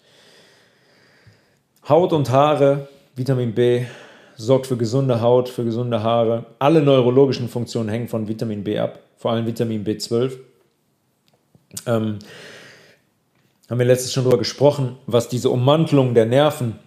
Haut 1.88 2.12
und 2.12 2.30
Haare, 2.30 2.88
Vitamin 3.16 3.54
B 3.54 3.84
sorgt 4.36 4.66
für 4.66 4.76
gesunde 4.76 5.20
Haut, 5.20 5.48
für 5.48 5.64
gesunde 5.64 6.02
Haare. 6.02 6.46
Alle 6.58 6.82
neurologischen 6.82 7.48
Funktionen 7.48 7.88
hängen 7.88 8.08
von 8.08 8.28
Vitamin 8.28 8.64
B 8.64 8.78
ab, 8.78 9.00
vor 9.16 9.32
allem 9.32 9.46
Vitamin 9.46 9.84
B12. 9.84 10.32
Ähm, 11.86 12.18
haben 13.68 13.78
wir 13.78 13.86
letztes 13.86 14.12
schon 14.12 14.24
darüber 14.24 14.38
gesprochen, 14.38 14.96
was 15.06 15.28
diese 15.28 15.50
Ummantelung 15.50 16.14
der 16.14 16.26
Nerven 16.26 16.78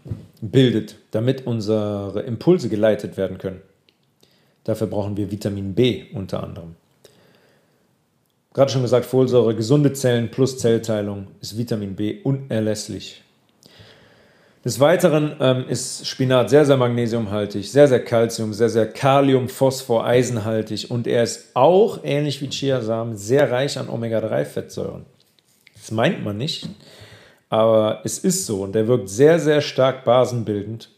bildet, 0.42 0.96
damit 1.12 1.46
unsere 1.46 2.22
Impulse 2.22 2.70
geleitet 2.70 3.18
werden 3.18 3.38
können. 3.38 3.62
Dafür 4.64 4.88
brauchen 4.88 5.18
wir 5.18 5.32
Vitamin 5.32 5.74
B 5.74 6.06
unter 6.14 6.44
anderem. 6.44 6.76
Gerade 8.54 8.72
schon 8.72 8.82
gesagt, 8.82 9.06
Folsäure, 9.06 9.56
gesunde 9.56 9.94
Zellen 9.94 10.30
plus 10.30 10.58
Zellteilung 10.58 11.28
ist 11.40 11.58
Vitamin 11.58 11.96
B 11.96 12.20
unerlässlich. 12.24 13.24
Des 14.66 14.80
Weiteren 14.80 15.36
ähm, 15.40 15.66
ist 15.70 16.06
Spinat 16.06 16.50
sehr, 16.50 16.66
sehr 16.66 16.78
magnesiumhaltig, 16.78 17.72
sehr, 17.72 17.88
sehr 17.88 18.04
Calcium, 18.04 18.54
sehr, 18.54 18.70
sehr 18.70 18.86
Kalium, 18.86 19.50
Phosphor, 19.50 20.06
Eisenhaltig 20.06 20.92
und 20.92 21.08
er 21.08 21.24
ist 21.24 21.50
auch, 21.56 22.00
ähnlich 22.04 22.42
wie 22.42 22.50
Chiasamen, 22.50 23.18
sehr 23.18 23.50
reich 23.50 23.80
an 23.80 23.90
Omega-3-Fettsäuren. 23.90 25.06
Das 25.82 25.90
meint 25.90 26.24
man 26.24 26.38
nicht, 26.38 26.70
aber 27.50 28.02
es 28.04 28.20
ist 28.20 28.46
so 28.46 28.62
und 28.62 28.76
er 28.76 28.88
wirkt 28.88 29.10
sehr, 29.10 29.40
sehr 29.40 29.62
stark 29.62 30.06
basenbildend. 30.06 30.90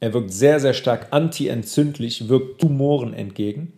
Er 0.00 0.12
wirkt 0.12 0.32
sehr, 0.32 0.58
sehr 0.58 0.74
stark 0.74 1.08
antientzündlich, 1.12 2.28
wirkt 2.28 2.60
Tumoren 2.60 3.14
entgegen. 3.14 3.72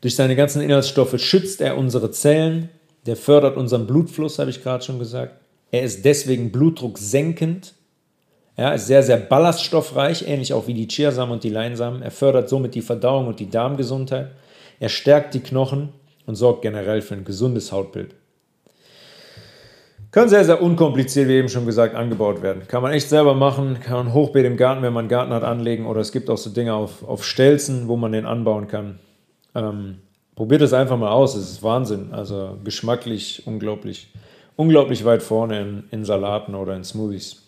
Durch 0.00 0.14
seine 0.14 0.36
ganzen 0.36 0.62
Inhaltsstoffe 0.62 1.20
schützt 1.20 1.60
er 1.60 1.76
unsere 1.76 2.12
Zellen, 2.12 2.68
der 3.06 3.16
fördert 3.16 3.56
unseren 3.56 3.88
Blutfluss, 3.88 4.38
habe 4.38 4.50
ich 4.50 4.62
gerade 4.62 4.84
schon 4.84 5.00
gesagt. 5.00 5.34
Er 5.72 5.82
ist 5.82 6.04
deswegen 6.04 6.52
Blutdruck 6.52 6.96
senkend. 6.96 7.74
Er 8.54 8.74
ist 8.74 8.86
sehr, 8.86 9.02
sehr 9.02 9.16
ballaststoffreich, 9.16 10.28
ähnlich 10.28 10.52
auch 10.52 10.68
wie 10.68 10.74
die 10.74 10.86
Chiasamen 10.86 11.32
und 11.32 11.42
die 11.44 11.50
Leinsamen. 11.50 12.02
Er 12.02 12.10
fördert 12.12 12.48
somit 12.48 12.76
die 12.76 12.82
Verdauung 12.82 13.26
und 13.26 13.40
die 13.40 13.50
Darmgesundheit. 13.50 14.30
Er 14.78 14.88
stärkt 14.88 15.34
die 15.34 15.40
Knochen 15.40 15.90
und 16.30 16.36
sorgt 16.36 16.62
generell 16.62 17.02
für 17.02 17.14
ein 17.14 17.24
gesundes 17.24 17.72
Hautbild. 17.72 18.14
Können 20.10 20.28
sehr, 20.28 20.44
sehr 20.44 20.62
unkompliziert, 20.62 21.28
wie 21.28 21.34
eben 21.34 21.48
schon 21.48 21.66
gesagt, 21.66 21.94
angebaut 21.94 22.40
werden. 22.40 22.62
Kann 22.66 22.82
man 22.82 22.92
echt 22.92 23.10
selber 23.10 23.34
machen, 23.34 23.78
kann 23.80 24.06
man 24.06 24.14
Hochbeet 24.14 24.46
im 24.46 24.56
Garten, 24.56 24.82
wenn 24.82 24.92
man 24.92 25.02
einen 25.02 25.08
Garten 25.08 25.32
hat, 25.32 25.44
anlegen 25.44 25.86
oder 25.86 26.00
es 26.00 26.10
gibt 26.10 26.30
auch 26.30 26.38
so 26.38 26.50
Dinge 26.50 26.74
auf, 26.74 27.06
auf 27.06 27.24
Stelzen, 27.24 27.86
wo 27.88 27.96
man 27.96 28.12
den 28.12 28.24
anbauen 28.24 28.66
kann. 28.66 28.98
Ähm, 29.54 29.98
probiert 30.34 30.62
es 30.62 30.72
einfach 30.72 30.96
mal 30.96 31.10
aus, 31.10 31.34
es 31.34 31.50
ist 31.50 31.62
Wahnsinn. 31.62 32.12
Also 32.12 32.56
geschmacklich 32.64 33.42
unglaublich 33.46 34.08
unglaublich 34.60 35.04
weit 35.06 35.22
vorne 35.22 35.60
in, 35.60 35.84
in 35.90 36.04
Salaten 36.04 36.54
oder 36.54 36.76
in 36.76 36.84
Smoothies. 36.84 37.42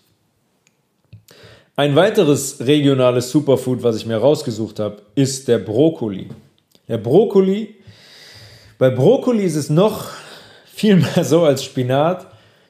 Ein 1.77 1.97
weiteres 1.97 2.61
regionales 2.61 3.31
Superfood, 3.31 3.83
was 3.83 3.97
ich 3.97 4.07
mir 4.07 4.17
rausgesucht 4.17 4.79
habe, 4.79 5.03
ist 5.15 5.49
der 5.49 5.59
Brokkoli. 5.59 6.29
Der 6.89 6.99
Brokkoli, 6.99 7.77
bei 8.83 8.91
Brokkoli 8.91 9.45
ist 9.45 9.55
es 9.55 9.71
noch 9.71 10.11
viel 10.65 10.97
mehr 10.97 11.23
so 11.23 11.45
als 11.45 11.63
Spinat. 11.63 12.27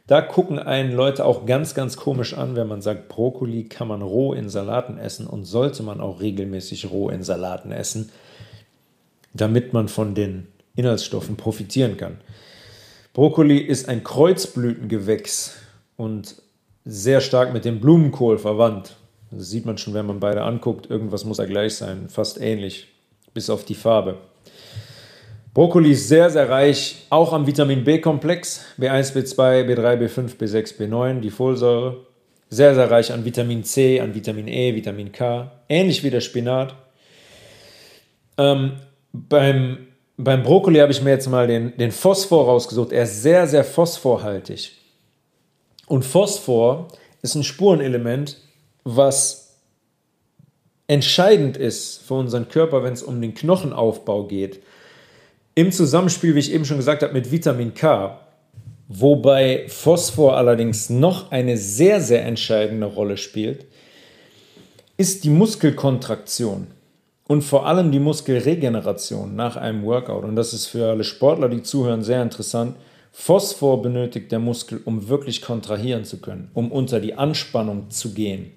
Da 0.07 0.21
gucken 0.21 0.59
einen 0.59 0.93
Leute 0.93 1.25
auch 1.25 1.47
ganz, 1.47 1.75
ganz 1.75 1.97
komisch 1.97 2.35
an, 2.35 2.55
wenn 2.55 2.69
man 2.69 2.83
sagt, 2.83 3.09
Brokkoli 3.09 3.65
kann 3.65 3.89
man 3.89 4.03
roh 4.03 4.35
in 4.35 4.51
Salaten 4.51 4.99
essen 4.99 5.27
und 5.27 5.45
sollte 5.45 5.83
man 5.83 6.03
auch 6.03 6.21
regelmäßig 6.21 6.91
roh 6.91 7.09
in 7.09 7.23
Salaten 7.23 7.73
essen, 7.73 8.11
damit 9.33 9.73
man 9.73 9.89
von 9.89 10.15
den 10.15 10.49
Inhaltsstoffen 10.77 11.37
profitieren 11.37 11.97
kann. 11.97 12.19
Brokkoli 13.15 13.57
ist 13.57 13.89
ein 13.89 14.05
Kreuzblütengewächs 14.05 15.55
und 15.97 16.43
sehr 16.85 17.23
stark 17.23 17.55
mit 17.55 17.65
dem 17.65 17.81
Blumenkohl 17.81 18.37
verwandt. 18.37 18.97
Das 19.31 19.49
sieht 19.49 19.65
man 19.65 19.79
schon, 19.79 19.95
wenn 19.95 20.05
man 20.05 20.21
beide 20.21 20.43
anguckt. 20.43 20.91
Irgendwas 20.91 21.25
muss 21.25 21.39
da 21.39 21.47
gleich 21.47 21.77
sein, 21.77 22.11
fast 22.11 22.39
ähnlich, 22.39 22.89
bis 23.33 23.49
auf 23.49 23.65
die 23.65 23.75
Farbe. 23.75 24.19
Brokkoli 25.55 25.93
ist 25.93 26.09
sehr, 26.09 26.31
sehr 26.31 26.49
reich, 26.49 27.07
auch 27.11 27.33
am 27.33 27.47
Vitamin 27.47 27.85
B-Komplex, 27.85 28.65
B1, 28.79 29.15
B2, 29.15 29.67
B3, 29.67 29.99
B5, 29.99 30.37
B6, 30.39 30.79
B9, 30.79 31.21
die 31.21 31.31
Folsäure. 31.31 32.07
Sehr, 32.49 32.75
sehr 32.75 32.91
reich 32.91 33.13
an 33.13 33.25
Vitamin 33.25 33.65
C, 33.65 34.01
an 34.01 34.15
Vitamin 34.15 34.47
E, 34.47 34.75
Vitamin 34.75 35.11
K, 35.11 35.51
ähnlich 35.69 36.05
wie 36.05 36.11
der 36.11 36.21
Spinat. 36.21 36.75
Ähm, 38.37 38.73
beim 39.13 39.87
beim 40.17 40.43
Brokkoli 40.43 40.79
habe 40.79 40.93
ich 40.93 41.03
mir 41.03 41.11
jetzt 41.11 41.29
mal 41.29 41.47
den, 41.47 41.77
den 41.77 41.91
Phosphor 41.91 42.45
rausgesucht. 42.45 42.93
Er 42.93 43.05
ist 43.05 43.23
sehr, 43.23 43.47
sehr 43.47 43.65
phosphorhaltig. 43.65 44.73
Und 45.87 46.05
Phosphor 46.05 46.89
ist 47.23 47.35
ein 47.35 47.45
Spurenelement, 47.45 48.39
was 48.85 49.57
entscheidend 50.87 51.57
ist 51.57 52.03
für 52.07 52.15
unseren 52.15 52.49
Körper, 52.49 52.83
wenn 52.83 52.93
es 52.93 53.03
um 53.03 53.21
den 53.21 53.35
Knochenaufbau 53.35 54.25
geht. 54.25 54.63
Im 55.55 55.71
Zusammenspiel, 55.71 56.35
wie 56.35 56.39
ich 56.39 56.53
eben 56.53 56.65
schon 56.65 56.79
gesagt 56.79 57.03
habe, 57.03 57.13
mit 57.13 57.31
Vitamin 57.31 57.75
K. 57.75 58.19
Wobei 58.89 59.67
Phosphor 59.69 60.37
allerdings 60.37 60.89
noch 60.89 61.31
eine 61.31 61.59
sehr, 61.59 62.01
sehr 62.01 62.25
entscheidende 62.25 62.87
Rolle 62.87 63.19
spielt, 63.19 63.67
ist 64.97 65.25
die 65.25 65.31
Muskelkontraktion 65.31 66.69
und 67.27 67.43
vor 67.43 67.67
allem 67.67 67.93
die 67.93 67.99
Muskelregeneration 67.99 69.37
nach 69.37 69.57
einem 69.57 69.85
Workout. 69.85 70.25
Und 70.25 70.37
das 70.37 70.55
ist 70.55 70.67
für 70.67 70.91
alle 70.91 71.05
Sportler, 71.05 71.49
die 71.49 71.63
zuhören, 71.63 72.03
sehr 72.03 72.23
interessant. 72.23 72.77
Phosphor 73.13 73.83
benötigt 73.83 74.33
der 74.33 74.39
Muskel, 74.39 74.81
um 74.85 75.09
wirklich 75.09 75.43
kontrahieren 75.43 76.05
zu 76.05 76.19
können, 76.21 76.51
um 76.55 76.73
unter 76.73 76.99
die 76.99 77.15
Anspannung 77.15 77.91
zu 77.91 78.15
gehen. 78.15 78.53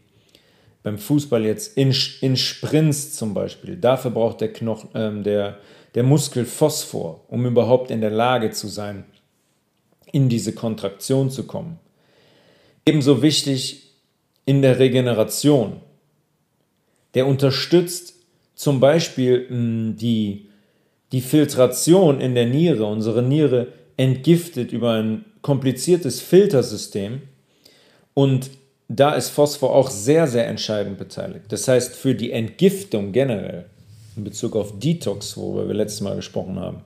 Beim 0.82 0.98
Fußball 0.98 1.44
jetzt 1.44 1.78
in, 1.78 1.94
in 2.22 2.38
Sprints 2.38 3.16
zum 3.16 3.34
Beispiel. 3.34 3.76
Dafür 3.76 4.12
braucht 4.12 4.40
der, 4.40 4.54
Knochen, 4.54 4.94
äh, 4.94 5.24
der, 5.24 5.58
der 5.96 6.04
Muskel 6.04 6.46
Phosphor, 6.46 7.24
um 7.28 7.46
überhaupt 7.46 7.90
in 7.90 8.02
der 8.02 8.12
Lage 8.12 8.52
zu 8.52 8.68
sein, 8.68 9.06
in 10.12 10.30
diese 10.30 10.54
Kontraktion 10.54 11.30
zu 11.30 11.48
kommen. 11.48 11.80
Ebenso 12.86 13.22
wichtig 13.22 13.94
in 14.46 14.62
der 14.62 14.78
Regeneration. 14.78 15.82
Der 17.16 17.26
unterstützt 17.26 18.14
zum 18.56 18.80
Beispiel 18.80 19.48
mh, 19.50 19.94
die, 19.98 20.50
die 21.12 21.22
Filtration 21.22 22.22
in 22.22 22.36
der 22.36 22.46
Niere. 22.46 22.86
Unsere 22.86 23.24
Niere 23.24 23.70
entgiftet 23.98 24.72
über 24.72 24.92
ein 24.92 25.26
kompliziertes 25.42 26.22
Filtersystem 26.22 27.22
und 28.14 28.50
da 28.88 29.14
ist 29.14 29.30
Phosphor 29.30 29.74
auch 29.74 29.90
sehr, 29.90 30.28
sehr 30.28 30.48
entscheidend 30.48 30.98
beteiligt. 30.98 31.46
Das 31.50 31.68
heißt, 31.68 31.96
für 31.96 32.14
die 32.14 32.32
Entgiftung 32.32 33.12
generell, 33.12 33.66
in 34.18 34.24
Bezug 34.24 34.56
auf 34.56 34.80
Detox, 34.80 35.38
worüber 35.38 35.68
wir 35.68 35.76
letztes 35.76 36.02
Mal 36.02 36.16
gesprochen 36.16 36.60
haben, 36.60 36.82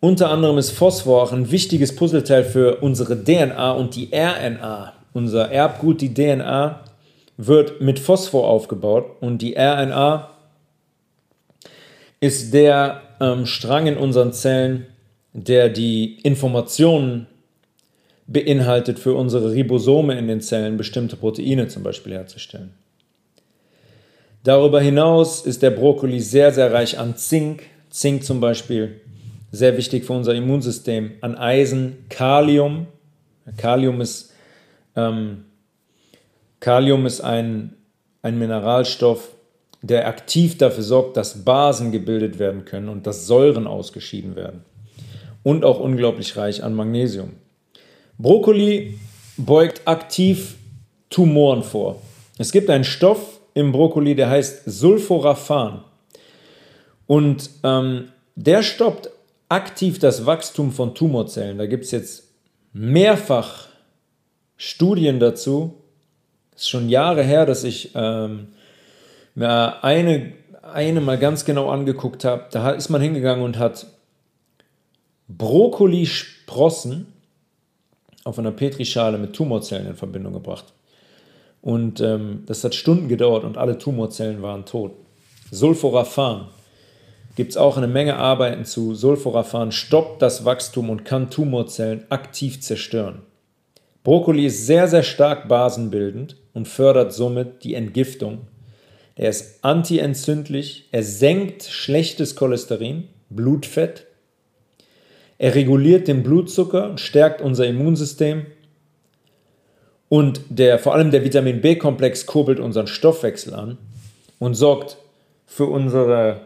unter 0.00 0.30
anderem 0.30 0.58
ist 0.58 0.70
Phosphor 0.70 1.22
auch 1.22 1.32
ein 1.32 1.50
wichtiges 1.50 1.96
Puzzleteil 1.96 2.44
für 2.44 2.76
unsere 2.76 3.22
DNA 3.24 3.72
und 3.72 3.96
die 3.96 4.10
RNA. 4.12 4.92
Unser 5.14 5.50
Erbgut, 5.50 6.00
die 6.02 6.12
DNA, 6.12 6.80
wird 7.38 7.80
mit 7.80 7.98
Phosphor 7.98 8.46
aufgebaut 8.46 9.06
und 9.20 9.42
die 9.42 9.56
RNA 9.56 10.30
ist 12.20 12.52
der 12.52 13.02
ähm, 13.20 13.46
Strang 13.46 13.86
in 13.86 13.96
unseren 13.96 14.32
Zellen, 14.32 14.86
der 15.32 15.68
die 15.68 16.18
Informationen 16.20 17.26
beinhaltet 18.26 18.98
für 18.98 19.14
unsere 19.14 19.52
Ribosome 19.52 20.18
in 20.18 20.28
den 20.28 20.40
Zellen, 20.40 20.76
bestimmte 20.76 21.16
Proteine 21.16 21.68
zum 21.68 21.82
Beispiel 21.82 22.12
herzustellen. 22.12 22.74
Darüber 24.46 24.80
hinaus 24.80 25.44
ist 25.44 25.60
der 25.62 25.70
Brokkoli 25.70 26.20
sehr, 26.20 26.52
sehr 26.52 26.72
reich 26.72 27.00
an 27.00 27.16
Zink. 27.16 27.64
Zink 27.90 28.22
zum 28.22 28.38
Beispiel 28.38 29.00
sehr 29.50 29.76
wichtig 29.76 30.04
für 30.04 30.12
unser 30.12 30.36
Immunsystem, 30.36 31.14
an 31.20 31.34
Eisen, 31.34 32.04
Kalium. 32.10 32.86
Kalium 33.56 34.00
ist, 34.00 34.32
ähm, 34.94 35.46
Kalium 36.60 37.06
ist 37.06 37.22
ein, 37.22 37.74
ein 38.22 38.38
Mineralstoff, 38.38 39.30
der 39.82 40.06
aktiv 40.06 40.56
dafür 40.56 40.84
sorgt, 40.84 41.16
dass 41.16 41.44
Basen 41.44 41.90
gebildet 41.90 42.38
werden 42.38 42.64
können 42.64 42.88
und 42.88 43.08
dass 43.08 43.26
Säuren 43.26 43.66
ausgeschieden 43.66 44.36
werden. 44.36 44.62
Und 45.42 45.64
auch 45.64 45.80
unglaublich 45.80 46.36
reich 46.36 46.62
an 46.62 46.72
Magnesium. 46.72 47.32
Brokkoli 48.16 48.96
beugt 49.36 49.82
aktiv 49.86 50.54
Tumoren 51.10 51.64
vor. 51.64 52.00
Es 52.38 52.52
gibt 52.52 52.70
einen 52.70 52.84
Stoff 52.84 53.35
im 53.56 53.72
Brokkoli, 53.72 54.14
der 54.14 54.28
heißt 54.28 54.64
Sulforaphan. 54.66 55.82
Und 57.06 57.48
ähm, 57.64 58.08
der 58.34 58.62
stoppt 58.62 59.08
aktiv 59.48 59.98
das 59.98 60.26
Wachstum 60.26 60.72
von 60.72 60.94
Tumorzellen. 60.94 61.56
Da 61.56 61.64
gibt 61.64 61.84
es 61.84 61.90
jetzt 61.90 62.24
mehrfach 62.74 63.68
Studien 64.58 65.20
dazu. 65.20 65.74
Es 66.54 66.62
ist 66.62 66.68
schon 66.68 66.90
Jahre 66.90 67.22
her, 67.22 67.46
dass 67.46 67.64
ich 67.64 67.92
ähm, 67.94 68.48
mir 69.34 69.82
eine, 69.82 70.34
eine 70.62 71.00
mal 71.00 71.16
ganz 71.16 71.46
genau 71.46 71.70
angeguckt 71.70 72.26
habe. 72.26 72.44
Da 72.50 72.72
ist 72.72 72.90
man 72.90 73.00
hingegangen 73.00 73.42
und 73.42 73.58
hat 73.58 73.86
Brokkolisprossen 75.28 77.06
auf 78.22 78.38
einer 78.38 78.52
Petrischale 78.52 79.16
mit 79.16 79.32
Tumorzellen 79.32 79.86
in 79.86 79.96
Verbindung 79.96 80.34
gebracht. 80.34 80.75
Und 81.66 82.00
ähm, 82.00 82.44
das 82.46 82.62
hat 82.62 82.76
Stunden 82.76 83.08
gedauert 83.08 83.42
und 83.42 83.58
alle 83.58 83.76
Tumorzellen 83.76 84.40
waren 84.40 84.66
tot. 84.66 84.92
Sulforaphan 85.50 86.46
gibt 87.34 87.50
es 87.50 87.56
auch 87.56 87.76
eine 87.76 87.88
Menge 87.88 88.14
Arbeiten 88.14 88.64
zu. 88.64 88.94
Sulforaphan 88.94 89.72
stoppt 89.72 90.22
das 90.22 90.44
Wachstum 90.44 90.90
und 90.90 91.04
kann 91.04 91.28
Tumorzellen 91.28 92.04
aktiv 92.08 92.60
zerstören. 92.60 93.22
Brokkoli 94.04 94.46
ist 94.46 94.68
sehr, 94.68 94.86
sehr 94.86 95.02
stark 95.02 95.48
basenbildend 95.48 96.36
und 96.54 96.68
fördert 96.68 97.12
somit 97.12 97.64
die 97.64 97.74
Entgiftung. 97.74 98.42
Er 99.16 99.30
ist 99.30 99.64
antientzündlich, 99.64 100.88
er 100.92 101.02
senkt 101.02 101.64
schlechtes 101.64 102.36
Cholesterin, 102.36 103.08
Blutfett, 103.28 104.06
er 105.38 105.56
reguliert 105.56 106.06
den 106.06 106.22
Blutzucker 106.22 106.88
und 106.88 107.00
stärkt 107.00 107.42
unser 107.42 107.66
Immunsystem. 107.66 108.46
Und 110.08 110.40
der, 110.48 110.78
vor 110.78 110.94
allem 110.94 111.10
der 111.10 111.24
Vitamin 111.24 111.60
B-Komplex 111.60 112.26
kurbelt 112.26 112.60
unseren 112.60 112.86
Stoffwechsel 112.86 113.54
an 113.54 113.78
und 114.38 114.54
sorgt 114.54 114.98
für 115.46 115.66
unsere 115.66 116.40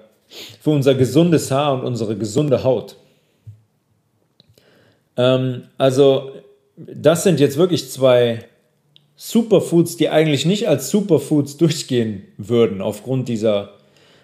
für 0.60 0.70
unser 0.70 0.94
gesundes 0.94 1.50
Haar 1.50 1.74
und 1.74 1.84
unsere 1.84 2.16
gesunde 2.16 2.62
Haut. 2.62 2.96
Ähm, 5.16 5.64
also 5.76 6.32
das 6.76 7.24
sind 7.24 7.40
jetzt 7.40 7.56
wirklich 7.56 7.90
zwei 7.90 8.44
Superfoods, 9.16 9.96
die 9.96 10.08
eigentlich 10.08 10.46
nicht 10.46 10.68
als 10.68 10.90
Superfoods 10.90 11.56
durchgehen 11.56 12.22
würden 12.38 12.80
aufgrund 12.80 13.28
dieser 13.28 13.74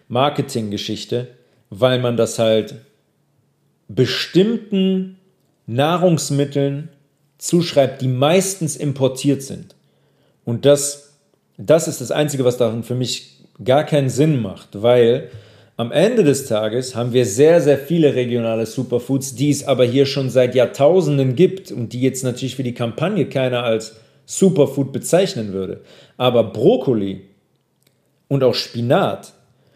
Marketinggeschichte, 0.09 1.29
weil 1.71 1.99
man 1.99 2.17
das 2.17 2.39
halt 2.39 2.77
bestimmten 3.89 5.19
Nahrungsmitteln 5.67 6.89
zuschreibt, 7.39 8.03
die 8.03 8.09
meistens 8.09 8.77
importiert 8.77 9.43
sind. 9.43 9.75
Und 10.45 10.65
das, 10.65 11.15
das 11.59 11.89
ist 11.89 12.01
das 12.01 12.11
Einzige, 12.11 12.45
was 12.45 12.57
darin 12.57 12.83
für 12.83 12.95
mich 12.95 13.41
gar 13.63 13.85
keinen 13.85 14.09
Sinn 14.09 14.41
macht, 14.41 14.83
weil 14.83 15.31
am 15.79 15.93
Ende 15.93 16.25
des 16.25 16.47
Tages 16.47 16.95
haben 16.95 17.13
wir 17.13 17.27
sehr, 17.27 17.61
sehr 17.61 17.79
viele 17.79 18.15
regionale 18.15 18.65
Superfoods, 18.65 19.35
die 19.35 19.51
es 19.51 19.67
aber 19.67 19.85
hier 19.85 20.07
schon 20.07 20.31
seit 20.31 20.55
Jahrtausenden 20.55 21.37
gibt 21.37 21.71
und 21.71 21.93
die 21.93 22.01
jetzt 22.01 22.25
natürlich 22.25 22.57
für 22.57 22.63
die 22.63 22.73
Kampagne 22.73 23.27
keiner 23.27 23.63
als 23.63 23.97
Superfood 24.25 24.93
bezeichnen 24.93 25.53
würde. 25.53 25.83
Aber 26.17 26.45
Brokkoli 26.45 27.23
und 28.29 28.43
auch 28.43 28.55
Spinat, 28.55 29.35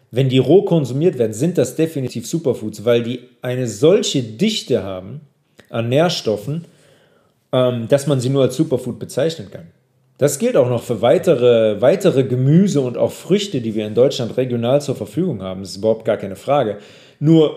wenn 0.09 0.27
die 0.27 0.39
roh 0.39 0.63
konsumiert 0.63 1.19
werden, 1.19 1.33
sind 1.33 1.57
das 1.57 1.75
definitiv 1.75 2.27
Superfoods, 2.27 2.83
weil 2.83 3.03
die 3.03 3.19
eine 3.41 3.67
solche 3.67 4.23
Dichte 4.23 4.83
haben 4.83 5.21
an 5.69 5.87
Nährstoffen, 5.87 6.65
dass 7.51 8.07
man 8.07 8.19
sie 8.21 8.29
nur 8.29 8.43
als 8.43 8.55
Superfood 8.55 8.97
bezeichnen 8.97 9.49
kann. 9.51 9.67
Das 10.17 10.37
gilt 10.37 10.55
auch 10.55 10.69
noch 10.69 10.83
für 10.83 11.01
weitere, 11.01 11.81
weitere 11.81 12.23
Gemüse 12.23 12.79
und 12.79 12.95
auch 12.95 13.11
Früchte, 13.11 13.59
die 13.59 13.73
wir 13.73 13.87
in 13.87 13.95
Deutschland 13.95 14.37
regional 14.37 14.79
zur 14.79 14.95
Verfügung 14.95 15.41
haben. 15.41 15.61
Das 15.61 15.71
ist 15.71 15.77
überhaupt 15.77 16.05
gar 16.05 16.17
keine 16.17 16.35
Frage. 16.35 16.77
Nur, 17.19 17.55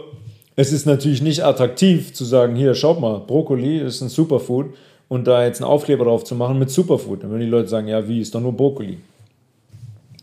es 0.57 0.72
ist 0.72 0.86
natürlich 0.86 1.20
nicht 1.20 1.45
attraktiv 1.45 2.14
zu 2.14 2.24
sagen, 2.24 2.57
hier, 2.57 2.74
schaut 2.74 3.01
mal, 3.01 3.18
Brokkoli 3.18 3.78
ist 3.78 4.01
ein 4.01 4.09
Superfood 4.09 4.74
und 5.09 5.26
da 5.26 5.45
jetzt 5.45 5.61
einen 5.61 5.70
Aufkleber 5.70 6.07
drauf 6.07 6.24
zu 6.24 6.34
machen 6.36 6.59
mit 6.59 6.70
Superfood. 6.70 7.22
Dann 7.22 7.30
würden 7.30 7.42
die 7.42 7.49
Leute 7.49 7.68
sagen, 7.68 7.86
ja, 7.86 8.09
wie, 8.09 8.20
ist 8.20 8.34
doch 8.34 8.40
nur 8.40 8.57
Brokkoli. 8.57 8.97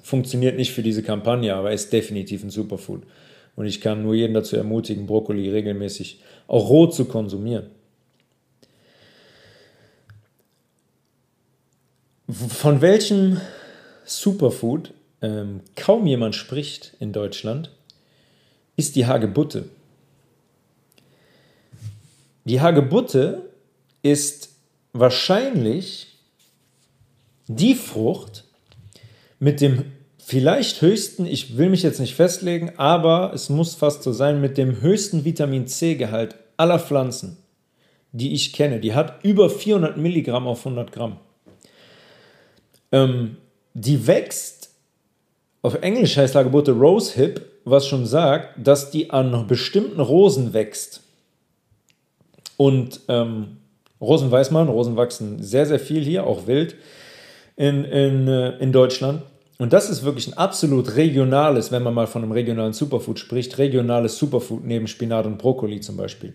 Funktioniert 0.02 0.58
nicht 0.58 0.72
für 0.72 0.82
diese 0.82 1.04
Kampagne, 1.04 1.54
aber 1.54 1.72
ist 1.72 1.94
definitiv 1.94 2.44
ein 2.44 2.50
Superfood. 2.50 3.04
Und 3.56 3.68
ich 3.68 3.82
kann 3.82 4.02
nur 4.02 4.16
jeden 4.16 4.34
dazu 4.34 4.56
ermutigen, 4.56 5.06
Brokkoli 5.06 5.50
regelmäßig 5.50 6.20
auch 6.48 6.70
roh 6.70 6.88
zu 6.88 7.06
konsumieren. 7.06 7.68
Von 12.32 12.80
welchem 12.80 13.42
Superfood 14.06 14.94
ähm, 15.22 15.62
kaum 15.76 16.08
jemand 16.08 16.34
spricht 16.36 16.96
in 17.02 17.12
Deutschland, 17.12 17.72
ist 18.78 18.96
die 18.96 19.06
Hagebutte. 19.06 19.68
Die 22.46 22.62
Hagebutte 22.62 23.50
ist 24.02 24.50
wahrscheinlich 24.94 26.08
die 27.48 27.76
Frucht 27.76 28.46
mit 29.40 29.60
dem 29.60 29.92
vielleicht 30.18 30.82
höchsten, 30.82 31.26
ich 31.26 31.58
will 31.58 31.70
mich 31.70 31.84
jetzt 31.84 32.00
nicht 32.00 32.16
festlegen, 32.16 32.72
aber 32.78 33.34
es 33.34 33.50
muss 33.50 33.76
fast 33.76 34.04
so 34.04 34.14
sein, 34.14 34.40
mit 34.40 34.58
dem 34.58 34.80
höchsten 34.80 35.26
Vitamin 35.26 35.68
C-Gehalt 35.68 36.36
aller 36.56 36.80
Pflanzen, 36.80 37.38
die 38.14 38.34
ich 38.34 38.54
kenne. 38.54 38.80
Die 38.80 38.94
hat 38.94 39.26
über 39.26 39.50
400 39.50 39.98
Milligramm 39.98 40.48
auf 40.48 40.60
100 40.60 40.94
Gramm. 40.94 41.18
Ähm, 42.92 43.38
die 43.74 44.06
wächst, 44.08 44.70
auf 45.62 45.76
Englisch 45.82 46.18
heißt 46.18 46.36
Hagebutte 46.36 46.72
Rose 46.72 47.14
Hip, 47.16 47.46
was 47.64 47.88
schon 47.88 48.06
sagt, 48.06 48.56
dass 48.58 48.92
die 48.92 49.12
an 49.12 49.48
bestimmten 49.48 50.00
Rosen 50.00 50.54
wächst. 50.54 51.02
Und 52.58 53.02
ähm, 53.08 53.58
Rosen 54.00 54.32
weiß 54.32 54.52
man, 54.52 54.68
Rosen 54.68 54.98
wachsen 54.98 55.42
sehr, 55.42 55.66
sehr 55.66 55.80
viel 55.80 56.04
hier, 56.04 56.26
auch 56.26 56.48
wild 56.48 56.76
in, 57.56 57.86
in, 57.86 58.28
äh, 58.28 58.58
in 58.58 58.72
Deutschland. 58.72 59.22
Und 59.60 59.74
das 59.74 59.92
ist 59.92 60.04
wirklich 60.04 60.28
ein 60.28 60.34
absolut 60.34 60.96
regionales, 60.96 61.72
wenn 61.72 61.84
man 61.84 61.94
mal 61.94 62.08
von 62.08 62.24
einem 62.24 62.32
regionalen 62.32 62.74
Superfood 62.74 63.20
spricht, 63.20 63.60
regionales 63.60 64.18
Superfood 64.18 64.66
neben 64.66 64.88
Spinat 64.88 65.28
und 65.28 65.38
Brokkoli 65.38 65.80
zum 65.82 65.98
Beispiel, 65.98 66.34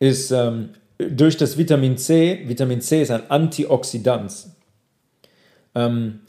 ist 0.00 0.32
ähm, 0.32 0.70
durch 0.98 1.36
das 1.36 1.56
Vitamin 1.56 1.96
C, 1.96 2.42
Vitamin 2.46 2.80
C 2.80 3.02
ist 3.02 3.12
ein 3.12 3.30
Antioxidant 3.30 4.32
ähm, 5.78 6.20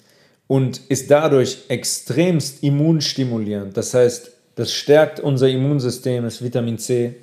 und 0.48 0.82
ist 0.90 1.12
dadurch 1.12 1.60
extremst 1.68 2.64
immunstimulierend. 2.64 3.76
Das 3.76 3.94
heißt, 3.94 4.32
das 4.56 4.74
stärkt 4.74 5.20
unser 5.20 5.50
Immunsystem, 5.50 6.24
das 6.24 6.44
Vitamin 6.44 6.78
C. 6.78 7.16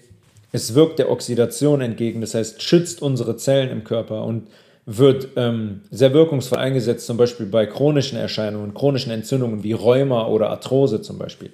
Es 0.53 0.74
wirkt 0.74 0.99
der 0.99 1.11
Oxidation 1.11 1.81
entgegen, 1.81 2.20
das 2.20 2.35
heißt, 2.35 2.62
schützt 2.62 3.03
unsere 3.03 3.37
Zellen 3.37 3.70
im 3.70 3.85
Körper 3.85 4.24
und 4.24 4.49
wird 4.87 5.31
ähm, 5.37 5.83
sehr 5.91 6.14
wirkungsvoll 6.14 6.59
eingesetzt, 6.59 7.07
zum 7.07 7.16
Beispiel 7.16 7.47
bei 7.47 7.66
chronischen 7.66 8.16
Erscheinungen, 8.16 8.72
chronischen 8.72 9.11
Entzündungen 9.11 9.64
wie 9.64 9.72
Rheuma 9.72 10.29
oder 10.29 10.51
Arthrose 10.51 11.03
zum 11.03 11.18
Beispiel. 11.18 11.51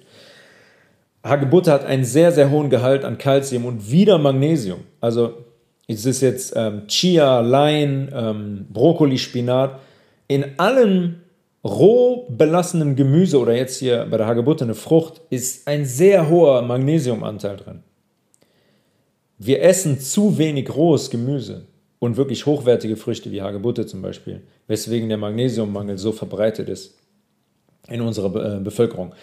Hagebutte 1.25 1.73
hat 1.73 1.87
einen 1.87 2.05
sehr, 2.05 2.33
sehr 2.33 2.51
hohen 2.51 2.69
Gehalt 2.69 3.05
an 3.05 3.17
Kalzium 3.17 3.65
und 3.65 3.91
wieder 3.91 4.19
Magnesium. 4.19 4.81
Also 5.01 5.35
es 5.89 6.05
ist 6.05 6.21
jetzt 6.21 6.53
ähm, 6.55 6.87
Chia, 6.89 7.41
Lein, 7.41 8.11
ähm, 8.15 8.67
Brokkoli, 8.71 9.19
Spinat. 9.19 9.81
In 10.33 10.59
allem 10.59 11.17
roh 11.63 12.27
belassenen 12.31 12.97
Gemüse 12.97 13.39
oder 13.39 13.55
jetzt 13.55 13.81
hier 13.81 14.07
bei 14.11 14.17
der 14.17 14.27
Hagebutte 14.27 14.65
eine 14.65 14.75
Frucht 14.75 15.21
ist 15.29 15.69
ein 15.69 15.85
sehr 15.85 16.31
hoher 16.31 16.63
Magnesiumanteil 16.63 17.59
drin. 17.59 17.83
Wir 19.37 19.61
essen 19.61 20.01
zu 20.01 20.39
wenig 20.39 20.75
rohes 20.75 21.11
Gemüse 21.11 21.67
und 21.99 22.17
wirklich 22.17 22.47
hochwertige 22.47 22.97
Früchte 22.97 23.31
wie 23.31 23.43
Hagebutte 23.43 23.85
zum 23.85 24.01
Beispiel, 24.01 24.41
weswegen 24.69 25.11
der 25.11 25.19
Magnesiummangel 25.19 25.99
so 25.99 26.13
verbreitet 26.13 26.71
ist 26.71 26.97
in 27.89 28.01
unserer 28.01 28.57
äh, 28.57 28.61
Bevölkerung. 28.61 29.15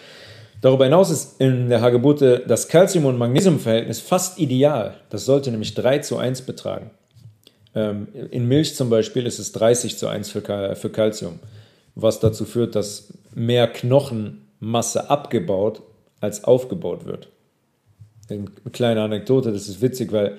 Darüber 0.61 0.83
hinaus 0.83 1.09
ist 1.09 1.41
in 1.41 1.69
der 1.69 1.81
Hagebutte 1.81 2.43
das 2.47 2.67
Calcium- 2.67 3.05
und 3.05 3.17
Magnesiumverhältnis 3.17 3.99
fast 3.99 4.37
ideal. 4.37 4.93
Das 5.09 5.25
sollte 5.25 5.49
nämlich 5.49 5.73
3 5.73 5.97
zu 5.99 6.17
1 6.17 6.43
betragen. 6.43 6.91
Ähm, 7.79 8.07
in 8.31 8.47
Milch 8.47 8.75
zum 8.75 8.89
Beispiel 8.89 9.25
ist 9.25 9.39
es 9.39 9.51
30 9.53 9.97
zu 9.97 10.07
1 10.07 10.29
für, 10.29 10.41
Calcium, 10.41 11.39
was 11.95 12.19
dazu 12.19 12.45
führt, 12.45 12.75
dass 12.75 13.13
mehr 13.33 13.67
Knochenmasse 13.67 15.09
abgebaut 15.09 15.81
als 16.19 16.43
aufgebaut 16.43 17.05
wird. 17.05 17.29
Eine 18.29 18.45
kleine 18.71 19.01
Anekdote, 19.01 19.51
das 19.51 19.69
ist 19.69 19.81
witzig, 19.81 20.11
weil 20.11 20.37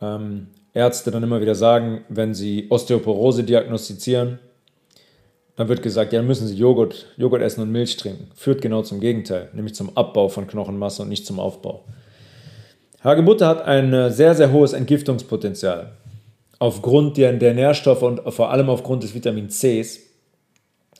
ähm, 0.00 0.48
Ärzte 0.72 1.10
dann 1.10 1.22
immer 1.22 1.40
wieder 1.40 1.54
sagen, 1.54 2.04
wenn 2.08 2.32
sie 2.32 2.66
Osteoporose 2.70 3.44
diagnostizieren, 3.44 4.38
dann 5.56 5.68
wird 5.68 5.82
gesagt, 5.82 6.12
ja, 6.12 6.20
dann 6.20 6.26
müssen 6.26 6.46
sie 6.46 6.56
Joghurt, 6.56 7.06
Joghurt 7.18 7.42
essen 7.42 7.60
und 7.60 7.70
Milch 7.70 7.96
trinken. 7.98 8.30
Führt 8.34 8.62
genau 8.62 8.82
zum 8.82 9.00
Gegenteil, 9.00 9.50
nämlich 9.52 9.74
zum 9.74 9.94
Abbau 9.96 10.28
von 10.28 10.46
Knochenmasse 10.46 11.02
und 11.02 11.10
nicht 11.10 11.26
zum 11.26 11.38
Aufbau. 11.38 11.84
Hagebutte 13.04 13.46
hat 13.46 13.62
ein 13.66 13.92
äh, 13.92 14.10
sehr, 14.10 14.34
sehr 14.34 14.52
hohes 14.52 14.72
Entgiftungspotenzial. 14.72 15.92
Aufgrund 16.60 17.16
der, 17.16 17.32
der 17.32 17.54
Nährstoffe 17.54 18.02
und 18.02 18.20
vor 18.32 18.52
allem 18.52 18.68
aufgrund 18.68 19.02
des 19.02 19.14
Vitamin 19.14 19.48
Cs. 19.48 19.98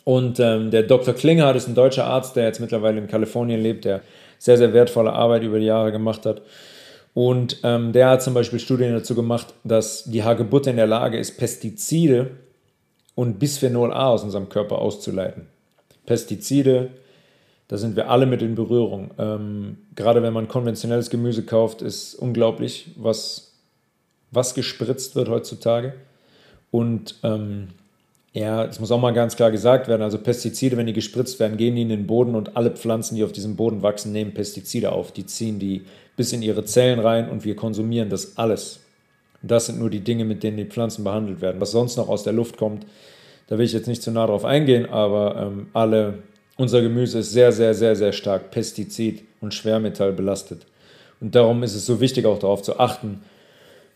Und 0.03 0.41
ähm, 0.41 0.73
der 0.73 0.83
Dr. 0.83 1.15
Klinghardt 1.15 1.57
ist 1.57 1.69
ein 1.69 1.77
deutscher 1.77 2.07
Arzt, 2.07 2.35
der 2.35 2.47
jetzt 2.47 2.59
mittlerweile 2.59 2.99
in 2.99 3.07
Kalifornien 3.07 3.63
lebt, 3.63 3.85
der 3.85 4.01
sehr, 4.39 4.57
sehr 4.57 4.73
wertvolle 4.73 5.13
Arbeit 5.13 5.45
über 5.45 5.61
die 5.61 5.67
Jahre 5.67 5.93
gemacht 5.93 6.27
hat. 6.27 6.43
Und 7.15 7.59
ähm, 7.63 7.93
der 7.93 8.09
hat 8.09 8.23
zum 8.23 8.35
Beispiel 8.35 8.59
Studien 8.59 8.93
dazu 8.93 9.15
gemacht, 9.15 9.55
dass 9.63 10.05
die 10.05 10.25
Hagebutte 10.25 10.71
in 10.71 10.77
der 10.77 10.87
Lage 10.87 11.19
ist, 11.19 11.37
Pestizide 11.37 12.31
und 13.15 13.39
Bisphenol 13.39 13.93
A 13.93 14.09
aus 14.09 14.25
unserem 14.25 14.49
Körper 14.49 14.79
auszuleiten. 14.79 15.47
Pestizide, 16.07 16.91
da 17.69 17.77
sind 17.77 17.97
wir 17.97 18.09
alle 18.09 18.27
mit 18.27 18.43
in 18.43 18.55
Berührung. 18.55 19.11
Ähm, 19.19 19.79
gerade 19.95 20.23
wenn 20.23 20.33
man 20.33 20.49
konventionelles 20.49 21.11
Gemüse 21.11 21.45
kauft, 21.45 21.83
ist 21.83 22.15
unglaublich, 22.15 22.93
was, 22.97 23.50
was 24.31 24.55
gespritzt 24.55 25.17
wird 25.17 25.29
heutzutage. 25.29 25.95
Und 26.71 27.17
ähm, 27.23 27.69
ja, 28.33 28.65
es 28.65 28.79
muss 28.79 28.93
auch 28.93 29.01
mal 29.01 29.13
ganz 29.13 29.35
klar 29.35 29.51
gesagt 29.51 29.89
werden, 29.89 30.03
also 30.03 30.19
Pestizide, 30.19 30.77
wenn 30.77 30.87
die 30.87 30.93
gespritzt 30.93 31.41
werden, 31.41 31.57
gehen 31.57 31.75
die 31.75 31.83
in 31.83 31.89
den 31.89 32.07
Boden 32.07 32.37
und 32.37 32.57
alle 32.57 32.71
Pflanzen, 32.71 33.17
die 33.17 33.25
auf 33.25 33.33
diesem 33.33 33.57
Boden 33.57 33.83
wachsen, 33.83 34.13
nehmen 34.13 34.35
Pestizide 34.35 34.93
auf. 34.93 35.11
Die 35.11 35.27
ziehen 35.27 35.59
die 35.59 35.83
bis 36.17 36.33
in 36.33 36.43
ihre 36.43 36.65
Zellen 36.65 37.01
rein 37.01 37.29
und 37.29 37.45
wir 37.45 37.57
konsumieren 37.57 38.09
das 38.09 38.37
alles. 38.37 38.81
das 39.43 39.67
sind 39.67 39.79
nur 39.79 39.91
die 39.91 40.01
Dinge, 40.01 40.25
mit 40.25 40.43
denen 40.43 40.59
die 40.59 40.67
Pflanzen 40.67 41.03
behandelt 41.03 41.41
werden. 41.41 41.61
Was 41.61 41.73
sonst 41.73 41.97
noch 41.97 42.09
aus 42.09 42.25
der 42.25 42.35
Luft 42.35 42.57
kommt, 42.57 42.85
da 43.49 43.59
will 43.59 43.65
ich 43.65 43.73
jetzt 43.73 43.89
nicht 43.89 44.03
zu 44.03 44.13
nah 44.13 44.27
drauf 44.27 44.45
eingehen, 44.45 44.87
aber 44.87 45.35
ähm, 45.37 45.69
alle, 45.73 46.19
unser 46.57 46.83
Gemüse 46.83 47.21
ist 47.21 47.33
sehr, 47.33 47.51
sehr, 47.51 47.75
sehr, 47.75 47.97
sehr 47.97 48.13
stark 48.13 48.53
Pestizid- 48.53 49.23
und 49.41 49.55
Schwermetall 49.55 50.13
belastet. 50.13 50.67
Und 51.21 51.35
darum 51.35 51.63
ist 51.63 51.75
es 51.75 51.85
so 51.85 52.01
wichtig, 52.01 52.27
auch 52.27 52.39
darauf 52.39 52.63
zu 52.63 52.79
achten, 52.79 53.23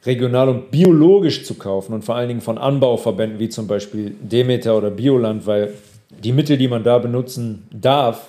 regional 0.06 0.48
und 0.48 0.70
biologisch 0.70 1.44
zu 1.44 1.54
kaufen 1.54 1.94
und 1.94 2.04
vor 2.04 2.14
allen 2.14 2.28
Dingen 2.28 2.40
von 2.40 2.58
Anbauverbänden 2.58 3.38
wie 3.38 3.48
zum 3.48 3.66
Beispiel 3.66 4.14
Demeter 4.20 4.76
oder 4.76 4.90
Bioland, 4.90 5.46
weil 5.46 5.74
die 6.22 6.32
Mittel, 6.32 6.56
die 6.56 6.68
man 6.68 6.84
da 6.84 6.98
benutzen 6.98 7.66
darf, 7.72 8.28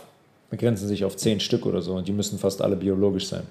begrenzen 0.49 0.87
sich 0.87 1.03
auf 1.03 1.17
zehn 1.17 1.39
Stück 1.39 1.65
oder 1.65 1.81
so 1.81 1.93
und 1.93 2.07
die 2.07 2.13
müssen 2.13 2.39
fast 2.39 2.61
alle 2.61 2.75
biologisch 2.75 3.27
sein. 3.27 3.43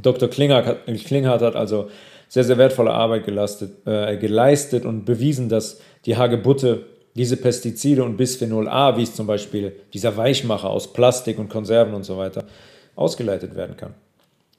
Dr. 0.00 0.28
Klinghardt, 0.28 1.42
hat 1.42 1.56
also 1.56 1.88
sehr, 2.28 2.44
sehr 2.44 2.58
wertvolle 2.58 2.92
Arbeit 2.92 3.24
gelastet, 3.24 3.86
äh, 3.86 4.16
geleistet 4.16 4.84
und 4.84 5.04
bewiesen, 5.04 5.48
dass 5.48 5.80
die 6.04 6.16
Hagebutte 6.16 6.84
diese 7.16 7.36
Pestizide 7.36 8.04
und 8.04 8.16
Bisphenol 8.16 8.68
A, 8.68 8.96
wie 8.96 9.02
es 9.02 9.14
zum 9.14 9.26
Beispiel 9.26 9.72
dieser 9.92 10.16
Weichmacher 10.16 10.70
aus 10.70 10.92
Plastik 10.92 11.38
und 11.38 11.48
Konserven 11.48 11.94
und 11.94 12.04
so 12.04 12.16
weiter, 12.16 12.44
ausgeleitet 12.94 13.56
werden 13.56 13.76
kann 13.76 13.94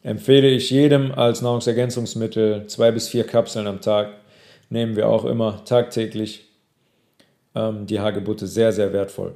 empfehle 0.04 0.50
ich 0.50 0.70
jedem 0.70 1.12
als 1.12 1.42
Nahrungsergänzungsmittel 1.42 2.68
zwei 2.68 2.92
bis 2.92 3.08
vier 3.08 3.26
Kapseln 3.26 3.68
am 3.68 3.82
Tag. 3.82 4.14
Nehmen 4.70 4.96
wir 4.96 5.10
auch 5.10 5.26
immer 5.26 5.64
tagtäglich 5.66 6.46
ähm, 7.56 7.86
die 7.86 8.00
Hagebutte 8.00 8.48
sehr, 8.48 8.72
sehr 8.72 8.94
wertvoll. 8.94 9.34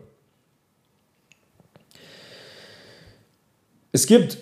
Es 3.92 4.08
gibt 4.08 4.38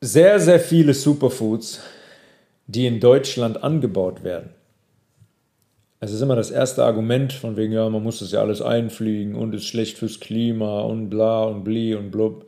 sehr, 0.00 0.38
sehr 0.40 0.60
viele 0.60 0.94
Superfoods, 0.94 1.80
die 2.66 2.86
in 2.86 3.00
Deutschland 3.00 3.62
angebaut 3.62 4.22
werden. 4.22 4.50
Es 6.02 6.12
ist 6.12 6.22
immer 6.22 6.36
das 6.36 6.50
erste 6.50 6.84
Argument 6.84 7.32
von 7.32 7.56
wegen, 7.56 7.72
ja, 7.74 7.88
man 7.90 8.02
muss 8.02 8.20
das 8.20 8.32
ja 8.32 8.40
alles 8.40 8.62
einfliegen 8.62 9.34
und 9.34 9.54
ist 9.54 9.66
schlecht 9.66 9.98
fürs 9.98 10.18
Klima 10.18 10.80
und 10.80 11.10
bla 11.10 11.44
und 11.44 11.62
bli 11.62 11.94
und 11.94 12.10
blub 12.10 12.46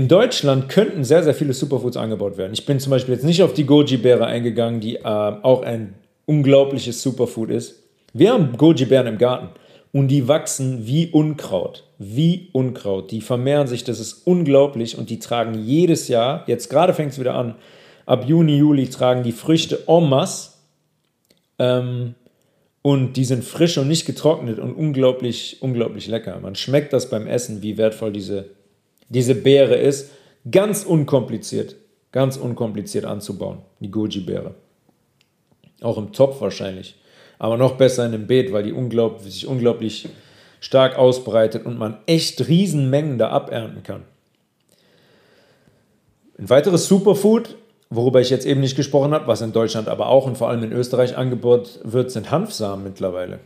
in 0.00 0.08
Deutschland 0.08 0.70
könnten 0.70 1.04
sehr, 1.04 1.22
sehr 1.22 1.34
viele 1.34 1.52
Superfoods 1.52 1.98
angebaut 1.98 2.38
werden. 2.38 2.54
Ich 2.54 2.64
bin 2.64 2.80
zum 2.80 2.88
Beispiel 2.88 3.12
jetzt 3.12 3.24
nicht 3.24 3.42
auf 3.42 3.52
die 3.52 3.66
Goji-Beere 3.66 4.24
eingegangen, 4.24 4.80
die 4.80 4.96
äh, 4.96 5.02
auch 5.04 5.62
ein 5.62 5.92
unglaubliches 6.24 7.02
Superfood 7.02 7.50
ist. 7.50 7.82
Wir 8.14 8.32
haben 8.32 8.56
Goji-Beeren 8.56 9.08
im 9.08 9.18
Garten 9.18 9.50
und 9.92 10.08
die 10.08 10.26
wachsen 10.26 10.86
wie 10.86 11.08
Unkraut. 11.08 11.84
Wie 11.98 12.48
Unkraut. 12.54 13.10
Die 13.10 13.20
vermehren 13.20 13.66
sich, 13.66 13.84
das 13.84 14.00
ist 14.00 14.26
unglaublich 14.26 14.96
und 14.96 15.10
die 15.10 15.18
tragen 15.18 15.52
jedes 15.66 16.08
Jahr, 16.08 16.44
jetzt 16.46 16.70
gerade 16.70 16.94
fängt 16.94 17.12
es 17.12 17.20
wieder 17.20 17.34
an, 17.34 17.56
ab 18.06 18.24
Juni, 18.26 18.56
Juli 18.56 18.88
tragen 18.88 19.22
die 19.22 19.32
Früchte 19.32 19.80
en 19.86 20.08
masse 20.08 20.52
ähm, 21.58 22.14
und 22.80 23.18
die 23.18 23.26
sind 23.26 23.44
frisch 23.44 23.76
und 23.76 23.88
nicht 23.88 24.06
getrocknet 24.06 24.60
und 24.60 24.72
unglaublich, 24.72 25.58
unglaublich 25.60 26.08
lecker. 26.08 26.40
Man 26.40 26.54
schmeckt 26.54 26.94
das 26.94 27.10
beim 27.10 27.26
Essen, 27.26 27.60
wie 27.60 27.76
wertvoll 27.76 28.12
diese 28.12 28.59
diese 29.10 29.34
Beere 29.34 29.76
ist. 29.76 30.10
Ganz 30.50 30.84
unkompliziert, 30.84 31.76
ganz 32.12 32.38
unkompliziert 32.38 33.04
anzubauen, 33.04 33.58
die 33.80 33.90
Goji-Beere. 33.90 34.54
Auch 35.82 35.98
im 35.98 36.12
Topf 36.12 36.40
wahrscheinlich. 36.40 36.96
Aber 37.38 37.58
noch 37.58 37.76
besser 37.76 38.06
in 38.06 38.14
einem 38.14 38.26
Beet, 38.26 38.52
weil 38.52 38.62
die 38.62 38.72
unglaublich, 38.72 39.32
sich 39.32 39.46
unglaublich 39.46 40.08
stark 40.60 40.96
ausbreitet 40.98 41.66
und 41.66 41.78
man 41.78 41.98
echt 42.06 42.48
Riesenmengen 42.48 43.18
da 43.18 43.28
abernten 43.30 43.82
kann. 43.82 44.02
Ein 46.38 46.48
weiteres 46.48 46.86
Superfood, 46.86 47.56
worüber 47.90 48.20
ich 48.20 48.30
jetzt 48.30 48.46
eben 48.46 48.60
nicht 48.60 48.76
gesprochen 48.76 49.12
habe, 49.12 49.26
was 49.26 49.42
in 49.42 49.52
Deutschland 49.52 49.88
aber 49.88 50.08
auch 50.08 50.26
und 50.26 50.38
vor 50.38 50.48
allem 50.48 50.62
in 50.64 50.72
Österreich 50.72 51.16
angebaut 51.16 51.80
wird, 51.82 52.10
sind 52.10 52.30
Hanfsamen 52.30 52.84
mittlerweile. 52.84 53.40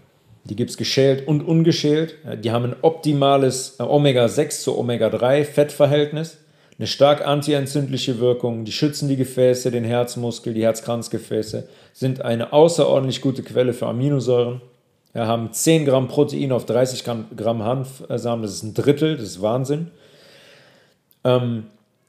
Die 0.45 0.57
gibt 0.57 0.71
es 0.71 0.77
geschält 0.77 1.27
und 1.27 1.43
ungeschält. 1.43 2.17
Die 2.43 2.51
haben 2.51 2.65
ein 2.65 2.77
optimales 2.83 3.77
Omega-6 3.79 4.63
zu 4.63 4.79
Omega-3-Fettverhältnis, 4.79 6.39
eine 6.79 6.87
stark 6.87 7.27
antientzündliche 7.27 8.21
Wirkung. 8.21 8.65
Die 8.65 8.73
schützen 8.73 9.09
die 9.09 9.17
Gefäße, 9.17 9.71
den 9.71 9.85
Herzmuskel, 9.85 10.53
die 10.53 10.65
Herzkranzgefäße, 10.65 11.67
sind 11.93 12.21
eine 12.23 12.53
außerordentlich 12.53 13.23
gute 13.23 13.43
Quelle 13.43 13.73
für 13.73 13.87
Aminosäuren. 13.87 14.61
Ja, 15.15 15.27
haben 15.27 15.53
10 15.53 15.85
Gramm 15.85 16.09
Protein 16.09 16.51
auf 16.53 16.67
30 16.67 17.05
Gramm, 17.05 17.27
Gramm 17.37 17.63
Hanfsamen, 17.63 18.43
das 18.43 18.55
ist 18.55 18.65
ein 18.65 18.75
Drittel, 18.75 19.17
das 19.17 19.27
ist 19.27 19.43
Wahnsinn. 19.43 19.93
Ähm, 21.23 21.67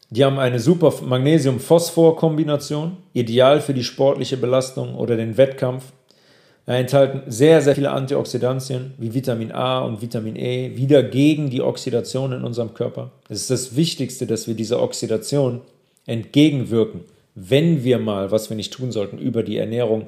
die 0.09 0.25
haben 0.25 0.39
eine 0.39 0.59
super 0.59 0.93
Magnesium-Phosphor-Kombination, 1.03 2.97
ideal 3.13 3.61
für 3.61 3.73
die 3.73 3.83
sportliche 3.83 4.37
Belastung 4.37 4.95
oder 4.95 5.15
den 5.15 5.37
Wettkampf. 5.37 5.85
Er 6.67 6.77
enthalten 6.77 7.21
sehr, 7.27 7.61
sehr 7.61 7.75
viele 7.75 7.91
Antioxidantien 7.91 8.93
wie 8.97 9.13
Vitamin 9.13 9.51
A 9.51 9.79
und 9.79 10.01
Vitamin 10.01 10.35
E, 10.35 10.75
wieder 10.75 11.03
gegen 11.03 11.51
die 11.51 11.61
Oxidation 11.61 12.33
in 12.33 12.43
unserem 12.43 12.73
Körper. 12.73 13.11
Es 13.29 13.41
ist 13.41 13.51
das 13.51 13.75
Wichtigste, 13.75 14.25
dass 14.25 14.47
wir 14.47 14.55
dieser 14.55 14.81
Oxidation 14.81 15.61
entgegenwirken, 16.07 17.01
wenn 17.35 17.83
wir 17.83 17.99
mal, 17.99 18.31
was 18.31 18.49
wir 18.49 18.57
nicht 18.57 18.73
tun 18.73 18.91
sollten, 18.91 19.19
über 19.19 19.43
die 19.43 19.57
Ernährung 19.57 20.07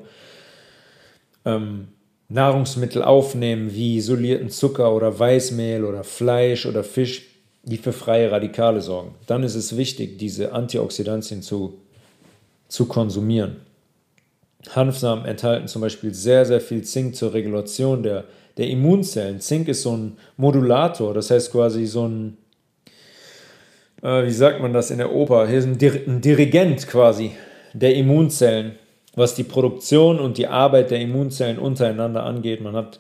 ähm, 1.46 1.90
Nahrungsmittel 2.30 3.04
aufnehmen, 3.04 3.74
wie 3.74 3.98
isolierten 3.98 4.50
Zucker 4.50 4.94
oder 4.94 5.18
Weißmehl 5.18 5.86
oder 5.86 6.04
Fleisch 6.04 6.66
oder 6.66 6.84
Fisch, 6.84 7.24
die 7.64 7.78
für 7.78 7.94
freie 7.94 8.32
Radikale 8.32 8.82
sorgen. 8.82 9.14
Dann 9.28 9.44
ist 9.44 9.56
es 9.56 9.78
wichtig, 9.78 10.18
diese 10.18 10.54
Antioxidantien 10.54 11.42
zu, 11.42 11.80
zu 12.68 12.86
konsumieren. 12.86 13.67
Hanfsamen 14.76 15.26
enthalten 15.26 15.68
zum 15.68 15.82
Beispiel 15.82 16.14
sehr, 16.14 16.46
sehr 16.46 16.62
viel 16.62 16.84
Zink 16.84 17.16
zur 17.16 17.34
Regulation 17.34 18.04
der, 18.04 18.26
der 18.58 18.68
Immunzellen. 18.68 19.40
Zink 19.40 19.68
ist 19.68 19.84
so 19.84 19.96
ein 19.96 20.18
Modulator, 20.36 21.14
das 21.14 21.32
heißt 21.32 21.52
quasi 21.52 21.86
so 21.86 22.08
ein, 22.08 22.38
äh, 24.02 24.26
wie 24.26 24.32
sagt 24.32 24.62
man 24.62 24.74
das 24.74 24.92
in 24.92 24.98
der 24.98 25.14
Oper, 25.14 25.48
hier 25.48 25.60
ist 25.60 25.66
ein, 25.66 25.78
Dir 25.78 26.02
ein 26.08 26.22
Dirigent 26.22 26.88
quasi 26.88 27.32
der 27.74 27.96
Immunzellen, 27.96 28.74
was 29.16 29.36
die 29.36 29.44
Produktion 29.44 30.20
und 30.20 30.38
die 30.38 30.48
Arbeit 30.48 30.92
der 30.92 31.00
Immunzellen 31.00 31.58
untereinander 31.60 32.24
angeht. 32.24 32.62
Man 32.62 32.76
hat 32.76 33.00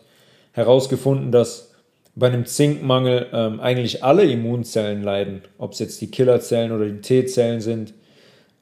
herausgefunden, 0.53 1.31
dass 1.31 1.73
bei 2.15 2.27
einem 2.27 2.47
Zinkmangel 2.47 3.27
ähm, 3.31 3.59
eigentlich 3.59 4.03
alle 4.03 4.23
Immunzellen 4.23 5.03
leiden, 5.03 5.43
ob 5.59 5.73
es 5.73 5.79
jetzt 5.79 6.01
die 6.01 6.09
Killerzellen 6.09 6.71
oder 6.71 6.85
die 6.85 7.01
T-Zellen 7.01 7.61
sind. 7.61 7.93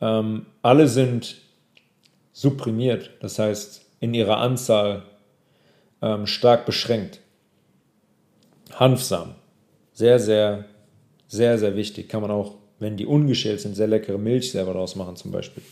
Ähm, 0.02 0.46
alle 0.62 0.90
sind 0.90 1.38
supprimiert, 2.36 3.12
das 3.22 3.40
heißt 3.40 3.86
in 4.02 4.14
ihrer 4.14 4.40
Anzahl 4.40 5.04
ähm, 6.02 6.28
stark 6.28 6.66
beschränkt. 6.66 7.22
Hanfsamen, 8.74 9.36
sehr, 9.94 10.20
sehr, 10.20 10.66
sehr, 11.30 11.58
sehr 11.58 11.78
wichtig. 11.78 12.10
Kann 12.10 12.22
man 12.22 12.32
auch, 12.32 12.56
wenn 12.78 12.98
die 12.98 13.06
ungeschält 13.06 13.62
sind, 13.62 13.76
sehr 13.76 13.88
leckere 13.88 14.18
Milch 14.18 14.52
selber 14.52 14.74
draus 14.74 14.98
machen 14.98 15.16
zum 15.16 15.32
Beispiel. 15.32 15.64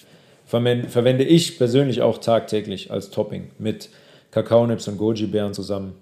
Verwende 0.46 1.26
ich 1.26 1.58
persönlich 1.58 2.02
auch 2.02 2.20
tagtäglich 2.20 2.92
als 2.92 3.10
Topping 3.10 3.52
mit 3.60 3.90
Kakaonips 4.32 4.88
und 4.88 4.98
Goji-Beeren 4.98 5.54
zusammen. 5.54 5.96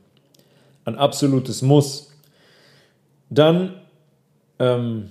Ein 0.86 0.96
absolutes 0.96 1.64
Muss. 1.64 2.12
Dann 3.32 3.82
ähm, 4.60 5.10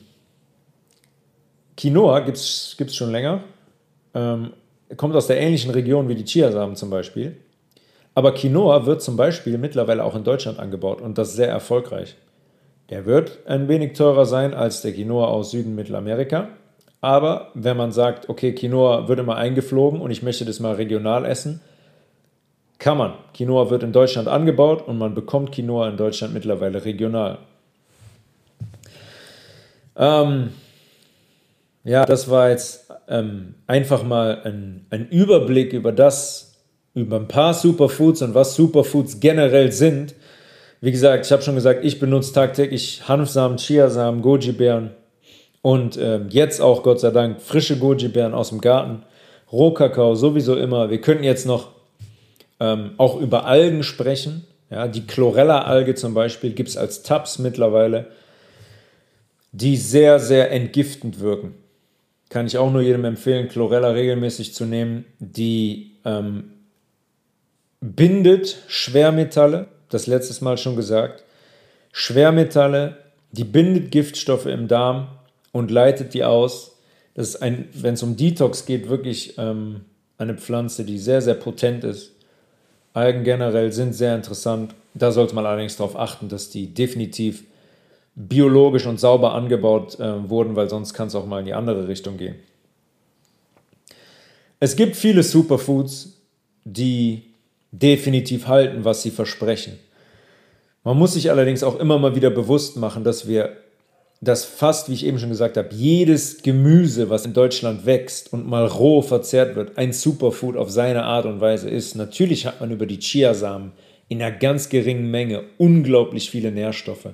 Quinoa 1.77 2.21
gibt 2.21 2.37
es 2.39 2.95
schon 2.95 3.11
länger. 3.11 3.43
Ähm, 4.15 4.53
kommt 4.97 5.14
aus 5.14 5.26
der 5.26 5.41
ähnlichen 5.41 5.70
Region 5.70 6.09
wie 6.09 6.14
die 6.14 6.24
Chiasamen 6.24 6.76
zum 6.76 6.91
Beispiel. 6.91 7.36
Aber 8.14 8.34
Quinoa 8.34 8.86
wird 8.86 9.03
zum 9.03 9.16
Beispiel 9.16 9.57
mittlerweile 9.59 10.05
auch 10.05 10.16
in 10.16 10.24
Deutschland 10.24 10.59
angebaut 10.59 11.01
und 11.01 11.16
das 11.16 11.34
sehr 11.34 11.49
erfolgreich. 11.49 12.16
Der 12.91 13.07
wird 13.07 13.38
ein 13.47 13.68
wenig 13.68 13.93
teurer 13.93 14.26
sein 14.26 14.53
als 14.53 14.82
der 14.82 14.93
Quinoa 14.93 15.28
aus 15.28 15.53
Süden 15.53 15.76
Mittelamerika. 15.76 16.49
Aber 17.01 17.51
wenn 17.55 17.76
man 17.76 17.93
sagt, 17.93 18.28
okay, 18.28 18.53
Quinoa 18.53 19.09
wird 19.09 19.20
immer 19.20 19.36
eingeflogen 19.36 20.01
und 20.01 20.11
ich 20.11 20.22
möchte 20.22 20.45
das 20.45 20.61
mal 20.61 20.74
regional 20.74 21.24
essen, 21.24 21.61
kann 22.78 22.99
man. 22.99 23.14
Quinoa 23.34 23.70
wird 23.70 23.84
in 23.84 23.93
Deutschland 23.93 24.26
angebaut 24.26 24.86
und 24.86 24.99
man 24.99 25.14
bekommt 25.14 25.53
Quinoa 25.53 25.88
in 25.88 25.97
Deutschland 25.97 26.34
mittlerweile 26.34 26.84
regional. 26.84 27.38
Ähm, 29.97 30.51
ja, 31.84 32.05
das 32.05 32.28
war 32.28 32.51
jetzt 32.51 32.91
ähm, 33.11 33.57
einfach 33.67 34.05
mal 34.05 34.41
ein, 34.45 34.87
ein 34.89 35.09
Überblick 35.09 35.73
über 35.73 35.93
das, 35.93 36.55
über 36.95 37.17
ein 37.17 37.29
paar 37.29 37.53
Superfoods 37.53 38.23
und 38.23 38.35
was 38.35 38.55
Superfoods 38.55 39.19
generell 39.19 39.73
sind. 39.73 40.15
Wie 40.81 40.93
gesagt, 40.93 41.27
ich 41.27 41.33
habe 41.33 41.43
schon 41.43 41.57
gesagt, 41.57 41.85
ich 41.85 41.99
benutze 41.99 42.33
tagtäglich 42.33 43.07
Hanfsamen, 43.09 43.59
Chiasamen, 43.59 44.23
Goji-Beeren 44.23 44.91
und 45.61 45.99
ähm, 45.99 46.29
jetzt 46.31 46.61
auch 46.61 46.85
Gott 46.85 47.01
sei 47.01 47.11
Dank 47.11 47.43
frische 47.43 47.77
Goji-Beeren 47.79 48.33
aus 48.33 48.51
dem 48.51 48.61
Garten, 48.61 49.03
Rohkakao 49.53 50.15
sowieso 50.15 50.57
immer. 50.57 50.89
Wir 50.91 51.01
könnten 51.01 51.25
jetzt 51.25 51.45
noch 51.45 51.73
ähm, 52.61 52.93
auch 52.97 53.21
über 53.21 53.45
Algen 53.45 53.83
sprechen. 53.83 54.47
Ja, 54.71 54.87
die 54.87 55.05
Chlorella-Alge 55.05 55.97
zum 55.97 56.15
Beispiel 56.15 56.53
gibt 56.53 56.69
es 56.69 56.77
als 56.77 57.03
Tabs 57.03 57.41
mittlerweile, 57.41 58.07
die 59.51 59.77
sehr, 59.77 60.21
sehr 60.21 60.53
entgiftend 60.53 61.19
wirken 61.19 61.60
kann 62.31 62.47
ich 62.47 62.57
auch 62.57 62.72
nur 62.72 62.81
jedem 62.81 63.05
empfehlen, 63.05 63.49
Chlorella 63.49 63.91
regelmäßig 63.91 64.55
zu 64.55 64.64
nehmen. 64.64 65.05
Die 65.18 65.97
ähm, 66.05 66.53
bindet 67.81 68.62
Schwermetalle, 68.68 69.66
das 69.91 70.07
letztes 70.07 70.41
Mal 70.41 70.57
schon 70.57 70.76
gesagt. 70.76 71.24
Schwermetalle, 71.93 72.97
die 73.33 73.45
bindet 73.45 73.91
Giftstoffe 73.91 74.47
im 74.47 74.68
Darm 74.68 75.09
und 75.53 75.72
leitet 75.72 76.14
die 76.14 76.24
aus. 76.24 76.76
Das 77.14 77.28
ist 77.28 77.43
ein, 77.43 77.68
wenn 77.74 77.95
es 77.95 78.03
um 78.05 78.16
Detox 78.16 78.64
geht, 78.64 78.89
wirklich 78.89 79.37
ähm, 79.37 79.83
eine 80.16 80.35
Pflanze, 80.35 80.85
die 80.85 80.99
sehr, 80.99 81.22
sehr 81.22 81.35
potent 81.35 81.83
ist. 81.83 82.12
Algen 82.93 83.24
generell 83.24 83.72
sind 83.72 83.93
sehr 83.93 84.14
interessant. 84.14 84.74
Da 84.95 85.11
sollte 85.11 85.35
man 85.35 85.47
allerdings 85.47 85.76
darauf 85.76 85.97
achten, 85.97 86.28
dass 86.28 86.51
die 86.51 86.72
definitiv 86.72 87.45
biologisch 88.15 88.87
und 88.87 89.01
sauber 89.01 89.35
angebaut 89.35 89.99
äh, 89.99 90.29
wurden, 90.29 90.57
weil 90.57 90.69
sonst 90.69 90.95
kann 90.95 91.09
es 91.09 91.15
auch 91.15 91.27
mal 91.27 91.41
in 91.41 91.47
die 91.47 91.55
andere 91.55 91.89
Richtung 91.89 92.17
gehen. 92.17 92.37
Es 94.59 94.77
gibt 94.77 94.97
viele 94.97 95.23
Superfoods, 95.23 96.21
die 96.65 97.23
definitiv 97.73 98.47
halten, 98.47 98.85
was 98.85 99.03
sie 99.03 99.11
versprechen. 99.11 99.79
Man 100.85 100.99
muss 100.99 101.15
sich 101.15 101.31
allerdings 101.31 101.63
auch 101.63 101.79
immer 101.79 101.99
mal 101.99 102.15
wieder 102.15 102.31
bewusst 102.31 102.77
machen, 102.77 103.05
dass 103.05 103.29
wir 103.29 103.57
dass 104.23 104.45
fast, 104.45 104.91
wie 104.91 104.95
ich 104.95 105.07
eben 105.07 105.19
schon 105.19 105.31
gesagt 105.31 105.57
habe, 105.57 105.75
jedes 105.75 106.43
Gemüse, 106.43 107.09
was 107.09 107.25
in 107.25 107.33
Deutschland 107.33 107.87
wächst 107.87 108.33
und 108.35 108.47
mal 108.47 108.67
roh 108.67 109.01
verzehrt 109.01 109.57
wird, 109.57 109.79
ein 109.79 109.95
Superfood 109.95 110.57
auf 110.57 110.71
seine 110.71 111.05
Art 111.05 111.25
und 111.25 111.41
Weise 111.41 111.71
ist. 111.71 111.97
Natürlich 111.97 112.45
hat 112.45 112.61
man 112.61 112.71
über 112.71 112.85
die 112.85 112.99
Chiasamen 112.99 113.73
in 114.09 114.21
einer 114.21 114.37
ganz 114.37 114.69
geringen 114.69 115.11
Menge 115.11 115.45
unglaublich 115.57 116.31
viele 116.31 116.53
Nährstoffe 116.53 117.09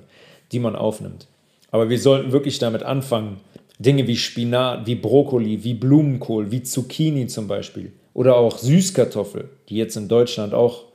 die 0.51 0.59
man 0.59 0.75
aufnimmt. 0.75 1.27
Aber 1.71 1.89
wir 1.89 1.99
sollten 1.99 2.31
wirklich 2.31 2.59
damit 2.59 2.83
anfangen, 2.83 3.37
Dinge 3.79 4.07
wie 4.07 4.15
Spinat, 4.15 4.87
wie 4.87 4.95
Brokkoli, 4.95 5.63
wie 5.63 5.73
Blumenkohl, 5.73 6.51
wie 6.51 6.63
Zucchini 6.63 7.27
zum 7.27 7.47
Beispiel 7.47 7.91
oder 8.13 8.35
auch 8.35 8.57
Süßkartoffel, 8.57 9.49
die 9.69 9.75
jetzt 9.75 9.95
in 9.95 10.07
Deutschland 10.07 10.55
auch 10.55 10.85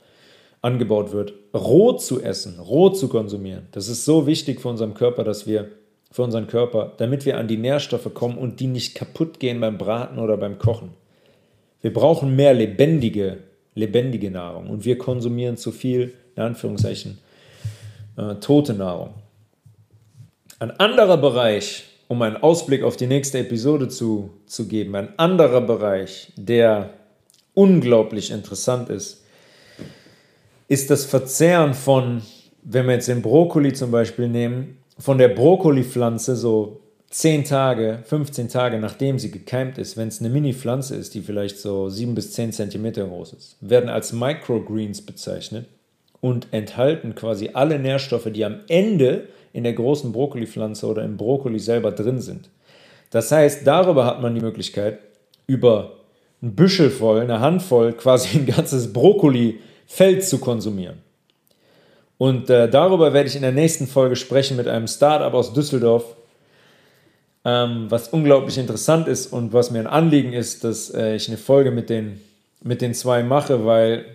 angebaut 0.61 1.13
wird, 1.13 1.33
roh 1.53 1.93
zu 1.93 2.21
essen, 2.21 2.59
roh 2.59 2.89
zu 2.89 3.07
konsumieren. 3.07 3.67
Das 3.71 3.87
ist 3.87 4.03
so 4.03 4.27
wichtig 4.27 4.59
für 4.59 4.69
unseren 4.69 4.93
Körper, 4.93 5.23
dass 5.23 5.47
wir 5.47 5.69
für 6.11 6.23
unseren 6.23 6.47
Körper, 6.47 6.93
damit 6.97 7.25
wir 7.25 7.37
an 7.37 7.47
die 7.47 7.57
Nährstoffe 7.57 8.13
kommen 8.13 8.37
und 8.37 8.59
die 8.59 8.67
nicht 8.67 8.93
kaputt 8.93 9.39
gehen 9.39 9.61
beim 9.61 9.77
Braten 9.77 10.19
oder 10.19 10.37
beim 10.37 10.59
Kochen. 10.59 10.89
Wir 11.81 11.93
brauchen 11.93 12.35
mehr 12.35 12.53
lebendige, 12.53 13.39
lebendige 13.73 14.29
Nahrung 14.29 14.69
und 14.69 14.85
wir 14.85 14.97
konsumieren 14.97 15.57
zu 15.57 15.71
viel, 15.71 16.13
in 16.35 16.43
Anführungszeichen, 16.43 17.19
äh, 18.17 18.35
tote 18.35 18.73
Nahrung. 18.73 19.13
Ein 20.63 20.79
anderer 20.79 21.17
Bereich, 21.17 21.83
um 22.07 22.21
einen 22.21 22.37
Ausblick 22.37 22.83
auf 22.83 22.95
die 22.95 23.05
nächste 23.05 23.39
Episode 23.39 23.89
zu, 23.89 24.29
zu 24.45 24.65
geben, 24.65 24.95
ein 24.95 25.09
anderer 25.19 25.59
Bereich, 25.59 26.31
der 26.37 26.91
unglaublich 27.53 28.31
interessant 28.31 28.87
ist, 28.87 29.25
ist 30.69 30.89
das 30.89 31.03
Verzehren 31.03 31.73
von, 31.73 32.21
wenn 32.63 32.85
wir 32.85 32.93
jetzt 32.93 33.09
den 33.09 33.21
Brokkoli 33.21 33.73
zum 33.73 33.91
Beispiel 33.91 34.29
nehmen, 34.29 34.77
von 34.97 35.17
der 35.17 35.27
Brokkolipflanze 35.27 36.37
so 36.37 36.79
10 37.09 37.43
Tage, 37.43 37.99
15 38.05 38.47
Tage 38.47 38.79
nachdem 38.79 39.19
sie 39.19 39.31
gekeimt 39.31 39.77
ist, 39.77 39.97
wenn 39.97 40.07
es 40.07 40.21
eine 40.21 40.29
Mini-Pflanze 40.29 40.95
ist, 40.95 41.13
die 41.13 41.23
vielleicht 41.23 41.57
so 41.57 41.89
7 41.89 42.15
bis 42.15 42.31
10 42.31 42.53
Zentimeter 42.53 43.05
groß 43.05 43.33
ist, 43.33 43.57
werden 43.59 43.89
als 43.89 44.13
Microgreens 44.13 45.05
bezeichnet 45.05 45.65
und 46.21 46.47
enthalten 46.51 47.15
quasi 47.15 47.49
alle 47.51 47.79
Nährstoffe, 47.79 48.29
die 48.31 48.45
am 48.45 48.61
Ende 48.69 49.27
in 49.53 49.63
der 49.63 49.73
großen 49.73 50.11
Brokkolipflanze 50.11 50.87
oder 50.87 51.03
im 51.03 51.15
Brokkoli 51.15 51.59
selber 51.59 51.91
drin 51.91 52.19
sind. 52.19 52.49
Das 53.11 53.31
heißt, 53.31 53.65
darüber 53.65 54.05
hat 54.05 54.21
man 54.21 54.33
die 54.33 54.41
Möglichkeit, 54.41 54.99
über 55.45 55.93
ein 56.41 56.55
Büschel 56.55 56.89
voll, 56.89 57.21
eine 57.21 57.39
Handvoll, 57.39 57.93
quasi 57.93 58.39
ein 58.39 58.45
ganzes 58.47 58.91
Brokkolifeld 58.91 60.25
zu 60.25 60.39
konsumieren. 60.39 60.97
Und 62.17 62.49
äh, 62.49 62.69
darüber 62.69 63.13
werde 63.13 63.29
ich 63.29 63.35
in 63.35 63.41
der 63.41 63.51
nächsten 63.51 63.87
Folge 63.87 64.15
sprechen 64.15 64.57
mit 64.57 64.67
einem 64.67 64.87
Startup 64.87 65.33
aus 65.33 65.53
Düsseldorf, 65.53 66.15
ähm, 67.45 67.85
was 67.89 68.09
unglaublich 68.09 68.57
interessant 68.57 69.07
ist 69.07 69.27
und 69.27 69.53
was 69.53 69.71
mir 69.71 69.79
ein 69.79 69.87
Anliegen 69.87 70.33
ist, 70.33 70.63
dass 70.63 70.89
äh, 70.93 71.15
ich 71.15 71.27
eine 71.27 71.37
Folge 71.37 71.71
mit 71.71 71.89
den, 71.89 72.21
mit 72.63 72.81
den 72.81 72.93
zwei 72.93 73.23
mache, 73.23 73.65
weil 73.65 74.05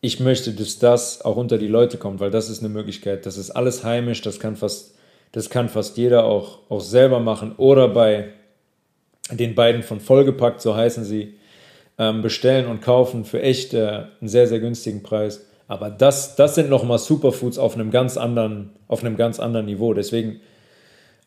ich 0.00 0.20
möchte, 0.20 0.52
dass 0.52 0.78
das 0.78 1.22
auch 1.22 1.36
unter 1.36 1.58
die 1.58 1.68
Leute 1.68 1.98
kommt, 1.98 2.20
weil 2.20 2.30
das 2.30 2.48
ist 2.48 2.60
eine 2.60 2.70
Möglichkeit. 2.70 3.26
Das 3.26 3.36
ist 3.36 3.50
alles 3.50 3.84
heimisch, 3.84 4.22
das 4.22 4.40
kann 4.40 4.56
fast, 4.56 4.94
das 5.32 5.50
kann 5.50 5.68
fast 5.68 5.96
jeder 5.96 6.24
auch, 6.24 6.58
auch 6.70 6.80
selber 6.80 7.20
machen 7.20 7.54
oder 7.56 7.88
bei 7.88 8.30
den 9.30 9.54
beiden 9.54 9.82
von 9.82 10.00
Vollgepackt, 10.00 10.60
so 10.60 10.74
heißen 10.74 11.04
sie, 11.04 11.34
ähm, 11.98 12.22
bestellen 12.22 12.66
und 12.66 12.80
kaufen 12.80 13.24
für 13.24 13.42
echt 13.42 13.74
äh, 13.74 14.04
einen 14.20 14.28
sehr, 14.28 14.46
sehr 14.46 14.60
günstigen 14.60 15.02
Preis. 15.02 15.46
Aber 15.68 15.90
das, 15.90 16.34
das 16.34 16.54
sind 16.54 16.68
nochmal 16.68 16.98
Superfoods 16.98 17.58
auf 17.58 17.74
einem 17.74 17.90
ganz 17.90 18.16
anderen, 18.16 18.70
auf 18.88 19.04
einem 19.04 19.16
ganz 19.16 19.38
anderen 19.38 19.66
Niveau. 19.66 19.94
Deswegen 19.94 20.40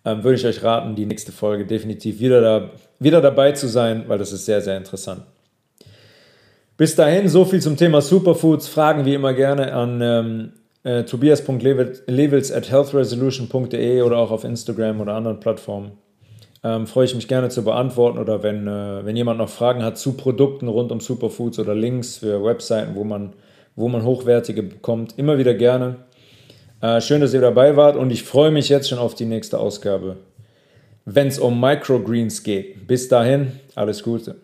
ähm, 0.04 0.24
würde 0.24 0.36
ich 0.36 0.46
euch 0.46 0.64
raten, 0.64 0.96
die 0.96 1.06
nächste 1.06 1.32
Folge 1.32 1.66
definitiv 1.66 2.20
wieder, 2.20 2.42
da, 2.42 2.72
wieder 3.00 3.22
dabei 3.22 3.54
zu 3.54 3.68
sein, 3.68 4.04
weil 4.08 4.18
das 4.18 4.34
ist 4.34 4.46
sehr, 4.46 4.62
sehr 4.62 4.76
interessant. 4.76 5.22
Bis 6.76 6.96
dahin, 6.96 7.28
so 7.28 7.46
viel 7.46 7.62
zum 7.62 7.78
Thema 7.78 8.02
Superfoods. 8.02 8.68
Fragen 8.68 9.06
wie 9.06 9.14
immer 9.14 9.34
gerne 9.34 9.74
an 9.74 10.02
ähm, 10.02 10.54
äh, 10.84 11.04
tobias.levels 11.04 12.52
at 12.52 12.72
healthresolution.de 12.72 14.02
oder 14.02 14.18
auch 14.18 14.32
auf 14.32 14.44
Instagram 14.44 15.00
oder 15.00 15.14
anderen 15.14 15.40
Plattformen. 15.40 15.92
Ähm, 16.64 16.88
freue 16.88 17.06
ich 17.06 17.14
mich 17.14 17.28
gerne 17.28 17.50
zu 17.50 17.64
beantworten 17.64 18.18
oder 18.18 18.42
wenn, 18.42 18.68
äh, 18.68 19.06
wenn 19.06 19.16
jemand 19.16 19.38
noch 19.38 19.50
Fragen 19.50 19.84
hat 19.84 20.00
zu 20.00 20.14
Produkten 20.14 20.68
rund 20.68 20.92
um 20.92 21.00
Superfoods 21.00 21.60
oder 21.60 21.76
Links 21.76 22.18
für 22.18 22.44
Webseiten, 22.44 22.96
wo 22.96 23.04
man, 23.04 23.34
wo 23.76 23.88
man 23.88 24.04
hochwertige 24.04 24.64
bekommt, 24.64 25.14
immer 25.18 25.38
wieder 25.38 25.54
gerne. 25.54 25.98
Äh, 26.82 27.02
schön, 27.02 27.22
dass 27.22 27.36
ihr 27.36 27.42
dabei 27.42 27.78
wart 27.78 27.98
und 27.98 28.12
ich 28.12 28.24
freue 28.24 28.50
mich 28.50 28.70
jetzt 28.70 28.90
schon 28.90 28.98
auf 28.98 29.14
die 29.14 29.26
nächste 29.26 29.60
Ausgabe, 29.60 30.18
wenn 31.06 31.28
es 31.28 31.38
um 31.38 31.60
Microgreens 31.60 32.42
geht. 32.42 32.88
Bis 32.88 33.10
dahin, 33.10 33.52
alles 33.76 34.02
Gute. 34.02 34.43